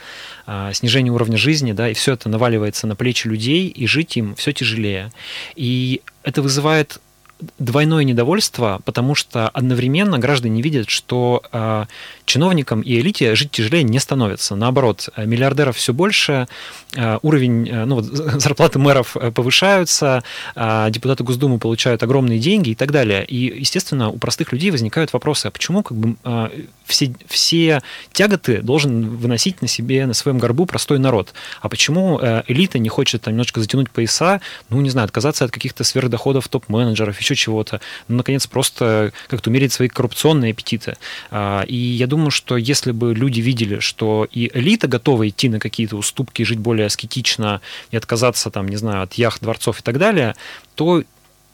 а, 0.45 0.73
снижение 0.73 1.13
уровня 1.13 1.37
жизни, 1.37 1.71
да, 1.71 1.87
и 1.87 1.93
все 1.93 2.11
это 2.11 2.27
наваливается 2.27 2.87
на 2.87 2.97
плечи 2.97 3.29
людей, 3.29 3.69
и 3.69 3.87
жить 3.87 4.17
им 4.17 4.35
все 4.35 4.51
тяжелее. 4.51 5.13
И 5.55 6.01
это 6.23 6.41
вызывает 6.41 6.99
двойное 7.59 8.03
недовольство, 8.03 8.81
потому 8.85 9.15
что 9.15 9.49
одновременно 9.49 10.19
граждане 10.19 10.61
видят, 10.61 10.89
что 10.89 11.43
э, 11.51 11.85
чиновникам 12.25 12.81
и 12.81 12.99
элите 12.99 13.35
жить 13.35 13.51
тяжелее 13.51 13.83
не 13.83 13.99
становится. 13.99 14.55
Наоборот, 14.55 15.09
миллиардеров 15.17 15.77
все 15.77 15.93
больше, 15.93 16.47
э, 16.95 17.19
уровень, 17.21 17.67
э, 17.69 17.85
ну, 17.85 17.95
вот, 17.95 18.05
зарплаты 18.41 18.79
мэров 18.79 19.15
повышаются, 19.33 20.23
э, 20.55 20.87
депутаты 20.89 21.23
Госдумы 21.23 21.59
получают 21.59 22.03
огромные 22.03 22.39
деньги 22.39 22.71
и 22.71 22.75
так 22.75 22.91
далее. 22.91 23.25
И, 23.25 23.59
естественно, 23.59 24.09
у 24.09 24.17
простых 24.17 24.51
людей 24.51 24.71
возникают 24.71 25.13
вопросы, 25.13 25.47
а 25.47 25.51
почему 25.51 25.83
как 25.83 25.97
бы, 25.97 26.15
э, 26.23 26.49
все, 26.85 27.13
все 27.27 27.81
тяготы 28.11 28.61
должен 28.61 29.17
выносить 29.17 29.61
на 29.61 29.67
себе, 29.67 30.05
на 30.05 30.13
своем 30.13 30.37
горбу 30.37 30.65
простой 30.65 30.99
народ? 30.99 31.33
А 31.61 31.69
почему 31.69 32.19
э, 32.19 32.43
элита 32.47 32.79
не 32.79 32.89
хочет 32.89 33.21
там 33.23 33.33
немножко 33.33 33.59
затянуть 33.59 33.89
пояса, 33.89 34.41
ну, 34.69 34.81
не 34.81 34.89
знаю, 34.89 35.05
отказаться 35.05 35.45
от 35.45 35.51
каких-то 35.51 35.83
сверхдоходов 35.83 36.47
топ-менеджеров, 36.47 37.19
еще 37.19 37.32
чего-то, 37.35 37.81
ну, 38.07 38.17
наконец, 38.17 38.47
просто 38.47 39.11
как-то 39.27 39.49
умерить 39.49 39.73
свои 39.73 39.87
коррупционные 39.87 40.51
аппетиты. 40.51 40.97
А, 41.31 41.63
и 41.67 41.75
я 41.75 42.07
думаю, 42.07 42.31
что 42.31 42.57
если 42.57 42.91
бы 42.91 43.13
люди 43.13 43.41
видели, 43.41 43.79
что 43.79 44.27
и 44.31 44.49
элита 44.53 44.87
готова 44.87 45.27
идти 45.27 45.49
на 45.49 45.59
какие-то 45.59 45.97
уступки, 45.97 46.43
жить 46.43 46.59
более 46.59 46.87
аскетично 46.87 47.61
и 47.91 47.97
отказаться, 47.97 48.49
там, 48.49 48.67
не 48.67 48.77
знаю, 48.77 49.03
от 49.03 49.13
яхт, 49.13 49.41
дворцов 49.41 49.79
и 49.79 49.83
так 49.83 49.97
далее, 49.97 50.35
то 50.75 51.03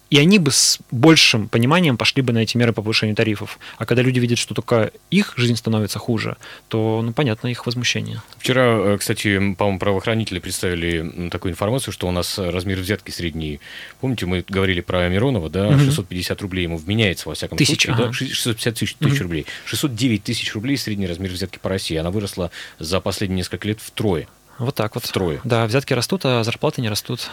и 0.09 0.17
они 0.17 0.39
бы 0.39 0.51
с 0.51 0.79
большим 0.91 1.47
пониманием 1.47 1.97
пошли 1.97 2.21
бы 2.21 2.33
на 2.33 2.39
эти 2.39 2.57
меры 2.57 2.73
по 2.73 2.81
повышению 2.81 3.15
тарифов. 3.15 3.59
А 3.77 3.85
когда 3.85 4.01
люди 4.01 4.19
видят, 4.19 4.37
что 4.37 4.55
только 4.55 4.91
их 5.11 5.33
жизнь 5.37 5.55
становится 5.55 5.99
хуже, 5.99 6.37
то, 6.67 7.01
ну, 7.03 7.13
понятно, 7.13 7.47
их 7.47 7.65
возмущение. 7.65 8.21
Вчера, 8.37 8.63
э, 8.63 8.97
кстати, 8.99 9.53
по-моему, 9.53 9.79
правоохранители 9.79 10.39
представили 10.39 11.29
такую 11.29 11.51
информацию, 11.51 11.93
что 11.93 12.07
у 12.07 12.11
нас 12.11 12.39
размер 12.39 12.79
взятки 12.79 13.11
средний. 13.11 13.59
Помните, 13.99 14.25
мы 14.25 14.43
говорили 14.47 14.81
про 14.81 15.07
Миронова, 15.09 15.49
да, 15.49 15.77
650 15.77 16.41
рублей 16.41 16.63
ему 16.63 16.77
вменяется, 16.77 17.29
во 17.29 17.35
всяком 17.35 17.57
тысяч, 17.57 17.83
случае, 17.83 17.93
ага. 17.93 18.05
да, 18.07 18.13
650 18.13 18.73
тысяч, 18.73 18.95
тысяч 18.95 19.21
рублей. 19.21 19.45
609 19.65 20.23
тысяч 20.23 20.53
рублей 20.53 20.77
средний 20.77 21.07
размер 21.07 21.31
взятки 21.31 21.59
по 21.59 21.69
России. 21.69 21.97
Она 21.97 22.09
выросла 22.09 22.51
за 22.79 22.99
последние 22.99 23.37
несколько 23.37 23.67
лет 23.67 23.79
втрое. 23.79 24.27
Вот 24.57 24.75
так 24.75 24.95
вот. 24.95 25.05
Втрое. 25.05 25.39
Да, 25.43 25.65
взятки 25.65 25.93
растут, 25.93 26.21
а 26.25 26.43
зарплаты 26.43 26.81
не 26.81 26.89
растут. 26.89 27.29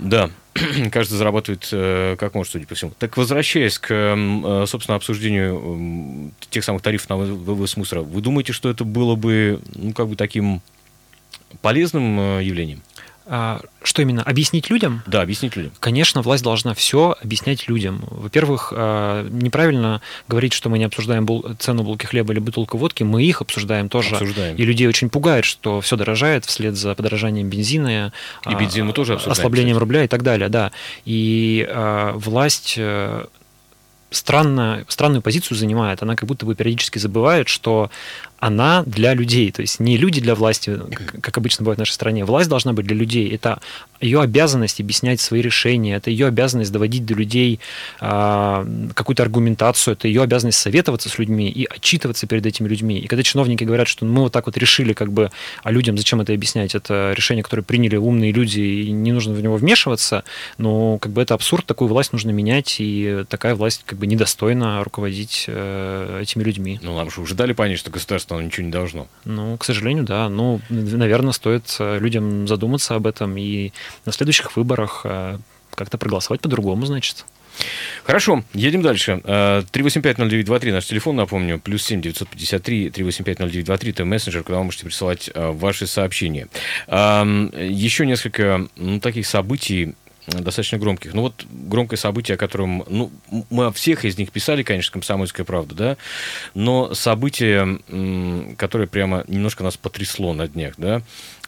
Да, 0.00 0.30
каждый 0.92 1.14
зарабатывает 1.14 1.68
э, 1.72 2.16
как 2.18 2.34
может, 2.34 2.52
судя 2.52 2.66
по 2.66 2.74
всему. 2.74 2.92
Так 2.98 3.16
возвращаясь 3.16 3.78
к, 3.78 3.88
э, 3.90 4.64
собственно, 4.66 4.96
обсуждению 4.96 6.32
тех 6.50 6.64
самых 6.64 6.82
тарифов 6.82 7.08
на 7.08 7.16
вывоз 7.16 7.76
мусора, 7.76 8.02
вы 8.02 8.20
думаете, 8.20 8.52
что 8.52 8.68
это 8.68 8.84
было 8.84 9.14
бы, 9.14 9.60
ну, 9.74 9.92
как 9.92 10.08
бы 10.08 10.16
таким 10.16 10.60
полезным 11.62 12.20
э, 12.20 12.44
явлением? 12.44 12.82
А, 13.30 13.60
что 13.82 14.00
именно? 14.00 14.22
Объяснить 14.22 14.70
людям? 14.70 15.02
Да, 15.06 15.20
объяснить 15.20 15.54
людям. 15.54 15.72
Конечно, 15.80 16.22
власть 16.22 16.42
должна 16.42 16.72
все 16.72 17.14
объяснять 17.22 17.68
людям. 17.68 18.02
Во-первых, 18.10 18.72
а, 18.74 19.28
неправильно 19.28 20.00
говорить, 20.28 20.54
что 20.54 20.70
мы 20.70 20.78
не 20.78 20.84
обсуждаем 20.84 21.28
цену 21.58 21.82
булки 21.82 22.06
хлеба 22.06 22.32
или 22.32 22.40
бутылку 22.40 22.78
водки, 22.78 23.02
мы 23.02 23.22
их 23.22 23.42
обсуждаем 23.42 23.90
тоже. 23.90 24.14
Обсуждаем. 24.14 24.56
И 24.56 24.62
людей 24.64 24.88
очень 24.88 25.10
пугает, 25.10 25.44
что 25.44 25.82
все 25.82 25.96
дорожает 25.96 26.46
вслед 26.46 26.74
за 26.74 26.94
подорожанием 26.94 27.50
бензина, 27.50 28.12
и 28.48 28.54
бензин 28.54 28.86
мы 28.86 28.94
тоже 28.94 29.14
обсуждаем, 29.14 29.32
ослаблением 29.32 29.76
кстати. 29.76 29.80
рубля 29.80 30.04
и 30.04 30.08
так 30.08 30.22
далее, 30.22 30.48
да. 30.48 30.72
И 31.04 31.68
власть 32.14 32.74
э, 32.78 33.26
странно, 34.10 34.84
странную 34.88 35.22
позицию 35.22 35.56
занимает. 35.56 36.02
Она 36.02 36.16
как 36.16 36.28
будто 36.28 36.46
бы 36.46 36.54
периодически 36.54 36.98
забывает, 36.98 37.48
что 37.48 37.90
она 38.40 38.82
для 38.86 39.14
людей. 39.14 39.50
То 39.50 39.62
есть 39.62 39.80
не 39.80 39.96
люди 39.96 40.20
для 40.20 40.34
власти, 40.34 40.78
как 41.20 41.36
обычно 41.38 41.64
бывает 41.64 41.78
в 41.78 41.80
нашей 41.80 41.92
стране. 41.92 42.24
Власть 42.24 42.48
должна 42.48 42.72
быть 42.72 42.86
для 42.86 42.96
людей. 42.96 43.28
Это 43.34 43.60
ее 44.00 44.20
обязанность 44.20 44.80
объяснять 44.80 45.20
свои 45.20 45.40
решения, 45.42 45.96
это 45.96 46.10
ее 46.10 46.26
обязанность 46.26 46.70
доводить 46.70 47.04
до 47.04 47.14
людей 47.14 47.58
а, 48.00 48.66
какую-то 48.94 49.24
аргументацию, 49.24 49.94
это 49.94 50.06
ее 50.06 50.22
обязанность 50.22 50.58
советоваться 50.58 51.08
с 51.08 51.18
людьми 51.18 51.50
и 51.50 51.64
отчитываться 51.64 52.26
перед 52.26 52.46
этими 52.46 52.68
людьми. 52.68 52.98
И 52.98 53.06
когда 53.08 53.22
чиновники 53.22 53.64
говорят, 53.64 53.88
что 53.88 54.04
мы 54.04 54.22
вот 54.22 54.32
так 54.32 54.46
вот 54.46 54.56
решили, 54.56 54.92
как 54.92 55.12
бы, 55.12 55.30
а 55.64 55.72
людям 55.72 55.98
зачем 55.98 56.20
это 56.20 56.32
объяснять? 56.32 56.74
Это 56.74 57.12
решение, 57.16 57.42
которое 57.42 57.62
приняли 57.62 57.96
умные 57.96 58.30
люди, 58.30 58.60
и 58.60 58.92
не 58.92 59.12
нужно 59.12 59.34
в 59.34 59.42
него 59.42 59.56
вмешиваться, 59.56 60.22
но 60.58 60.98
как 60.98 61.12
бы 61.12 61.22
это 61.22 61.34
абсурд, 61.34 61.66
такую 61.66 61.88
власть 61.88 62.12
нужно 62.12 62.30
менять, 62.30 62.76
и 62.78 63.24
такая 63.28 63.54
власть 63.56 63.82
как 63.84 63.98
бы 63.98 64.06
недостойна 64.06 64.82
руководить 64.84 65.46
э, 65.48 66.20
этими 66.22 66.44
людьми. 66.44 66.78
Ну, 66.82 66.96
нам 66.96 67.10
же 67.10 67.20
уже 67.20 67.34
дали 67.34 67.52
понять, 67.52 67.78
что 67.78 67.90
государство 67.90 68.27
оно 68.34 68.42
ничего 68.42 68.66
не 68.66 68.72
должно. 68.72 69.08
Ну, 69.24 69.56
к 69.56 69.64
сожалению, 69.64 70.04
да. 70.04 70.28
Ну, 70.28 70.60
наверное, 70.68 71.32
стоит 71.32 71.76
э, 71.78 71.98
людям 71.98 72.46
задуматься 72.46 72.94
об 72.94 73.06
этом 73.06 73.36
и 73.36 73.72
на 74.04 74.12
следующих 74.12 74.56
выборах 74.56 75.02
э, 75.04 75.38
как-то 75.74 75.98
проголосовать 75.98 76.40
по-другому, 76.40 76.86
значит. 76.86 77.24
Хорошо, 78.04 78.44
едем 78.54 78.82
дальше. 78.82 79.20
3850923 79.24 80.72
наш 80.72 80.86
телефон, 80.86 81.16
напомню, 81.16 81.58
плюс 81.58 81.82
7 81.84 82.00
953 82.00 82.88
3850923 82.90 83.90
это 83.90 84.04
мессенджер, 84.04 84.44
куда 84.44 84.58
вы 84.58 84.64
можете 84.64 84.84
присылать 84.84 85.28
ваши 85.34 85.88
сообщения. 85.88 86.46
Еще 86.86 88.06
несколько 88.06 88.68
ну, 88.76 89.00
таких 89.00 89.26
событий 89.26 89.96
достаточно 90.32 90.78
громких. 90.78 91.14
Ну 91.14 91.22
вот 91.22 91.44
громкое 91.50 91.96
событие, 91.96 92.34
о 92.34 92.38
котором, 92.38 92.84
ну, 92.88 93.10
мы 93.50 93.66
о 93.66 93.72
всех 93.72 94.04
из 94.04 94.18
них 94.18 94.30
писали, 94.32 94.62
конечно, 94.62 94.92
«Комсомольская 94.92 95.44
правда», 95.44 95.74
да, 95.74 95.96
но 96.54 96.94
событие, 96.94 97.80
которое 98.56 98.86
прямо 98.86 99.24
немножко 99.28 99.64
нас 99.64 99.76
потрясло 99.76 100.32
на 100.34 100.48
днях, 100.48 100.74
да, 100.76 101.02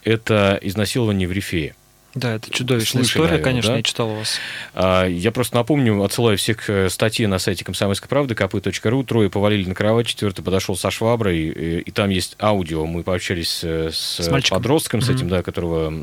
это 0.05 0.59
изнасилование 0.63 1.29
в 1.29 1.33
Рифее. 1.33 1.75
Да, 2.15 2.35
это 2.35 2.51
чудовищная 2.51 3.05
Слышали, 3.05 3.23
история, 3.23 3.31
наверное, 3.31 3.45
конечно, 3.45 3.71
да? 3.71 3.77
я 3.77 3.83
читал 3.85 4.11
у 4.11 4.17
вас. 4.17 4.39
А, 4.75 5.07
я 5.07 5.31
просто 5.31 5.55
напомню, 5.55 6.03
отсылаю 6.03 6.37
всех 6.39 6.69
э, 6.69 6.89
статьи 6.91 7.25
на 7.27 7.39
сайте 7.39 7.65
комсомольской 7.65 8.09
правды, 8.09 8.35
kp.ru. 8.35 9.05
Трое 9.05 9.31
повалили 9.31 9.69
на 9.69 9.77
кровать, 9.77 10.09
четвертый 10.09 10.43
подошел 10.43 10.77
со 10.77 10.91
шваброй, 10.91 11.39
и, 11.39 11.81
и 11.81 11.91
там 11.93 12.11
есть 12.11 12.37
аудио. 12.41 12.85
Мы 12.85 13.05
пообщались 13.05 13.61
э, 13.63 13.91
с, 13.93 14.19
с 14.19 14.49
подростком, 14.51 15.03
с 15.03 15.09
этим, 15.09 15.27
mm-hmm. 15.27 15.31
да, 15.31 15.43
которого 15.45 15.95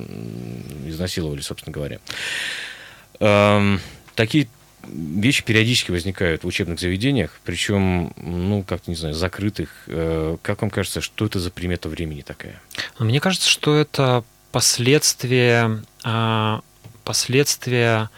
изнасиловали, 0.85 1.41
собственно 1.41 1.73
говоря. 1.73 1.99
А, 3.19 3.77
такие 4.15 4.47
вещи 4.88 5.43
периодически 5.43 5.91
возникают 5.91 6.43
в 6.43 6.47
учебных 6.47 6.80
заведениях, 6.80 7.39
причем, 7.43 8.13
ну, 8.17 8.63
как-то, 8.63 8.89
не 8.89 8.95
знаю, 8.95 9.13
закрытых. 9.13 9.69
Э, 9.88 10.38
как 10.41 10.62
вам 10.62 10.69
кажется, 10.69 11.01
что 11.01 11.25
это 11.25 11.39
за 11.39 11.51
примета 11.51 11.89
времени 11.89 12.21
такая? 12.21 12.62
Мне 12.99 13.19
кажется, 13.19 13.49
что 13.49 13.75
это 13.75 14.23
последствия, 14.51 15.84
а, 16.03 16.62
последствия 17.03 18.10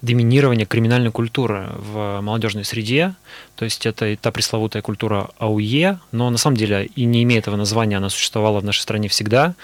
доминирования 0.00 0.66
криминальной 0.66 1.12
культуры 1.12 1.68
в 1.76 2.20
молодежной 2.20 2.64
среде. 2.64 3.14
То 3.62 3.66
есть 3.66 3.86
это 3.86 4.16
та 4.16 4.32
пресловутая 4.32 4.82
культура 4.82 5.30
АУЕ, 5.38 6.00
но 6.10 6.30
на 6.30 6.36
самом 6.36 6.56
деле 6.56 6.90
и 6.96 7.04
не 7.04 7.22
имея 7.22 7.38
этого 7.38 7.54
названия, 7.54 7.96
она 7.96 8.08
существовала 8.08 8.58
в 8.58 8.64
нашей 8.64 8.80
стране 8.80 9.06
всегда. 9.06 9.54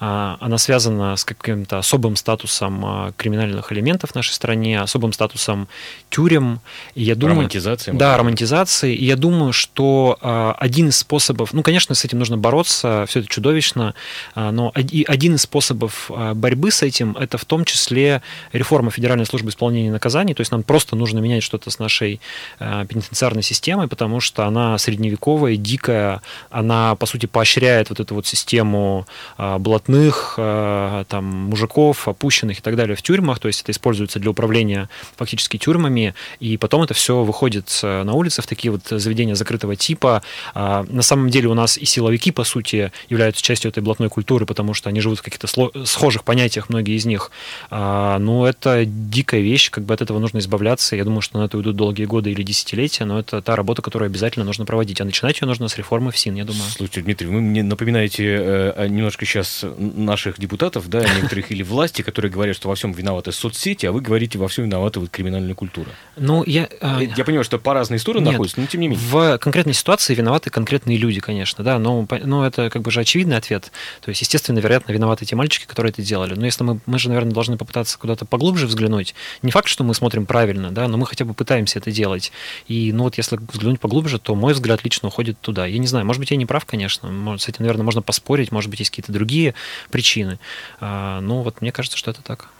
А, 0.00 0.36
она 0.40 0.58
связана 0.58 1.16
с 1.16 1.24
каким-то 1.24 1.78
особым 1.78 2.16
статусом 2.16 2.84
а, 2.84 3.12
криминальных 3.16 3.72
элементов 3.72 4.10
в 4.10 4.14
нашей 4.14 4.32
стране, 4.32 4.80
особым 4.80 5.12
статусом 5.12 5.66
тюрем. 6.08 6.60
И 6.94 7.02
я 7.02 7.14
думаю, 7.16 7.36
романтизации. 7.36 7.92
Да, 7.92 8.16
романтизации. 8.16 8.94
И 8.94 9.04
я 9.04 9.16
думаю, 9.16 9.52
что 9.52 10.18
а, 10.20 10.54
один 10.58 10.88
из 10.88 10.98
способов, 10.98 11.52
ну, 11.52 11.62
конечно, 11.62 11.94
с 11.94 12.04
этим 12.04 12.18
нужно 12.18 12.36
бороться, 12.36 13.06
все 13.08 13.20
это 13.20 13.28
чудовищно, 13.28 13.94
но 14.34 14.72
один 14.74 15.34
из 15.34 15.42
способов 15.42 16.10
борьбы 16.34 16.70
с 16.70 16.82
этим– 16.82 17.16
это 17.20 17.38
в 17.38 17.44
том 17.44 17.64
числе 17.64 18.22
реформа 18.52 18.90
Федеральной 18.90 19.26
службы 19.26 19.50
исполнения 19.50 19.90
наказаний. 19.90 20.34
То 20.34 20.42
есть 20.42 20.52
нам 20.52 20.62
просто 20.62 20.96
нужно 20.96 21.18
менять 21.18 21.42
что-то 21.42 21.70
с 21.70 21.78
нашей 21.78 22.20
пенитенциарной 22.58 23.37
системой, 23.42 23.88
потому 23.88 24.20
что 24.20 24.44
она 24.44 24.78
средневековая, 24.78 25.56
дикая, 25.56 26.22
она, 26.50 26.94
по 26.94 27.06
сути, 27.06 27.26
поощряет 27.26 27.90
вот 27.90 28.00
эту 28.00 28.14
вот 28.14 28.26
систему 28.26 29.06
блатных 29.36 29.78
блатных, 29.78 30.34
э, 30.36 31.04
там, 31.08 31.24
мужиков, 31.24 32.08
опущенных 32.08 32.58
и 32.58 32.60
так 32.60 32.76
далее 32.76 32.96
в 32.96 33.02
тюрьмах, 33.02 33.38
то 33.38 33.48
есть 33.48 33.62
это 33.62 33.72
используется 33.72 34.18
для 34.18 34.30
управления 34.30 34.88
фактически 35.16 35.56
тюрьмами, 35.56 36.14
и 36.40 36.56
потом 36.56 36.82
это 36.82 36.94
все 36.94 37.22
выходит 37.22 37.80
э, 37.82 38.02
на 38.02 38.12
улицы 38.14 38.42
в 38.42 38.46
такие 38.46 38.70
вот 38.70 38.82
заведения 38.88 39.34
закрытого 39.34 39.76
типа. 39.76 40.22
А, 40.54 40.84
на 40.88 41.02
самом 41.02 41.30
деле 41.30 41.48
у 41.48 41.54
нас 41.54 41.78
и 41.78 41.84
силовики, 41.84 42.30
по 42.30 42.44
сути, 42.44 42.92
являются 43.08 43.42
частью 43.42 43.70
этой 43.70 43.82
блатной 43.82 44.08
культуры, 44.08 44.46
потому 44.46 44.74
что 44.74 44.88
они 44.88 45.00
живут 45.00 45.18
в 45.18 45.22
каких-то 45.22 45.46
схожих 45.84 46.24
понятиях, 46.24 46.68
многие 46.68 46.96
из 46.96 47.06
них. 47.06 47.30
А, 47.70 48.18
ну, 48.18 48.44
это 48.44 48.84
дикая 48.84 49.40
вещь, 49.40 49.70
как 49.70 49.84
бы 49.84 49.94
от 49.94 50.02
этого 50.02 50.18
нужно 50.18 50.38
избавляться. 50.38 50.96
Я 50.96 51.04
думаю, 51.04 51.20
что 51.20 51.38
на 51.38 51.44
это 51.44 51.56
уйдут 51.56 51.76
долгие 51.76 52.04
годы 52.04 52.30
или 52.30 52.42
десятилетия, 52.42 53.04
но 53.04 53.18
это 53.18 53.27
та 53.30 53.56
работа, 53.56 53.82
которую 53.82 54.06
обязательно 54.06 54.44
нужно 54.44 54.64
проводить. 54.64 55.00
А 55.00 55.04
начинать 55.04 55.40
ее 55.40 55.46
нужно 55.46 55.68
с 55.68 55.76
реформы 55.76 56.10
в 56.10 56.18
СИН, 56.18 56.34
я 56.34 56.44
думаю. 56.44 56.64
Слушайте, 56.70 57.02
Дмитрий, 57.02 57.28
вы 57.28 57.40
мне 57.40 57.62
напоминаете 57.62 58.24
э, 58.24 58.86
немножко 58.88 59.24
сейчас 59.24 59.64
наших 59.78 60.38
депутатов, 60.38 60.88
да, 60.88 61.00
некоторых 61.16 61.50
или 61.50 61.62
власти, 61.62 62.02
которые 62.02 62.30
говорят, 62.30 62.56
что 62.56 62.68
во 62.68 62.74
всем 62.74 62.92
виноваты 62.92 63.32
соцсети, 63.32 63.86
а 63.86 63.92
вы 63.92 64.00
говорите, 64.00 64.38
во 64.38 64.48
всем 64.48 64.64
виновата 64.64 65.00
вот 65.00 65.10
криминальная 65.10 65.54
культура. 65.54 65.88
Ну, 66.16 66.42
я... 66.46 66.68
Э, 66.80 67.00
я 67.16 67.24
понимаю, 67.24 67.44
что 67.44 67.58
по 67.58 67.74
разные 67.74 67.98
стороны 67.98 68.24
нет, 68.24 68.32
находятся, 68.32 68.60
но 68.60 68.66
тем 68.66 68.80
не 68.80 68.88
менее. 68.88 69.04
В 69.04 69.38
конкретной 69.38 69.74
ситуации 69.74 70.14
виноваты 70.14 70.50
конкретные 70.50 70.96
люди, 70.96 71.20
конечно, 71.20 71.64
да, 71.64 71.78
но, 71.78 72.06
но 72.24 72.46
это 72.46 72.70
как 72.70 72.82
бы 72.82 72.90
же 72.90 73.00
очевидный 73.00 73.36
ответ. 73.36 73.70
То 74.00 74.08
есть, 74.10 74.20
естественно, 74.20 74.58
вероятно, 74.58 74.92
виноваты 74.92 75.24
те 75.24 75.36
мальчики, 75.36 75.66
которые 75.66 75.90
это 75.90 76.02
делали. 76.02 76.34
Но 76.34 76.46
если 76.46 76.64
мы, 76.64 76.80
мы 76.86 76.98
же, 76.98 77.08
наверное, 77.08 77.32
должны 77.32 77.56
попытаться 77.56 77.98
куда-то 77.98 78.24
поглубже 78.24 78.66
взглянуть, 78.66 79.14
не 79.42 79.50
факт, 79.50 79.68
что 79.68 79.84
мы 79.84 79.94
смотрим 79.94 80.26
правильно, 80.26 80.70
да, 80.70 80.88
но 80.88 80.96
мы 80.96 81.06
хотя 81.06 81.24
бы 81.24 81.34
пытаемся 81.34 81.78
это 81.78 81.90
делать. 81.90 82.32
И, 82.66 82.92
ну 82.92 83.07
вот, 83.08 83.16
если 83.16 83.36
взглянуть 83.36 83.80
поглубже, 83.80 84.18
то 84.18 84.34
мой 84.34 84.52
взгляд 84.52 84.84
лично 84.84 85.08
уходит 85.08 85.40
туда. 85.40 85.66
Я 85.66 85.78
не 85.78 85.86
знаю, 85.86 86.04
может 86.04 86.20
быть, 86.20 86.30
я 86.30 86.36
не 86.36 86.46
прав, 86.46 86.64
конечно, 86.64 87.10
может, 87.10 87.42
с 87.42 87.48
этим, 87.48 87.60
наверное, 87.60 87.84
можно 87.84 88.02
поспорить, 88.02 88.52
может 88.52 88.70
быть, 88.70 88.80
есть 88.80 88.90
какие-то 88.90 89.12
другие 89.12 89.54
причины. 89.90 90.38
А, 90.80 91.20
ну, 91.20 91.42
вот 91.42 91.60
мне 91.60 91.72
кажется, 91.72 91.96
что 91.96 92.10
это 92.10 92.22
так. 92.22 92.50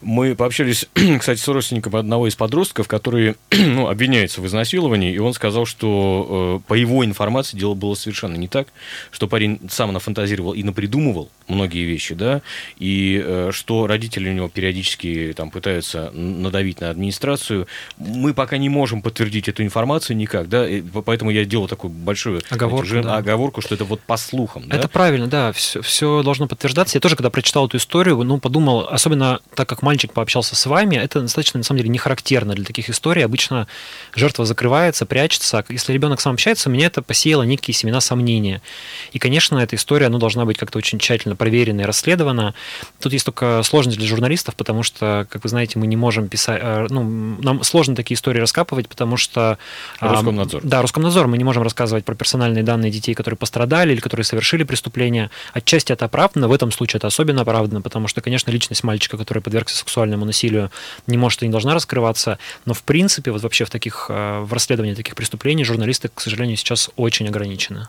Мы 0.00 0.34
пообщались, 0.34 0.86
кстати, 1.18 1.38
с 1.38 1.48
родственником 1.48 1.96
одного 1.96 2.28
из 2.28 2.34
подростков, 2.34 2.88
который 2.88 3.36
ну, 3.50 3.88
обвиняется 3.88 4.40
в 4.40 4.46
изнасиловании, 4.46 5.12
и 5.12 5.18
он 5.18 5.34
сказал, 5.34 5.66
что 5.66 6.60
э, 6.64 6.68
по 6.68 6.74
его 6.74 7.04
информации 7.04 7.56
дело 7.56 7.74
было 7.74 7.94
совершенно 7.94 8.36
не 8.36 8.48
так, 8.48 8.68
что 9.10 9.28
парень 9.28 9.60
сам 9.70 9.92
нафантазировал 9.92 10.52
и 10.52 10.62
напридумывал 10.62 11.30
многие 11.48 11.84
вещи, 11.84 12.14
да, 12.14 12.42
и 12.78 13.22
э, 13.24 13.50
что 13.52 13.86
родители 13.86 14.28
у 14.28 14.32
него 14.32 14.48
периодически 14.48 15.32
там 15.36 15.50
пытаются 15.50 16.10
надавить 16.12 16.80
на 16.80 16.90
администрацию. 16.90 17.66
Мы 17.96 18.34
пока 18.34 18.58
не 18.58 18.68
можем 18.68 19.02
подтвердить 19.02 19.48
эту 19.48 19.62
информацию 19.62 20.16
никак, 20.16 20.48
да, 20.48 20.68
и 20.68 20.82
поэтому 20.82 21.30
я 21.30 21.44
делал 21.44 21.68
такую 21.68 21.90
большую 21.90 22.42
оговорку, 22.50 22.86
знаете, 22.86 23.08
да. 23.08 23.16
оговорку 23.16 23.60
что 23.60 23.74
это 23.74 23.84
вот 23.84 24.00
по 24.00 24.16
слухам. 24.16 24.64
Это 24.68 24.82
да? 24.82 24.88
правильно, 24.88 25.26
да, 25.26 25.52
все, 25.52 25.82
все 25.82 26.22
должно 26.22 26.46
подтверждаться. 26.46 26.96
Я 26.96 27.00
тоже, 27.00 27.16
когда 27.16 27.30
прочитал 27.30 27.66
эту 27.66 27.76
историю, 27.76 28.22
ну, 28.22 28.38
подумал, 28.38 28.86
особенно 28.88 29.40
так 29.58 29.68
как 29.68 29.82
мальчик 29.82 30.12
пообщался 30.12 30.54
с 30.54 30.66
вами, 30.66 30.94
это 30.94 31.20
достаточно, 31.20 31.58
на 31.58 31.64
самом 31.64 31.78
деле, 31.78 31.90
не 31.90 31.98
характерно 31.98 32.54
для 32.54 32.64
таких 32.64 32.88
историй. 32.90 33.24
Обычно 33.24 33.66
жертва 34.14 34.44
закрывается, 34.44 35.04
прячется. 35.04 35.64
Если 35.68 35.92
ребенок 35.92 36.20
сам 36.20 36.34
общается, 36.34 36.70
мне 36.70 36.84
это 36.84 37.02
посеяло 37.02 37.42
некие 37.42 37.74
семена 37.74 38.00
сомнения. 38.00 38.62
И, 39.10 39.18
конечно, 39.18 39.58
эта 39.58 39.74
история, 39.74 40.06
она 40.06 40.18
должна 40.18 40.44
быть 40.44 40.58
как-то 40.58 40.78
очень 40.78 41.00
тщательно 41.00 41.34
проверена 41.34 41.80
и 41.80 41.84
расследована. 41.84 42.54
Тут 43.00 43.12
есть 43.12 43.24
только 43.24 43.60
сложность 43.64 43.98
для 43.98 44.06
журналистов, 44.06 44.54
потому 44.54 44.84
что, 44.84 45.26
как 45.28 45.42
вы 45.42 45.48
знаете, 45.48 45.80
мы 45.80 45.88
не 45.88 45.96
можем 45.96 46.28
писать... 46.28 46.60
Э, 46.62 46.86
ну, 46.88 47.02
нам 47.42 47.64
сложно 47.64 47.96
такие 47.96 48.14
истории 48.14 48.38
раскапывать, 48.38 48.88
потому 48.88 49.16
что... 49.16 49.58
Роскомнадзор. 49.98 50.60
Да, 50.62 50.82
Роскомнадзор. 50.82 51.26
Мы 51.26 51.36
не 51.36 51.42
можем 51.42 51.64
рассказывать 51.64 52.04
про 52.04 52.14
персональные 52.14 52.62
данные 52.62 52.92
детей, 52.92 53.14
которые 53.14 53.36
пострадали 53.36 53.92
или 53.92 53.98
которые 53.98 54.22
совершили 54.22 54.62
преступление. 54.62 55.32
Отчасти 55.52 55.90
это 55.90 56.04
оправдано, 56.04 56.46
в 56.46 56.52
этом 56.52 56.70
случае 56.70 56.98
это 56.98 57.08
особенно 57.08 57.42
оправдано, 57.42 57.82
потому 57.82 58.06
что, 58.06 58.20
конечно, 58.20 58.52
личность 58.52 58.84
мальчика, 58.84 59.16
который 59.16 59.42
подвергся 59.48 59.76
сексуальному 59.76 60.26
насилию, 60.26 60.70
не 61.06 61.16
может 61.16 61.42
и 61.42 61.46
не 61.46 61.52
должна 61.52 61.72
раскрываться. 61.72 62.38
Но 62.66 62.74
в 62.74 62.82
принципе, 62.82 63.30
вот 63.30 63.42
вообще 63.42 63.64
в 63.64 63.70
таких, 63.70 64.06
э, 64.10 64.40
в 64.40 64.52
расследовании 64.52 64.94
таких 64.94 65.16
преступлений 65.16 65.64
журналисты, 65.64 66.10
к 66.14 66.20
сожалению, 66.20 66.56
сейчас 66.58 66.90
очень 66.96 67.26
ограничены. 67.28 67.88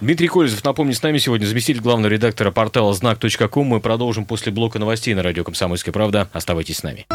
Дмитрий 0.00 0.28
Колезов, 0.28 0.64
напомню, 0.64 0.94
с 0.94 1.02
нами 1.02 1.18
сегодня 1.18 1.46
заместитель 1.46 1.80
главного 1.80 2.10
редактора 2.10 2.50
портала 2.50 2.92
знак.ком. 2.92 3.66
Мы 3.66 3.80
продолжим 3.80 4.24
после 4.24 4.50
блока 4.50 4.78
новостей 4.78 5.14
на 5.14 5.22
радио 5.22 5.44
«Комсомольская 5.44 5.92
правда». 5.92 6.28
Оставайтесь 6.32 6.78
с 6.78 6.82
нами. 6.82 7.06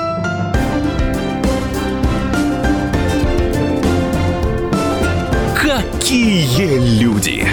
Какие 5.56 7.00
люди! 7.02 7.48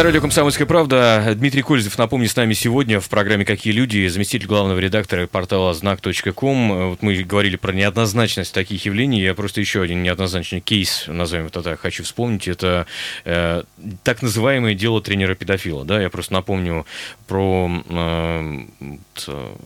Это 0.00 0.06
радио 0.06 0.22
«Комсомольская 0.22 0.66
правда». 0.66 1.34
Дмитрий 1.36 1.60
Кользев, 1.60 1.98
напомню, 1.98 2.26
с 2.26 2.34
нами 2.34 2.54
сегодня 2.54 3.00
в 3.00 3.10
программе 3.10 3.44
«Какие 3.44 3.74
люди?» 3.74 4.08
заместитель 4.08 4.46
главного 4.46 4.78
редактора 4.78 5.26
портала 5.26 5.74
знак.ком. 5.74 6.88
Вот 6.88 7.02
мы 7.02 7.22
говорили 7.22 7.56
про 7.56 7.74
неоднозначность 7.74 8.54
таких 8.54 8.86
явлений. 8.86 9.20
Я 9.20 9.34
просто 9.34 9.60
еще 9.60 9.82
один 9.82 10.02
неоднозначный 10.02 10.62
кейс, 10.62 11.04
назовем 11.06 11.48
это 11.48 11.60
так, 11.60 11.80
хочу 11.80 12.02
вспомнить. 12.02 12.48
Это 12.48 12.86
э, 13.26 13.62
так 14.02 14.22
называемое 14.22 14.74
дело 14.74 15.02
тренера-педофила. 15.02 15.84
Да? 15.84 16.00
Я 16.00 16.08
просто 16.08 16.32
напомню 16.32 16.86
про 17.26 17.70
э, 17.90 18.58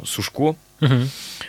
Сушко, 0.04 0.56
угу. 0.80 0.96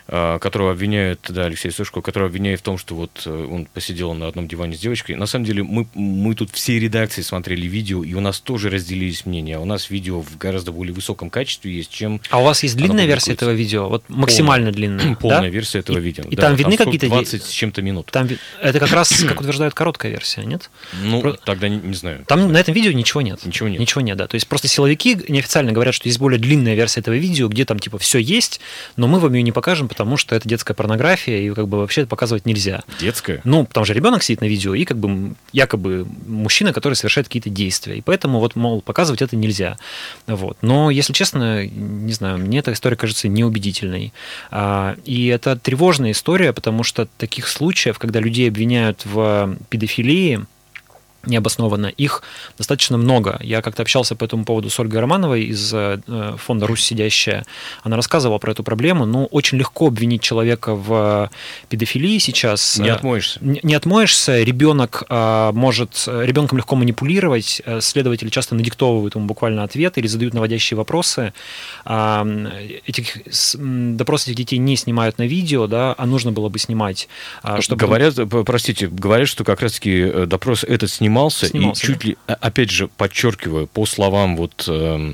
Которого 0.08 0.72
обвиняют, 0.72 1.22
да, 1.30 1.46
Алексей 1.46 1.72
Сушко, 1.72 2.02
которого 2.02 2.30
обвиняют 2.30 2.62
в 2.62 2.64
том, 2.64 2.78
что 2.78 2.96
вот 2.96 3.24
э, 3.26 3.48
он 3.52 3.66
посидел 3.66 4.14
на 4.14 4.28
одном 4.28 4.48
диване 4.48 4.76
с 4.76 4.80
девочкой. 4.80 5.16
На 5.16 5.26
самом 5.26 5.46
деле 5.46 5.64
мы, 5.64 5.88
мы 5.96 6.36
тут 6.36 6.52
все 6.52 6.80
редакции 6.80 7.22
смотрели 7.24 7.66
видео, 7.66 8.04
и 8.04 8.14
у 8.14 8.20
нас 8.20 8.40
тоже 8.40 8.70
разделились 8.70 9.26
мнения. 9.26 9.58
У 9.58 9.66
нас 9.66 9.90
видео 9.90 10.22
в 10.22 10.38
гораздо 10.38 10.72
более 10.72 10.94
высоком 10.94 11.30
качестве 11.30 11.74
есть, 11.74 11.90
чем... 11.90 12.22
А 12.30 12.40
у 12.40 12.44
вас 12.44 12.62
есть 12.62 12.78
длинная 12.78 13.06
версия 13.06 13.34
этого 13.34 13.52
видео? 13.52 13.90
Вот 13.90 14.04
максимально 14.08 14.72
полная, 14.72 14.74
длинная? 14.74 15.16
Полная 15.20 15.42
да? 15.42 15.48
версия 15.48 15.80
этого 15.80 15.98
и, 15.98 16.02
видео. 16.02 16.24
И 16.30 16.36
да, 16.36 16.44
там 16.44 16.56
видны 16.56 16.78
какие-то... 16.78 17.08
20 17.08 17.44
с 17.44 17.50
чем-то 17.50 17.82
минут. 17.82 18.08
Там, 18.12 18.28
это 18.62 18.80
как 18.80 18.92
раз, 18.92 19.10
как 19.28 19.42
утверждают, 19.42 19.74
короткая 19.74 20.12
версия, 20.12 20.44
нет? 20.44 20.70
Ну, 21.02 21.22
Про... 21.22 21.34
тогда 21.34 21.68
не, 21.68 21.78
не 21.78 21.96
знаю. 21.96 22.26
Там 22.28 22.52
на 22.52 22.58
этом 22.58 22.76
видео 22.76 22.92
ничего 22.92 23.22
нет. 23.22 23.44
Ничего 23.44 23.70
нет. 23.70 23.80
Ничего 23.80 24.02
нет, 24.02 24.18
да. 24.18 24.28
То 24.28 24.36
есть 24.36 24.48
просто 24.48 24.68
силовики 24.68 25.18
неофициально 25.28 25.72
говорят, 25.72 25.96
что 25.96 26.08
есть 26.08 26.20
более 26.20 26.40
длинная 26.40 26.76
версия 26.76 27.00
этого 27.00 27.16
видео, 27.16 27.48
где 27.48 27.66
там 27.66 27.80
типа 27.80 27.98
все 27.98 28.20
есть, 28.20 28.60
но 28.98 29.08
мы 29.08 29.20
вам 29.20 29.34
ее 29.34 29.42
не 29.42 29.52
покажем, 29.52 29.88
потому 29.96 30.18
что 30.18 30.36
это 30.36 30.48
детская 30.48 30.74
порнография, 30.74 31.40
и 31.40 31.50
как 31.52 31.70
бы 31.70 31.78
вообще 31.78 32.02
это 32.02 32.10
показывать 32.10 32.46
нельзя. 32.46 32.84
Детская? 33.00 33.40
Ну, 33.46 33.64
потому 33.66 33.86
что 33.86 33.94
ребенок 33.94 34.24
сидит 34.24 34.42
на 34.42 34.46
видео, 34.46 34.76
и 34.76 34.84
как 34.84 34.98
бы 34.98 35.36
якобы 35.54 36.06
мужчина, 36.28 36.74
который 36.74 36.96
совершает 36.96 37.28
какие-то 37.28 37.50
действия. 37.50 37.98
И 37.98 38.02
поэтому 38.02 38.42
вот, 38.42 38.58
мол, 38.58 38.82
показывать 38.82 39.22
это 39.22 39.38
нельзя. 39.38 39.78
Вот. 40.28 40.58
Но, 40.62 40.90
если 40.90 41.14
честно, 41.14 41.66
не 41.66 42.12
знаю, 42.12 42.40
мне 42.40 42.60
эта 42.60 42.74
история 42.74 42.98
кажется 42.98 43.30
неубедительной. 43.30 44.12
А, 44.52 44.98
и 45.06 45.28
это 45.28 45.56
тревожная 45.56 46.12
история, 46.12 46.52
потому 46.52 46.84
что 46.84 47.08
таких 47.18 47.48
случаев, 47.48 47.98
когда 47.98 48.20
людей 48.20 48.50
обвиняют 48.50 49.06
в 49.06 49.56
педофилии, 49.70 50.46
необоснованно. 51.26 51.88
Их 51.88 52.24
достаточно 52.58 52.98
много. 52.98 53.40
Я 53.42 53.62
как-то 53.62 53.82
общался 53.82 54.16
по 54.16 54.26
этому 54.26 54.46
поводу 54.46 54.70
с 54.70 54.80
Ольгой 54.80 55.00
Романовой 55.00 55.44
из 55.44 55.74
э, 55.74 56.00
фонда 56.38 56.68
«Русь 56.68 56.84
сидящая». 56.84 57.46
Она 57.84 57.96
рассказывала 57.96 58.38
про 58.38 58.52
эту 58.52 58.64
проблему. 58.64 59.06
Ну, 59.06 59.26
очень 59.26 59.58
легко 59.58 59.88
обвинить 59.88 60.22
человека 60.22 60.76
в 60.76 61.30
педофилии 61.70 62.18
сейчас. 62.20 62.78
Не 62.78 62.90
отмоешься. 62.90 63.40
Не, 63.42 63.60
не 63.64 63.76
отмоешься. 63.76 64.42
Ребенок 64.44 65.04
а, 65.10 65.52
может... 65.52 66.08
Ребенком 66.08 66.58
легко 66.58 66.76
манипулировать. 66.76 67.62
Э, 67.66 67.82
следователи 67.82 68.30
часто 68.30 68.56
надиктовывают 68.56 69.16
ему 69.16 69.26
буквально 69.26 69.64
ответы 69.64 70.00
или 70.00 70.08
задают 70.08 70.34
наводящие 70.34 70.78
вопросы. 70.78 71.34
Этих, 71.86 73.18
допросы 73.64 74.32
этих 74.32 74.36
детей 74.36 74.58
не 74.58 74.76
снимают 74.76 75.18
на 75.18 75.24
видео, 75.24 75.68
да, 75.68 75.96
а 75.98 76.06
нужно 76.06 76.32
было 76.32 76.50
бы 76.50 76.60
снимать. 76.60 77.08
А, 77.42 77.62
чтобы... 77.62 77.80
Говорят, 77.80 78.16
простите, 78.46 78.88
говорят, 78.88 79.28
что 79.28 79.44
как 79.44 79.62
раз-таки 79.62 80.26
допрос 80.26 80.64
этот 80.64 80.92
снимают 80.92 81.15
снимался, 81.16 81.48
снимался 81.48 81.84
и 81.84 81.88
чуть 81.88 82.00
да? 82.00 82.08
ли, 82.08 82.18
опять 82.28 82.70
же, 82.70 82.88
подчеркиваю, 82.88 83.68
по 83.68 83.86
словам 83.86 84.36
вот 84.36 84.66
э, 84.68 85.14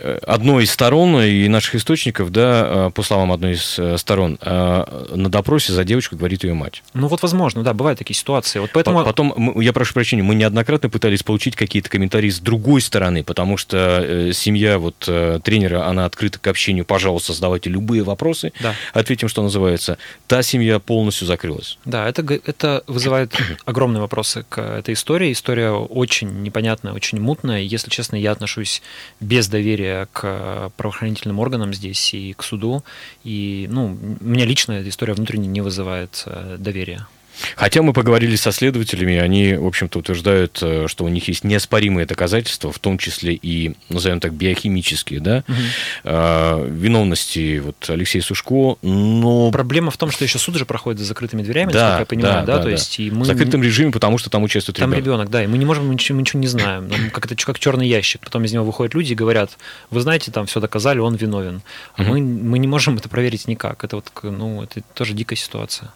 одной 0.00 0.64
из 0.64 0.72
сторон 0.72 1.20
и 1.20 1.48
наших 1.48 1.76
источников, 1.76 2.30
да, 2.30 2.88
э, 2.88 2.90
по 2.94 3.02
словам 3.02 3.32
одной 3.32 3.52
из 3.52 3.78
э, 3.78 3.96
сторон, 3.96 4.38
э, 4.40 5.06
на 5.14 5.28
допросе 5.28 5.72
за 5.72 5.84
девочку 5.84 6.16
говорит 6.16 6.44
ее 6.44 6.54
мать. 6.54 6.82
Ну 6.94 7.06
вот 7.06 7.22
возможно, 7.22 7.62
да, 7.62 7.74
бывают 7.74 7.98
такие 7.98 8.16
ситуации. 8.16 8.58
Вот 8.58 8.70
поэтому... 8.72 9.04
Потом, 9.04 9.60
я 9.60 9.72
прошу 9.72 9.94
прощения, 9.94 10.22
мы 10.22 10.34
неоднократно 10.34 10.88
пытались 10.90 11.22
получить 11.22 11.54
какие-то 11.56 11.88
комментарии 11.88 12.30
с 12.30 12.40
другой 12.40 12.80
стороны, 12.80 13.22
потому 13.22 13.56
что 13.56 14.32
семья 14.32 14.78
вот 14.78 14.96
тренера, 15.44 15.86
она 15.86 16.06
открыта 16.06 16.38
к 16.38 16.46
общению, 16.46 16.84
пожалуйста, 16.84 17.32
задавайте 17.32 17.70
любые 17.70 18.02
вопросы, 18.02 18.52
да. 18.60 18.74
ответим, 18.92 19.28
что 19.28 19.42
называется. 19.42 19.98
Та 20.26 20.42
семья 20.42 20.78
полностью 20.78 21.26
закрылась. 21.26 21.78
Да, 21.84 22.08
это, 22.08 22.22
это 22.44 22.82
вызывает 22.86 23.34
огромные 23.64 24.00
вопросы 24.00 24.44
к 24.48 24.60
этой 24.60 24.94
истории. 24.94 25.32
История 25.32 25.70
очень 25.70 26.42
непонятная, 26.42 26.92
очень 26.92 27.20
мутная. 27.20 27.60
Если 27.60 27.90
честно, 27.90 28.16
я 28.16 28.32
отношусь 28.32 28.82
без 29.20 29.48
доверия 29.48 29.83
доверие 29.84 30.06
к 30.12 30.70
правоохранительным 30.76 31.38
органам 31.38 31.74
здесь 31.74 32.14
и 32.14 32.32
к 32.32 32.42
суду. 32.42 32.82
И, 33.24 33.66
ну, 33.70 33.96
меня 34.20 34.44
лично 34.44 34.72
эта 34.72 34.88
история 34.88 35.14
внутренне 35.14 35.48
не 35.48 35.60
вызывает 35.60 36.24
э, 36.26 36.56
доверия. 36.58 37.06
Хотя 37.56 37.82
мы 37.82 37.92
поговорили 37.92 38.36
со 38.36 38.52
следователями, 38.52 39.16
они, 39.16 39.54
в 39.54 39.66
общем-то, 39.66 39.98
утверждают, 39.98 40.58
э, 40.62 40.86
что 40.88 41.04
у 41.04 41.08
них 41.08 41.28
есть 41.28 41.44
неоспоримые 41.44 42.06
доказательства, 42.06 42.72
в 42.72 42.78
том 42.78 42.98
числе 42.98 43.34
и, 43.34 43.74
назовем 43.88 44.20
так, 44.20 44.32
биохимические, 44.34 45.20
да, 45.20 45.44
угу. 45.48 46.66
виновности 46.68 47.58
вот 47.58 47.88
Алексея 47.88 48.22
Сушко, 48.22 48.76
но... 48.82 49.50
Проблема 49.50 49.90
в 49.90 49.96
том, 49.96 50.10
что 50.10 50.24
еще 50.24 50.38
суд 50.38 50.56
же 50.56 50.64
проходит 50.66 51.00
за 51.00 51.06
закрытыми 51.06 51.42
дверями, 51.42 51.72
да, 51.72 51.90
насколько 51.90 52.00
я 52.00 52.06
понимаю, 52.06 52.46
да, 52.46 52.52
да, 52.52 52.56
да 52.58 52.62
то 52.64 52.68
есть 52.70 52.98
и 52.98 53.10
мы... 53.10 53.22
В 53.22 53.26
закрытом 53.26 53.62
режиме, 53.62 53.90
потому 53.90 54.18
что 54.18 54.30
там 54.30 54.42
участвует 54.42 54.78
там 54.78 54.90
ребенок. 54.90 55.04
ребенок, 55.04 55.30
да, 55.30 55.44
и 55.44 55.46
мы 55.46 55.58
не 55.58 55.64
можем, 55.64 55.88
мы 55.88 55.94
ничего, 55.94 56.16
мы 56.16 56.22
ничего 56.22 56.40
не 56.40 56.46
знаем, 56.46 56.90
как 57.12 57.26
это 57.26 57.36
как 57.36 57.58
черный 57.58 57.88
ящик, 57.88 58.20
потом 58.22 58.44
из 58.44 58.52
него 58.52 58.64
выходят 58.64 58.94
люди 58.94 59.12
и 59.12 59.14
говорят, 59.14 59.50
вы 59.90 60.00
знаете, 60.00 60.30
там 60.30 60.46
все 60.46 60.60
доказали, 60.60 60.98
он 60.98 61.14
виновен, 61.14 61.62
а 61.96 62.02
угу. 62.02 62.10
мы, 62.12 62.20
мы 62.20 62.58
не 62.58 62.66
можем 62.66 62.96
это 62.96 63.08
проверить 63.08 63.48
никак, 63.48 63.84
это 63.84 63.96
вот, 63.96 64.10
ну, 64.22 64.62
это 64.62 64.82
тоже 64.94 65.14
дикая 65.14 65.36
ситуация. 65.36 65.92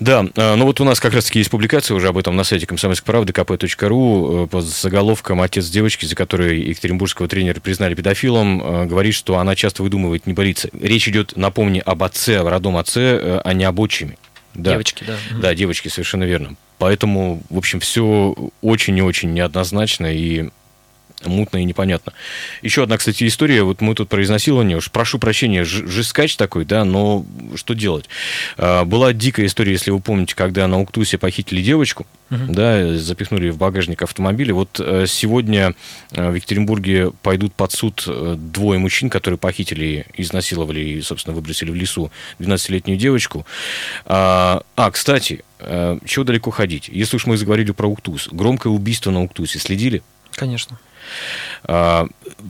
Да, 0.00 0.26
а, 0.36 0.54
ну 0.56 0.64
вот 0.64 0.80
у 0.80 0.84
нас 0.84 1.00
как 1.00 1.12
раз-таки 1.14 1.40
есть 1.40 1.50
публикация 1.50 1.94
уже 1.94 2.08
об 2.08 2.18
этом 2.18 2.36
на 2.36 2.44
сайте 2.44 2.66
комсомольской 2.66 3.06
правды 3.06 3.32
kp.ru 3.32 4.44
э, 4.44 4.46
под 4.46 4.64
заголовком 4.64 5.40
«Отец 5.40 5.68
девочки, 5.68 6.04
за 6.04 6.14
которой 6.14 6.60
екатеринбургского 6.60 7.26
тренера 7.26 7.58
признали 7.60 7.94
педофилом, 7.94 8.62
э, 8.62 8.86
говорит, 8.86 9.14
что 9.14 9.38
она 9.38 9.56
часто 9.56 9.82
выдумывает, 9.82 10.26
не 10.26 10.34
борится». 10.34 10.68
Речь 10.80 11.08
идет, 11.08 11.36
напомни, 11.36 11.82
об 11.84 12.02
отце, 12.04 12.38
о 12.38 12.48
родном 12.48 12.76
отце, 12.76 13.18
э, 13.20 13.40
а 13.44 13.52
не 13.54 13.64
об 13.64 13.80
отчиме. 13.80 14.16
Да. 14.54 14.72
Девочки, 14.72 15.04
да. 15.06 15.16
Да, 15.40 15.54
девочки, 15.54 15.88
совершенно 15.88 16.24
верно. 16.24 16.56
Поэтому, 16.78 17.42
в 17.50 17.58
общем, 17.58 17.80
все 17.80 18.34
очень 18.62 18.96
и 18.96 19.02
очень 19.02 19.32
неоднозначно, 19.32 20.06
и 20.06 20.50
мутно 21.24 21.58
и 21.58 21.64
непонятно. 21.64 22.12
Еще 22.62 22.82
одна, 22.82 22.96
кстати, 22.98 23.26
история. 23.26 23.62
Вот 23.62 23.80
мы 23.80 23.94
тут 23.94 24.08
про 24.08 24.22
изнасилование. 24.22 24.76
Уж 24.76 24.90
прошу 24.90 25.18
прощения, 25.18 25.64
жескач 25.64 26.36
такой, 26.36 26.64
да, 26.64 26.84
но 26.84 27.24
что 27.56 27.74
делать? 27.74 28.06
А, 28.56 28.84
была 28.84 29.12
дикая 29.12 29.46
история, 29.46 29.72
если 29.72 29.90
вы 29.90 30.00
помните, 30.00 30.34
когда 30.34 30.66
на 30.66 30.80
Уктусе 30.80 31.18
похитили 31.18 31.62
девочку, 31.62 32.06
угу. 32.30 32.44
да, 32.48 32.96
запихнули 32.96 33.50
в 33.50 33.58
багажник 33.58 34.02
автомобиля. 34.02 34.54
Вот 34.54 34.80
э, 34.80 35.06
сегодня 35.06 35.74
э, 36.12 36.30
в 36.30 36.34
Екатеринбурге 36.34 37.12
пойдут 37.22 37.54
под 37.54 37.72
суд 37.72 38.04
э, 38.06 38.36
двое 38.38 38.78
мужчин, 38.78 39.10
которые 39.10 39.38
похитили, 39.38 40.06
изнасиловали 40.16 40.80
и, 40.80 41.02
собственно, 41.02 41.34
выбросили 41.34 41.70
в 41.70 41.74
лесу 41.74 42.10
12-летнюю 42.38 42.98
девочку. 42.98 43.46
А, 44.04 44.62
а, 44.76 44.90
кстати, 44.90 45.44
чего 46.04 46.24
далеко 46.24 46.52
ходить? 46.52 46.88
Если 46.88 47.16
уж 47.16 47.26
мы 47.26 47.36
заговорили 47.36 47.72
про 47.72 47.88
Уктус, 47.88 48.28
громкое 48.30 48.68
убийство 48.68 49.10
на 49.10 49.22
Уктусе 49.22 49.58
следили? 49.58 50.02
Конечно. 50.30 50.78
А, 51.64 52.06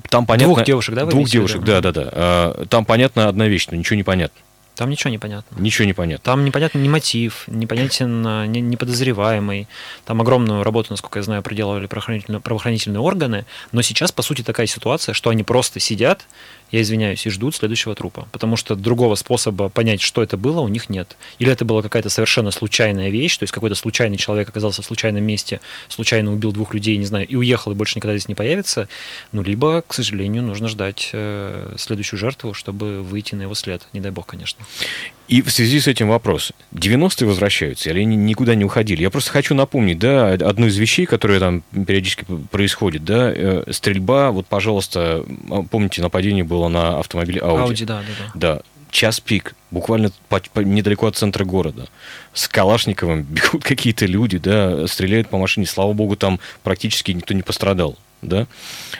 там 0.08 0.26
понятно... 0.26 0.54
Двух 0.54 0.64
девушек, 0.64 0.94
да? 0.94 1.06
Двух 1.06 1.28
девушек, 1.28 1.62
да, 1.62 1.80
да, 1.80 1.92
да. 1.92 2.08
А, 2.12 2.66
там 2.66 2.84
понятно 2.84 3.28
одна 3.28 3.48
вещь, 3.48 3.66
но 3.70 3.76
ничего 3.76 3.96
не 3.96 4.02
понятно. 4.02 4.40
Там 4.78 4.90
ничего 4.90 5.10
не 5.10 5.18
понятно. 5.18 5.60
Ничего 5.60 5.86
не 5.86 5.92
понятно. 5.92 6.22
Там 6.24 6.44
непонятен 6.44 6.80
ни 6.80 6.88
мотив, 6.88 7.44
непонятен 7.48 8.24
а, 8.24 8.46
неподозреваемый. 8.46 9.66
Там 10.04 10.20
огромную 10.20 10.62
работу, 10.62 10.92
насколько 10.92 11.18
я 11.18 11.24
знаю, 11.24 11.42
проделывали 11.42 11.86
правоохранительные, 11.86 12.40
правоохранительные 12.40 13.00
органы. 13.00 13.44
Но 13.72 13.82
сейчас, 13.82 14.12
по 14.12 14.22
сути, 14.22 14.42
такая 14.42 14.66
ситуация, 14.66 15.14
что 15.14 15.30
они 15.30 15.42
просто 15.42 15.80
сидят 15.80 16.26
я 16.70 16.82
извиняюсь, 16.82 17.26
и 17.26 17.30
ждут 17.30 17.54
следующего 17.54 17.94
трупа. 17.94 18.28
Потому 18.32 18.56
что 18.56 18.74
другого 18.74 19.14
способа 19.14 19.68
понять, 19.68 20.00
что 20.00 20.22
это 20.22 20.36
было, 20.36 20.60
у 20.60 20.68
них 20.68 20.88
нет. 20.88 21.16
Или 21.38 21.52
это 21.52 21.64
была 21.64 21.82
какая-то 21.82 22.10
совершенно 22.10 22.50
случайная 22.50 23.10
вещь, 23.10 23.36
то 23.38 23.44
есть 23.44 23.52
какой-то 23.52 23.74
случайный 23.74 24.16
человек 24.16 24.48
оказался 24.48 24.82
в 24.82 24.84
случайном 24.84 25.24
месте, 25.24 25.60
случайно 25.88 26.32
убил 26.32 26.52
двух 26.52 26.74
людей, 26.74 26.96
не 26.96 27.06
знаю, 27.06 27.26
и 27.26 27.36
уехал, 27.36 27.72
и 27.72 27.74
больше 27.74 27.96
никогда 27.96 28.16
здесь 28.16 28.28
не 28.28 28.34
появится. 28.34 28.88
Ну, 29.32 29.42
либо, 29.42 29.82
к 29.86 29.94
сожалению, 29.94 30.42
нужно 30.42 30.68
ждать 30.68 31.10
э, 31.12 31.74
следующую 31.78 32.18
жертву, 32.18 32.54
чтобы 32.54 33.02
выйти 33.02 33.34
на 33.34 33.42
его 33.42 33.54
след. 33.54 33.86
Не 33.92 34.00
дай 34.00 34.12
бог, 34.12 34.26
конечно. 34.26 34.64
И 35.28 35.42
в 35.42 35.50
связи 35.50 35.78
с 35.78 35.86
этим 35.86 36.08
вопрос. 36.08 36.52
90-е 36.72 37.26
возвращаются, 37.26 37.90
или 37.90 38.00
они 38.00 38.16
никуда 38.16 38.54
не 38.54 38.64
уходили? 38.64 39.02
Я 39.02 39.10
просто 39.10 39.30
хочу 39.30 39.54
напомнить, 39.54 39.98
да, 39.98 40.32
одну 40.32 40.66
из 40.66 40.76
вещей, 40.78 41.04
которая 41.04 41.38
там 41.38 41.62
периодически 41.70 42.24
происходит, 42.50 43.04
да, 43.04 43.30
э, 43.30 43.64
стрельба, 43.70 44.30
вот, 44.30 44.46
пожалуйста, 44.46 45.24
а, 45.50 45.62
помните, 45.62 46.00
нападение 46.00 46.44
было 46.44 46.68
на 46.68 46.98
автомобиле 46.98 47.40
Audi. 47.40 47.68
Audi, 47.68 47.84
да, 47.84 48.00
да, 48.00 48.04
да. 48.18 48.32
Да, 48.34 48.62
час 48.90 49.20
пик, 49.20 49.54
буквально 49.70 50.10
по, 50.30 50.40
по, 50.52 50.60
недалеко 50.60 51.06
от 51.06 51.16
центра 51.16 51.44
города. 51.44 51.88
С 52.32 52.48
Калашниковым 52.48 53.22
бегут 53.28 53.62
какие-то 53.62 54.06
люди, 54.06 54.38
да, 54.38 54.86
стреляют 54.86 55.28
по 55.28 55.38
машине. 55.38 55.66
Слава 55.66 55.92
богу, 55.92 56.16
там 56.16 56.40
практически 56.62 57.12
никто 57.12 57.34
не 57.34 57.42
пострадал. 57.42 57.98
Да? 58.22 58.46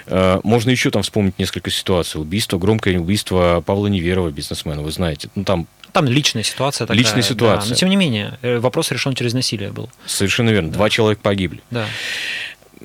Э, 0.07 0.41
можно 0.45 0.71
еще 0.71 0.91
там 0.91 1.03
вспомнить 1.03 1.39
несколько 1.39 1.71
ситуаций. 1.71 2.21
Убийство, 2.21 2.59
громкое 2.59 2.99
убийство 2.99 3.63
Павла 3.67 3.89
Неверова, 3.89 4.31
бизнесмена, 4.31 4.83
вы 4.83 4.93
знаете. 4.93 5.29
Ну, 5.35 5.45
там 5.45 5.67
там 5.93 6.07
личная 6.07 6.43
ситуация 6.43 6.87
такая. 6.87 6.99
Личная 6.99 7.23
ситуация. 7.23 7.69
Да. 7.69 7.71
Но 7.71 7.75
тем 7.75 7.89
не 7.89 7.97
менее, 7.97 8.39
э, 8.43 8.59
вопрос 8.59 8.91
решен 8.91 9.15
через 9.15 9.35
насилие 9.35 9.71
был. 9.71 9.89
Совершенно 10.07 10.51
верно. 10.51 10.71
Да. 10.71 10.77
Два 10.77 10.91
человека 10.91 11.23
погибли. 11.23 11.63
Да. 11.71 11.87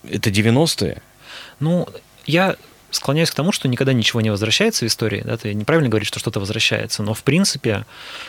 это 0.09 0.29
90-е? 0.29 1.01
Ну, 1.59 1.87
я 2.25 2.55
склоняюсь 2.95 3.31
к 3.31 3.35
тому, 3.35 3.51
что 3.51 3.67
никогда 3.67 3.93
ничего 3.93 4.21
не 4.21 4.29
возвращается 4.29 4.85
в 4.85 4.87
истории. 4.87 5.21
Да? 5.25 5.37
Ты 5.37 5.53
неправильно 5.53 5.89
говоришь, 5.89 6.07
что 6.07 6.19
что-то 6.19 6.39
возвращается, 6.39 7.03
но 7.03 7.13
в 7.13 7.23
принципе 7.23 7.85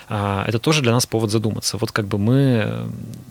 а, 0.08 0.44
это 0.46 0.58
тоже 0.58 0.82
для 0.82 0.92
нас 0.92 1.06
повод 1.06 1.30
задуматься. 1.30 1.76
Вот 1.76 1.92
как 1.92 2.06
бы 2.06 2.18
мы 2.18 2.62
э, 2.64 2.86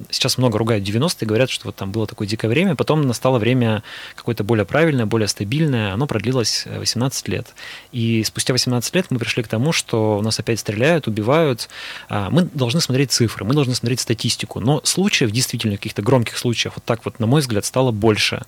сейчас 0.09 0.37
много 0.37 0.57
ругают 0.57 0.87
90-е, 0.87 1.27
говорят, 1.27 1.49
что 1.49 1.65
вот 1.67 1.75
там 1.75 1.91
было 1.91 2.07
такое 2.07 2.27
дикое 2.27 2.47
время, 2.47 2.75
потом 2.75 3.01
настало 3.01 3.39
время 3.39 3.83
какое-то 4.15 4.43
более 4.43 4.65
правильное, 4.65 5.05
более 5.05 5.27
стабильное, 5.27 5.93
оно 5.93 6.07
продлилось 6.07 6.65
18 6.65 7.27
лет. 7.27 7.53
И 7.91 8.23
спустя 8.23 8.53
18 8.53 8.95
лет 8.95 9.07
мы 9.09 9.19
пришли 9.19 9.43
к 9.43 9.47
тому, 9.47 9.71
что 9.71 10.17
у 10.17 10.21
нас 10.21 10.39
опять 10.39 10.59
стреляют, 10.59 11.07
убивают. 11.07 11.69
А, 12.09 12.29
мы 12.29 12.43
должны 12.43 12.81
смотреть 12.81 13.11
цифры, 13.11 13.45
мы 13.45 13.53
должны 13.53 13.75
смотреть 13.75 13.99
статистику, 13.99 14.59
но 14.59 14.81
случаев, 14.83 15.31
действительно, 15.31 15.77
каких-то 15.77 16.01
громких 16.01 16.37
случаев, 16.37 16.73
вот 16.75 16.83
так 16.85 17.05
вот, 17.05 17.19
на 17.19 17.25
мой 17.25 17.41
взгляд, 17.41 17.65
стало 17.65 17.91
больше. 17.91 18.43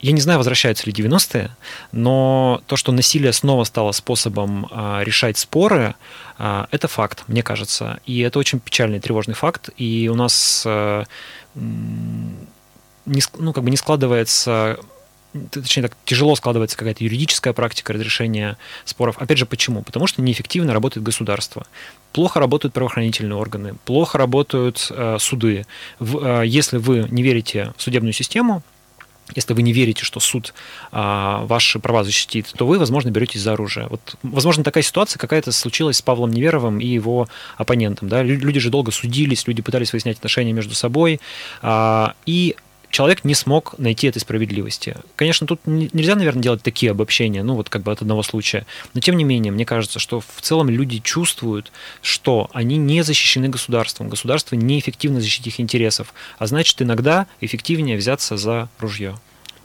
Я 0.00 0.12
не 0.12 0.20
знаю, 0.20 0.38
возвращаются 0.38 0.86
ли 0.86 0.92
90-е, 0.92 1.50
но 1.92 2.62
то, 2.66 2.76
что 2.76 2.92
насилие 2.92 3.32
снова 3.32 3.64
стало 3.64 3.92
способом 3.92 4.68
а, 4.70 5.02
решать 5.02 5.38
споры, 5.38 5.94
а, 6.38 6.68
это 6.70 6.86
факт, 6.86 7.24
мне 7.28 7.42
кажется. 7.42 7.98
И 8.04 8.20
это 8.20 8.38
очень 8.38 8.60
печальный, 8.60 9.00
тревожный 9.00 9.34
факт. 9.34 9.70
И 9.78 10.08
у 10.12 10.14
нас 10.14 10.64
а, 10.66 11.04
ну, 11.54 13.52
как 13.52 13.64
бы 13.64 13.70
не 13.70 13.76
складывается 13.76 14.78
точнее 15.50 15.84
так, 15.84 15.96
тяжело 16.04 16.34
складывается 16.34 16.76
какая-то 16.76 17.04
юридическая 17.04 17.52
практика 17.52 17.92
разрешения 17.92 18.56
споров. 18.84 19.18
Опять 19.18 19.38
же, 19.38 19.46
почему? 19.46 19.82
Потому 19.82 20.06
что 20.06 20.22
неэффективно 20.22 20.72
работает 20.72 21.04
государство. 21.04 21.66
Плохо 22.12 22.40
работают 22.40 22.74
правоохранительные 22.74 23.36
органы, 23.36 23.74
плохо 23.84 24.18
работают 24.18 24.86
э, 24.90 25.18
суды. 25.20 25.66
В, 25.98 26.42
э, 26.42 26.46
если 26.46 26.78
вы 26.78 27.06
не 27.10 27.22
верите 27.22 27.72
в 27.76 27.82
судебную 27.82 28.12
систему, 28.12 28.62
если 29.34 29.54
вы 29.54 29.62
не 29.62 29.72
верите, 29.72 30.04
что 30.04 30.20
суд 30.20 30.54
а, 30.92 31.44
ваши 31.46 31.78
права 31.78 32.04
защитит, 32.04 32.52
то 32.56 32.66
вы, 32.66 32.78
возможно, 32.78 33.10
беретесь 33.10 33.40
за 33.40 33.54
оружие. 33.54 33.88
Вот, 33.88 34.16
возможно, 34.22 34.62
такая 34.62 34.82
ситуация 34.82 35.18
какая-то 35.18 35.52
случилась 35.52 35.96
с 35.96 36.02
Павлом 36.02 36.30
Неверовым 36.30 36.78
и 36.78 36.86
его 36.86 37.28
оппонентом. 37.56 38.08
Да? 38.08 38.22
Люди 38.22 38.60
же 38.60 38.70
долго 38.70 38.92
судились, 38.92 39.46
люди 39.46 39.62
пытались 39.62 39.92
выяснять 39.92 40.18
отношения 40.18 40.52
между 40.52 40.74
собой. 40.74 41.20
А, 41.62 42.14
и 42.24 42.56
человек 42.90 43.24
не 43.24 43.34
смог 43.34 43.78
найти 43.78 44.06
этой 44.06 44.20
справедливости. 44.20 44.96
Конечно, 45.16 45.46
тут 45.46 45.60
нельзя, 45.66 46.14
наверное, 46.14 46.42
делать 46.42 46.62
такие 46.62 46.90
обобщения, 46.90 47.42
ну 47.42 47.54
вот 47.54 47.68
как 47.68 47.82
бы 47.82 47.92
от 47.92 48.02
одного 48.02 48.22
случая. 48.22 48.66
Но 48.94 49.00
тем 49.00 49.16
не 49.16 49.24
менее, 49.24 49.52
мне 49.52 49.64
кажется, 49.64 49.98
что 49.98 50.20
в 50.20 50.40
целом 50.40 50.68
люди 50.70 51.00
чувствуют, 51.00 51.72
что 52.02 52.48
они 52.52 52.76
не 52.76 53.02
защищены 53.02 53.48
государством. 53.48 54.08
Государство 54.08 54.54
неэффективно 54.54 55.20
защитить 55.20 55.54
их 55.54 55.60
интересов. 55.60 56.14
А 56.38 56.46
значит, 56.46 56.80
иногда 56.82 57.26
эффективнее 57.40 57.96
взяться 57.96 58.36
за 58.36 58.68
ружье. 58.78 59.16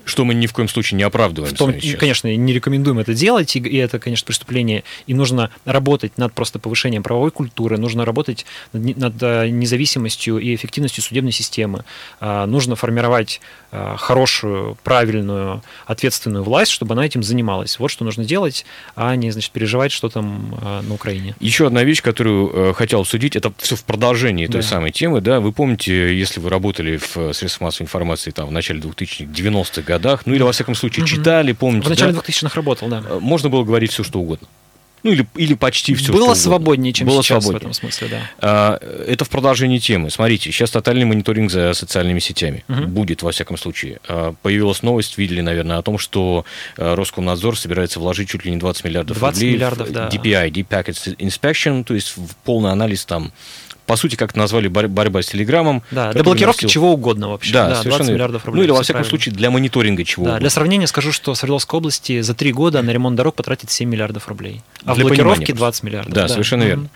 Что 0.05 0.25
мы 0.25 0.33
ни 0.33 0.47
в 0.47 0.53
коем 0.53 0.67
случае 0.67 0.97
не 0.97 1.03
оправдываем. 1.03 1.53
В 1.53 1.57
том, 1.57 1.73
конечно, 1.99 2.35
не 2.35 2.53
рекомендуем 2.53 2.99
это 2.99 3.13
делать, 3.13 3.55
и 3.55 3.77
это, 3.77 3.99
конечно, 3.99 4.25
преступление. 4.25 4.83
И 5.07 5.13
нужно 5.13 5.51
работать 5.65 6.17
над 6.17 6.33
просто 6.33 6.59
повышением 6.59 7.03
правовой 7.03 7.31
культуры, 7.31 7.77
нужно 7.77 8.05
работать 8.05 8.45
над, 8.73 8.97
над 8.97 9.23
э, 9.23 9.49
независимостью 9.49 10.37
и 10.37 10.55
эффективностью 10.55 11.03
судебной 11.03 11.31
системы. 11.31 11.85
А, 12.19 12.45
нужно 12.45 12.75
формировать 12.75 13.41
а, 13.71 13.95
хорошую, 13.97 14.77
правильную, 14.83 15.63
ответственную 15.85 16.43
власть, 16.43 16.71
чтобы 16.71 16.93
она 16.93 17.05
этим 17.05 17.23
занималась. 17.23 17.79
Вот 17.79 17.89
что 17.89 18.03
нужно 18.03 18.23
делать, 18.23 18.65
а 18.95 19.15
не, 19.15 19.31
значит, 19.31 19.51
переживать, 19.51 19.91
что 19.91 20.09
там 20.09 20.57
а, 20.61 20.81
на 20.81 20.93
Украине. 20.93 21.35
Еще 21.39 21.67
одна 21.67 21.83
вещь, 21.83 22.01
которую 22.01 22.73
хотел 22.73 23.01
обсудить, 23.01 23.35
это 23.35 23.53
все 23.57 23.75
в 23.75 23.83
продолжении 23.83 24.47
той 24.47 24.61
да. 24.61 24.67
самой 24.67 24.91
темы. 24.91 25.21
Да? 25.21 25.39
Вы 25.39 25.51
помните, 25.51 26.17
если 26.17 26.39
вы 26.39 26.49
работали 26.49 26.97
в 26.97 27.33
средствах 27.33 27.61
массовой 27.61 27.85
информации 27.85 28.31
там, 28.31 28.47
в 28.47 28.51
начале 28.51 28.79
2000-х, 28.79 29.25
90-х 29.25 29.81
годах, 29.91 30.25
ну 30.25 30.33
или, 30.33 30.43
во 30.43 30.51
всяком 30.51 30.75
случае, 30.75 31.05
читали, 31.05 31.51
помните. 31.51 31.87
В 31.87 31.89
начале 31.89 32.13
да? 32.13 32.19
2000-х 32.19 32.55
работал, 32.55 32.87
да. 32.87 33.03
Э, 33.07 33.19
можно 33.19 33.49
было 33.49 33.63
говорить 33.63 33.91
все, 33.91 34.03
что 34.03 34.19
угодно. 34.19 34.47
Ну, 35.03 35.11
или, 35.11 35.25
или 35.35 35.55
почти 35.55 35.95
все. 35.95 36.11
Было 36.11 36.35
свободнее, 36.35 36.93
чем 36.93 37.07
Было 37.07 37.23
сейчас 37.23 37.43
свободнее. 37.43 37.53
в 37.53 37.61
этом 37.61 37.73
смысле, 37.73 38.07
да. 38.09 38.21
А, 38.39 38.79
это 39.07 39.25
в 39.25 39.29
продолжении 39.29 39.79
темы. 39.79 40.11
Смотрите, 40.11 40.51
сейчас 40.51 40.69
тотальный 40.69 41.05
мониторинг 41.05 41.49
за 41.49 41.73
социальными 41.73 42.19
сетями. 42.19 42.63
Угу. 42.69 42.83
Будет, 42.87 43.23
во 43.23 43.31
всяком 43.31 43.57
случае. 43.57 43.99
А, 44.07 44.35
появилась 44.43 44.83
новость, 44.83 45.17
видели, 45.17 45.41
наверное, 45.41 45.79
о 45.79 45.81
том, 45.81 45.97
что 45.97 46.45
а, 46.77 46.95
Роскомнадзор 46.95 47.57
собирается 47.57 47.99
вложить 47.99 48.29
чуть 48.29 48.45
ли 48.45 48.51
не 48.51 48.57
20 48.57 48.83
миллиардов 48.83 49.17
20 49.17 49.41
рублей 49.41 49.53
миллиардов, 49.55 49.87
в 49.87 49.91
да. 49.91 50.07
DPI, 50.07 50.51
Deep 50.51 50.67
Packet 50.67 51.17
Inspection, 51.17 51.83
то 51.83 51.95
есть 51.95 52.15
в 52.15 52.35
полный 52.43 52.71
анализ 52.71 53.05
там 53.05 53.31
по 53.91 53.97
сути, 53.97 54.15
как 54.15 54.37
назвали 54.37 54.69
борьба 54.69 55.21
с 55.21 55.25
Телеграмом. 55.25 55.83
Да, 55.91 56.13
для 56.13 56.23
блокировки 56.23 56.65
чего 56.65 56.93
угодно 56.93 57.27
вообще. 57.27 57.51
Да, 57.51 57.67
да 57.67 57.75
совершенно 57.75 57.97
20 57.97 58.13
миллиардов 58.13 58.45
рублей. 58.45 58.59
Ну 58.59 58.63
или, 58.63 58.71
во 58.71 58.83
всяком 58.83 58.99
правильно. 58.99 59.09
случае, 59.09 59.35
для 59.35 59.51
мониторинга 59.51 60.05
чего 60.05 60.23
да, 60.23 60.29
угодно. 60.29 60.39
Для 60.39 60.49
сравнения 60.49 60.87
скажу, 60.87 61.11
что 61.11 61.35
Свердловской 61.35 61.77
области 61.77 62.21
за 62.21 62.33
три 62.33 62.53
года 62.53 62.81
на 62.81 62.91
ремонт 62.91 63.17
дорог 63.17 63.35
потратит 63.35 63.69
7 63.69 63.89
миллиардов 63.89 64.29
рублей. 64.29 64.61
А 64.85 64.95
для 64.95 65.03
в 65.03 65.07
блокировке 65.09 65.51
20 65.51 65.83
миллиардов. 65.83 66.13
Да, 66.13 66.21
да. 66.21 66.27
совершенно 66.29 66.61
угу. 66.61 66.69
верно. 66.69 66.89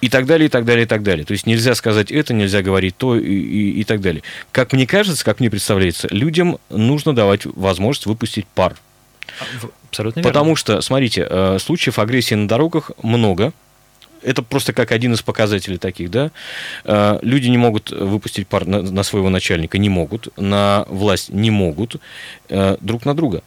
И 0.00 0.08
так 0.08 0.26
далее, 0.26 0.46
и 0.46 0.48
так 0.48 0.64
далее, 0.64 0.84
и 0.84 0.86
так 0.86 1.02
далее. 1.02 1.24
То 1.24 1.32
есть 1.32 1.46
нельзя 1.46 1.74
сказать 1.74 2.12
это, 2.12 2.32
нельзя 2.32 2.62
говорить 2.62 2.96
то 2.96 3.16
и, 3.16 3.24
и, 3.24 3.80
и 3.80 3.82
так 3.82 4.00
далее. 4.00 4.22
Как 4.52 4.72
мне 4.72 4.86
кажется, 4.86 5.24
как 5.24 5.40
мне 5.40 5.50
представляется, 5.50 6.06
людям 6.12 6.58
нужно 6.70 7.12
давать 7.12 7.44
возможность 7.44 8.06
выпустить 8.06 8.46
пар. 8.46 8.76
Абсолютно 9.90 10.20
верно. 10.20 10.30
Потому 10.30 10.54
что, 10.54 10.80
смотрите, 10.80 11.26
э, 11.28 11.58
случаев 11.58 11.98
агрессии 11.98 12.36
на 12.36 12.46
дорогах 12.46 12.92
много, 13.02 13.52
это 14.22 14.42
просто 14.42 14.72
как 14.72 14.92
один 14.92 15.12
из 15.12 15.22
показателей 15.22 15.78
таких, 15.78 16.10
да. 16.10 16.30
Э, 16.84 17.18
люди 17.22 17.48
не 17.48 17.58
могут 17.58 17.90
выпустить 17.90 18.46
пар 18.48 18.66
на, 18.66 19.02
своего 19.02 19.30
начальника, 19.30 19.78
не 19.78 19.88
могут, 19.88 20.28
на 20.36 20.84
власть 20.88 21.30
не 21.30 21.50
могут, 21.50 21.96
э, 22.48 22.76
друг 22.80 23.04
на 23.04 23.14
друга 23.14 23.42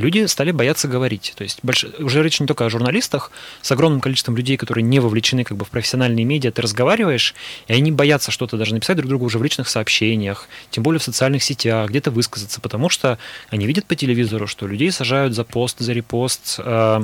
люди 0.00 0.26
стали 0.26 0.50
бояться 0.50 0.88
говорить. 0.88 1.34
То 1.36 1.44
есть 1.44 1.60
больш... 1.62 1.84
уже 1.98 2.22
речь 2.22 2.40
не 2.40 2.46
только 2.46 2.64
о 2.64 2.70
журналистах, 2.70 3.30
с 3.62 3.70
огромным 3.70 4.00
количеством 4.00 4.36
людей, 4.36 4.56
которые 4.56 4.82
не 4.82 4.98
вовлечены 4.98 5.44
как 5.44 5.56
бы 5.56 5.64
в 5.64 5.68
профессиональные 5.68 6.24
медиа, 6.24 6.50
ты 6.50 6.62
разговариваешь, 6.62 7.34
и 7.68 7.72
они 7.72 7.92
боятся 7.92 8.30
что-то 8.30 8.56
даже 8.56 8.74
написать 8.74 8.96
друг 8.96 9.08
другу 9.08 9.26
уже 9.26 9.38
в 9.38 9.42
личных 9.42 9.68
сообщениях, 9.68 10.48
тем 10.70 10.82
более 10.82 10.98
в 10.98 11.04
социальных 11.04 11.42
сетях, 11.42 11.90
где-то 11.90 12.10
высказаться, 12.10 12.60
потому 12.60 12.88
что 12.88 13.18
они 13.50 13.66
видят 13.66 13.86
по 13.86 13.94
телевизору, 13.94 14.46
что 14.46 14.66
людей 14.66 14.90
сажают 14.90 15.34
за 15.34 15.44
пост, 15.44 15.78
за 15.78 15.92
репост, 15.92 16.56
э, 16.58 17.00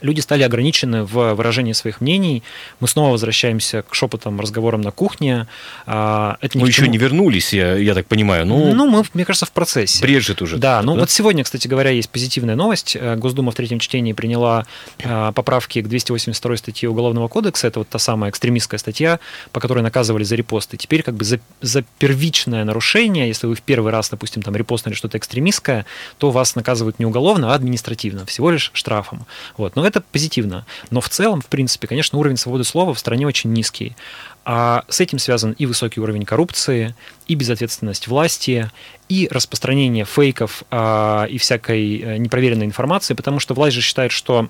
люди 0.00 0.20
стали 0.20 0.42
ограничены 0.42 1.04
в 1.04 1.34
выражении 1.34 1.72
своих 1.72 2.00
мнений. 2.00 2.42
Мы 2.80 2.88
снова 2.88 3.12
возвращаемся 3.12 3.82
к 3.82 3.94
шепотам, 3.94 4.40
разговорам 4.40 4.80
на 4.80 4.90
кухне. 4.90 5.46
А, 5.86 6.36
это 6.40 6.58
мы 6.58 6.68
еще 6.68 6.82
чему... 6.82 6.90
не 6.90 6.98
вернулись, 6.98 7.52
я, 7.52 7.76
я 7.76 7.94
так 7.94 8.06
понимаю. 8.06 8.46
Ну, 8.46 8.74
ну, 8.74 8.86
мы, 8.86 9.04
мне 9.14 9.24
кажется, 9.24 9.46
в 9.46 9.52
процессе. 9.52 10.02
Брежет 10.02 10.42
уже. 10.42 10.56
Да, 10.56 10.82
ну 10.82 10.94
да? 10.94 11.00
вот 11.00 11.10
сегодня, 11.10 11.44
кстати 11.44 11.68
говоря, 11.68 11.90
есть 11.90 12.10
позитивная 12.10 12.56
новость. 12.56 12.96
Э, 12.98 13.16
Госдума 13.16 13.52
в 13.52 13.54
третьем 13.54 13.78
чтении 13.78 14.12
приняла 14.12 14.66
э, 14.98 15.32
поправки 15.34 15.82
к 15.82 15.88
282 15.88 16.56
статье 16.56 16.88
Уголовного 16.88 17.28
кодекса. 17.28 17.66
Это 17.66 17.80
вот 17.80 17.88
та 17.88 17.98
самая 17.98 18.30
экстремистская 18.30 18.78
статья, 18.78 19.20
по 19.52 19.60
которой 19.60 19.80
наказывали 19.80 20.24
за 20.24 20.36
репосты. 20.36 20.76
Теперь 20.76 21.02
как 21.02 21.14
бы 21.14 21.24
за, 21.24 21.40
за 21.60 21.84
первичное 21.98 22.64
нарушение, 22.64 23.28
если 23.28 23.46
вы 23.46 23.54
в 23.54 23.62
первый 23.62 23.92
раз, 23.92 24.10
допустим, 24.10 24.42
там 24.42 24.56
репостнули 24.56 24.94
что-то 24.94 25.18
экстремистское, 25.18 25.86
то 26.18 26.30
вас 26.30 26.54
наказывают 26.54 26.98
не 26.98 27.06
уголовно, 27.06 27.52
а 27.52 27.54
административно, 27.54 28.26
всего 28.26 28.50
лишь 28.50 28.70
штрафом. 28.74 29.26
Вот. 29.56 29.76
Но 29.76 29.84
это 29.88 30.00
позитивно. 30.00 30.64
Но 30.90 31.00
в 31.00 31.08
целом, 31.08 31.40
в 31.40 31.46
принципе, 31.46 31.86
конечно, 31.86 32.18
уровень 32.18 32.36
свободы 32.36 32.64
слова 32.64 32.94
в 32.94 32.98
стране 32.98 33.26
очень 33.26 33.52
низкий. 33.52 33.96
А 34.44 34.84
с 34.88 35.00
этим 35.00 35.18
связан 35.18 35.52
и 35.52 35.66
высокий 35.66 36.00
уровень 36.00 36.24
коррупции, 36.24 36.94
и 37.26 37.34
безответственность 37.34 38.08
власти, 38.08 38.70
и 39.08 39.28
распространение 39.30 40.04
фейков 40.04 40.62
а, 40.70 41.24
и 41.24 41.38
всякой 41.38 41.98
э, 41.98 42.16
непроверенной 42.16 42.66
информации, 42.66 43.14
потому 43.14 43.40
что 43.40 43.54
власть 43.54 43.74
же 43.74 43.82
считает, 43.82 44.12
что 44.12 44.48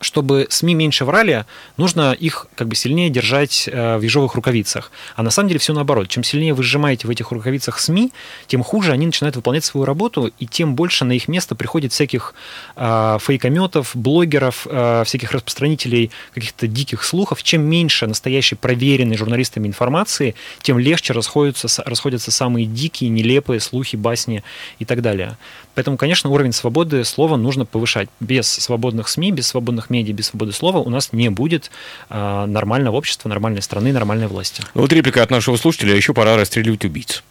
чтобы 0.00 0.46
СМИ 0.50 0.74
меньше 0.74 1.04
врали, 1.04 1.44
нужно 1.76 2.12
их 2.12 2.46
как 2.54 2.68
бы 2.68 2.74
сильнее 2.74 3.10
держать 3.10 3.68
э, 3.70 3.96
в 3.96 4.02
ежовых 4.02 4.34
рукавицах. 4.34 4.92
А 5.16 5.22
на 5.22 5.30
самом 5.30 5.48
деле 5.48 5.58
все 5.58 5.72
наоборот. 5.72 6.08
Чем 6.08 6.22
сильнее 6.22 6.54
вы 6.54 6.62
сжимаете 6.62 7.06
в 7.06 7.10
этих 7.10 7.30
рукавицах 7.32 7.78
СМИ, 7.78 8.12
тем 8.46 8.62
хуже 8.62 8.92
они 8.92 9.06
начинают 9.06 9.36
выполнять 9.36 9.64
свою 9.64 9.84
работу, 9.84 10.30
и 10.38 10.46
тем 10.46 10.74
больше 10.74 11.04
на 11.04 11.12
их 11.12 11.28
место 11.28 11.54
приходит 11.54 11.92
всяких 11.92 12.34
э, 12.76 13.18
фейкометов, 13.20 13.90
блогеров, 13.94 14.66
э, 14.70 15.02
всяких 15.04 15.32
распространителей 15.32 16.10
каких-то 16.34 16.66
диких 16.66 17.02
слухов. 17.04 17.42
Чем 17.42 17.62
меньше 17.62 18.06
настоящей 18.06 18.54
проверенной 18.54 19.16
журналистами 19.16 19.66
информации, 19.66 20.34
тем 20.62 20.78
легче 20.78 21.12
расходятся, 21.12 21.68
расходятся 21.84 22.30
самые 22.30 22.66
дикие, 22.66 23.10
нелепые 23.10 23.60
слухи, 23.60 23.96
басни 23.96 24.44
и 24.78 24.84
так 24.84 25.02
далее. 25.02 25.36
Поэтому, 25.78 25.96
конечно, 25.96 26.28
уровень 26.30 26.52
свободы 26.52 27.04
слова 27.04 27.36
нужно 27.36 27.64
повышать. 27.64 28.08
Без 28.18 28.48
свободных 28.48 29.06
СМИ, 29.06 29.30
без 29.30 29.46
свободных 29.46 29.77
медиа, 29.90 30.12
без 30.12 30.26
свободы 30.26 30.52
слова 30.52 30.78
у 30.78 30.90
нас 30.90 31.12
не 31.12 31.28
будет 31.28 31.70
э, 32.10 32.44
нормального 32.46 32.96
общества, 32.96 33.28
нормальной 33.28 33.62
страны, 33.62 33.92
нормальной 33.92 34.26
власти. 34.26 34.62
Вот 34.74 34.92
реплика 34.92 35.22
от 35.22 35.30
нашего 35.30 35.56
слушателя. 35.56 35.94
Еще 35.94 36.14
пора 36.14 36.36
расстреливать 36.36 36.84
убийц. 36.84 37.22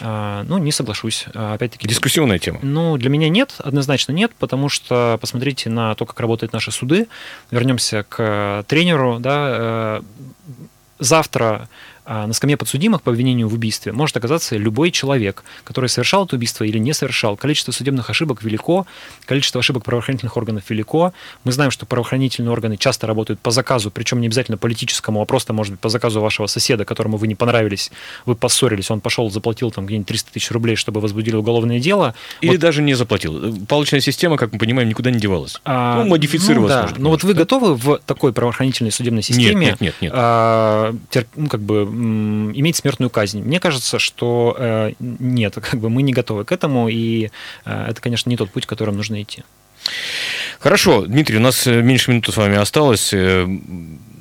А, 0.00 0.44
ну, 0.44 0.58
не 0.58 0.72
соглашусь. 0.72 1.26
А, 1.34 1.54
опять-таки. 1.54 1.86
Дискуссионная 1.86 2.38
тема. 2.38 2.58
Ну, 2.62 2.96
для 2.96 3.10
меня 3.10 3.28
нет, 3.28 3.54
однозначно 3.58 4.12
нет, 4.12 4.32
потому 4.38 4.68
что 4.68 5.18
посмотрите 5.20 5.68
на 5.68 5.94
то, 5.94 6.06
как 6.06 6.18
работают 6.20 6.52
наши 6.52 6.70
суды. 6.70 7.06
Вернемся 7.50 8.04
к 8.08 8.64
тренеру, 8.66 9.18
да. 9.20 9.48
Э, 9.50 10.02
завтра 10.98 11.46
а 11.46 11.68
на 12.06 12.32
скамье 12.32 12.56
подсудимых 12.56 13.02
по 13.02 13.10
обвинению 13.10 13.48
в 13.48 13.54
убийстве 13.54 13.92
может 13.92 14.16
оказаться 14.16 14.56
любой 14.56 14.90
человек, 14.90 15.44
который 15.64 15.88
совершал 15.88 16.24
это 16.24 16.36
убийство 16.36 16.64
или 16.64 16.78
не 16.78 16.92
совершал. 16.92 17.36
Количество 17.36 17.72
судебных 17.72 18.10
ошибок 18.10 18.42
велико, 18.42 18.86
количество 19.26 19.58
ошибок 19.60 19.84
правоохранительных 19.84 20.36
органов 20.36 20.64
велико. 20.68 21.12
Мы 21.44 21.52
знаем, 21.52 21.70
что 21.70 21.86
правоохранительные 21.86 22.52
органы 22.52 22.76
часто 22.76 23.06
работают 23.06 23.40
по 23.40 23.50
заказу, 23.50 23.90
причем 23.90 24.20
не 24.20 24.26
обязательно 24.26 24.58
политическому, 24.58 25.20
а 25.20 25.24
просто, 25.24 25.52
может 25.52 25.72
быть, 25.72 25.80
по 25.80 25.88
заказу 25.88 26.20
вашего 26.20 26.46
соседа, 26.46 26.84
которому 26.84 27.16
вы 27.16 27.26
не 27.26 27.34
понравились, 27.34 27.90
вы 28.26 28.34
поссорились, 28.34 28.90
он 28.90 29.00
пошел, 29.00 29.30
заплатил 29.30 29.70
там 29.70 29.86
где-нибудь 29.86 30.08
300 30.08 30.32
тысяч 30.32 30.50
рублей, 30.50 30.76
чтобы 30.76 31.00
возбудили 31.00 31.36
уголовное 31.36 31.80
дело. 31.80 32.14
Или 32.40 32.52
вот. 32.52 32.60
даже 32.60 32.82
не 32.82 32.94
заплатил. 32.94 33.56
Палочная 33.66 34.00
система, 34.00 34.36
как 34.36 34.52
мы 34.52 34.58
понимаем, 34.58 34.88
никуда 34.88 35.10
не 35.10 35.18
девалась. 35.18 35.60
А, 35.64 36.02
ну, 36.02 36.10
модифицировалась. 36.10 36.74
Ну, 36.74 36.88
да. 36.88 36.94
Но 36.98 37.10
вот 37.10 37.22
вы 37.22 37.34
готовы 37.34 37.74
в 37.74 38.00
такой 38.06 38.32
правоохранительной 38.32 38.92
судебной 38.92 39.22
системе 39.22 39.66
нет, 39.66 39.80
нет, 39.80 39.80
нет, 39.80 39.94
нет. 40.00 40.12
А, 40.14 40.94
терп, 41.10 41.28
ну, 41.36 41.48
как 41.48 41.60
бы 41.60 41.89
иметь 41.90 42.76
смертную 42.76 43.10
казнь. 43.10 43.42
Мне 43.42 43.60
кажется, 43.60 43.98
что 43.98 44.56
э, 44.58 44.92
нет, 44.98 45.54
как 45.62 45.80
бы 45.80 45.90
мы 45.90 46.02
не 46.02 46.12
готовы 46.12 46.44
к 46.44 46.52
этому, 46.52 46.88
и 46.88 47.30
э, 47.64 47.86
это, 47.88 48.00
конечно, 48.00 48.30
не 48.30 48.36
тот 48.36 48.50
путь, 48.50 48.66
которым 48.66 48.96
нужно 48.96 49.22
идти. 49.22 49.42
Хорошо, 50.60 51.06
Дмитрий, 51.06 51.38
у 51.38 51.40
нас 51.40 51.66
э, 51.66 51.80
меньше 51.80 52.10
минуты 52.10 52.32
с 52.32 52.36
вами 52.36 52.56
осталось 52.56 53.14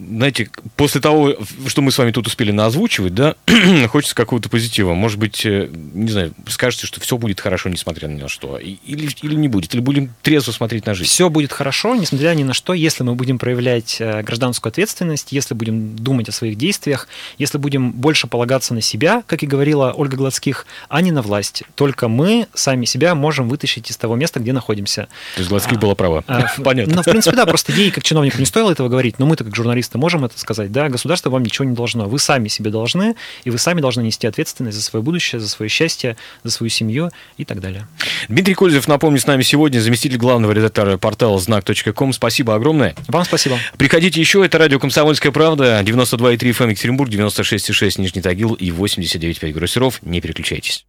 знаете, 0.09 0.49
после 0.75 1.01
того, 1.01 1.35
что 1.67 1.81
мы 1.81 1.91
с 1.91 1.97
вами 1.97 2.11
тут 2.11 2.27
успели 2.27 2.51
наозвучивать, 2.51 3.13
да, 3.13 3.35
хочется 3.87 4.15
какого-то 4.15 4.49
позитива. 4.49 4.93
Может 4.93 5.19
быть, 5.19 5.45
э, 5.45 5.69
не 5.93 6.09
знаю, 6.09 6.33
скажете, 6.47 6.87
что 6.87 6.99
все 6.99 7.17
будет 7.17 7.39
хорошо, 7.39 7.69
несмотря 7.69 8.07
ни 8.07 8.19
на 8.19 8.27
что. 8.27 8.57
Или, 8.57 9.09
или 9.21 9.35
не 9.35 9.47
будет, 9.47 9.73
или 9.73 9.81
будем 9.81 10.13
трезво 10.23 10.51
смотреть 10.51 10.85
на 10.85 10.95
жизнь. 10.95 11.09
Все 11.09 11.29
будет 11.29 11.53
хорошо, 11.53 11.95
несмотря 11.95 12.33
ни 12.33 12.43
на 12.43 12.53
что, 12.53 12.73
если 12.73 13.03
мы 13.03 13.13
будем 13.15 13.37
проявлять 13.37 13.97
э, 13.99 14.23
гражданскую 14.23 14.71
ответственность, 14.71 15.31
если 15.31 15.53
будем 15.53 15.95
думать 15.95 16.27
о 16.27 16.31
своих 16.31 16.57
действиях, 16.57 17.07
если 17.37 17.57
будем 17.57 17.91
больше 17.91 18.27
полагаться 18.27 18.73
на 18.73 18.81
себя, 18.81 19.23
как 19.27 19.43
и 19.43 19.47
говорила 19.47 19.93
Ольга 19.95 20.17
Гладских, 20.17 20.65
а 20.89 21.01
не 21.01 21.11
на 21.11 21.21
власть. 21.21 21.63
Только 21.75 22.07
мы 22.07 22.47
сами 22.53 22.85
себя 22.85 23.13
можем 23.13 23.47
вытащить 23.47 23.91
из 23.91 23.97
того 23.97 24.15
места, 24.15 24.39
где 24.39 24.53
находимся. 24.53 25.07
То 25.35 25.39
есть 25.39 25.49
Гладских 25.49 25.77
а, 25.77 25.79
была 25.79 25.95
права. 25.95 26.23
А, 26.29 26.47
Понятно. 26.63 26.95
Ну, 26.95 27.01
в 27.01 27.05
принципе, 27.05 27.35
да, 27.35 27.45
просто 27.45 27.71
ей, 27.71 27.89
как 27.89 28.03
чиновнику, 28.03 28.37
не 28.37 28.45
стоило 28.45 28.71
этого 28.71 28.87
говорить, 28.87 29.17
но 29.17 29.25
мы-то, 29.25 29.43
как 29.43 29.55
журналисты, 29.55 29.97
можем 29.97 30.25
это 30.25 30.37
сказать, 30.39 30.71
да, 30.71 30.87
государство 30.87 31.31
вам 31.31 31.43
ничего 31.43 31.65
не 31.65 31.75
должно, 31.75 32.05
вы 32.05 32.19
сами 32.19 32.47
себе 32.47 32.69
должны, 32.69 33.15
и 33.43 33.49
вы 33.49 33.57
сами 33.57 33.81
должны 33.81 34.01
нести 34.01 34.27
ответственность 34.27 34.77
за 34.77 34.83
свое 34.83 35.03
будущее, 35.03 35.41
за 35.41 35.49
свое 35.49 35.69
счастье, 35.69 36.17
за 36.43 36.51
свою 36.51 36.69
семью 36.69 37.09
и 37.37 37.45
так 37.45 37.59
далее. 37.59 37.87
Дмитрий 38.27 38.53
Кользев, 38.53 38.87
напомню, 38.87 39.19
с 39.19 39.25
нами 39.25 39.41
сегодня 39.41 39.79
заместитель 39.79 40.17
главного 40.17 40.51
редактора 40.51 40.97
портала 40.97 41.39
знак.ком. 41.39 42.13
Спасибо 42.13 42.53
огромное. 42.53 42.95
Вам 43.07 43.25
спасибо. 43.25 43.57
Приходите 43.77 44.19
еще, 44.19 44.45
это 44.45 44.59
радио 44.59 44.79
«Комсомольская 44.79 45.31
правда», 45.31 45.81
92,3 45.81 46.37
FM 46.37 46.69
Екатеринбург, 46.71 47.09
96,6 47.09 47.99
Нижний 48.01 48.21
Тагил 48.21 48.53
и 48.53 48.69
89,5 48.69 49.51
Гроссеров. 49.51 49.99
Не 50.03 50.21
переключайтесь. 50.21 50.85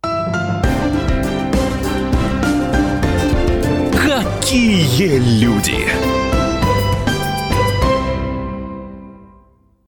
Какие 4.50 5.18
люди! 5.18 6.09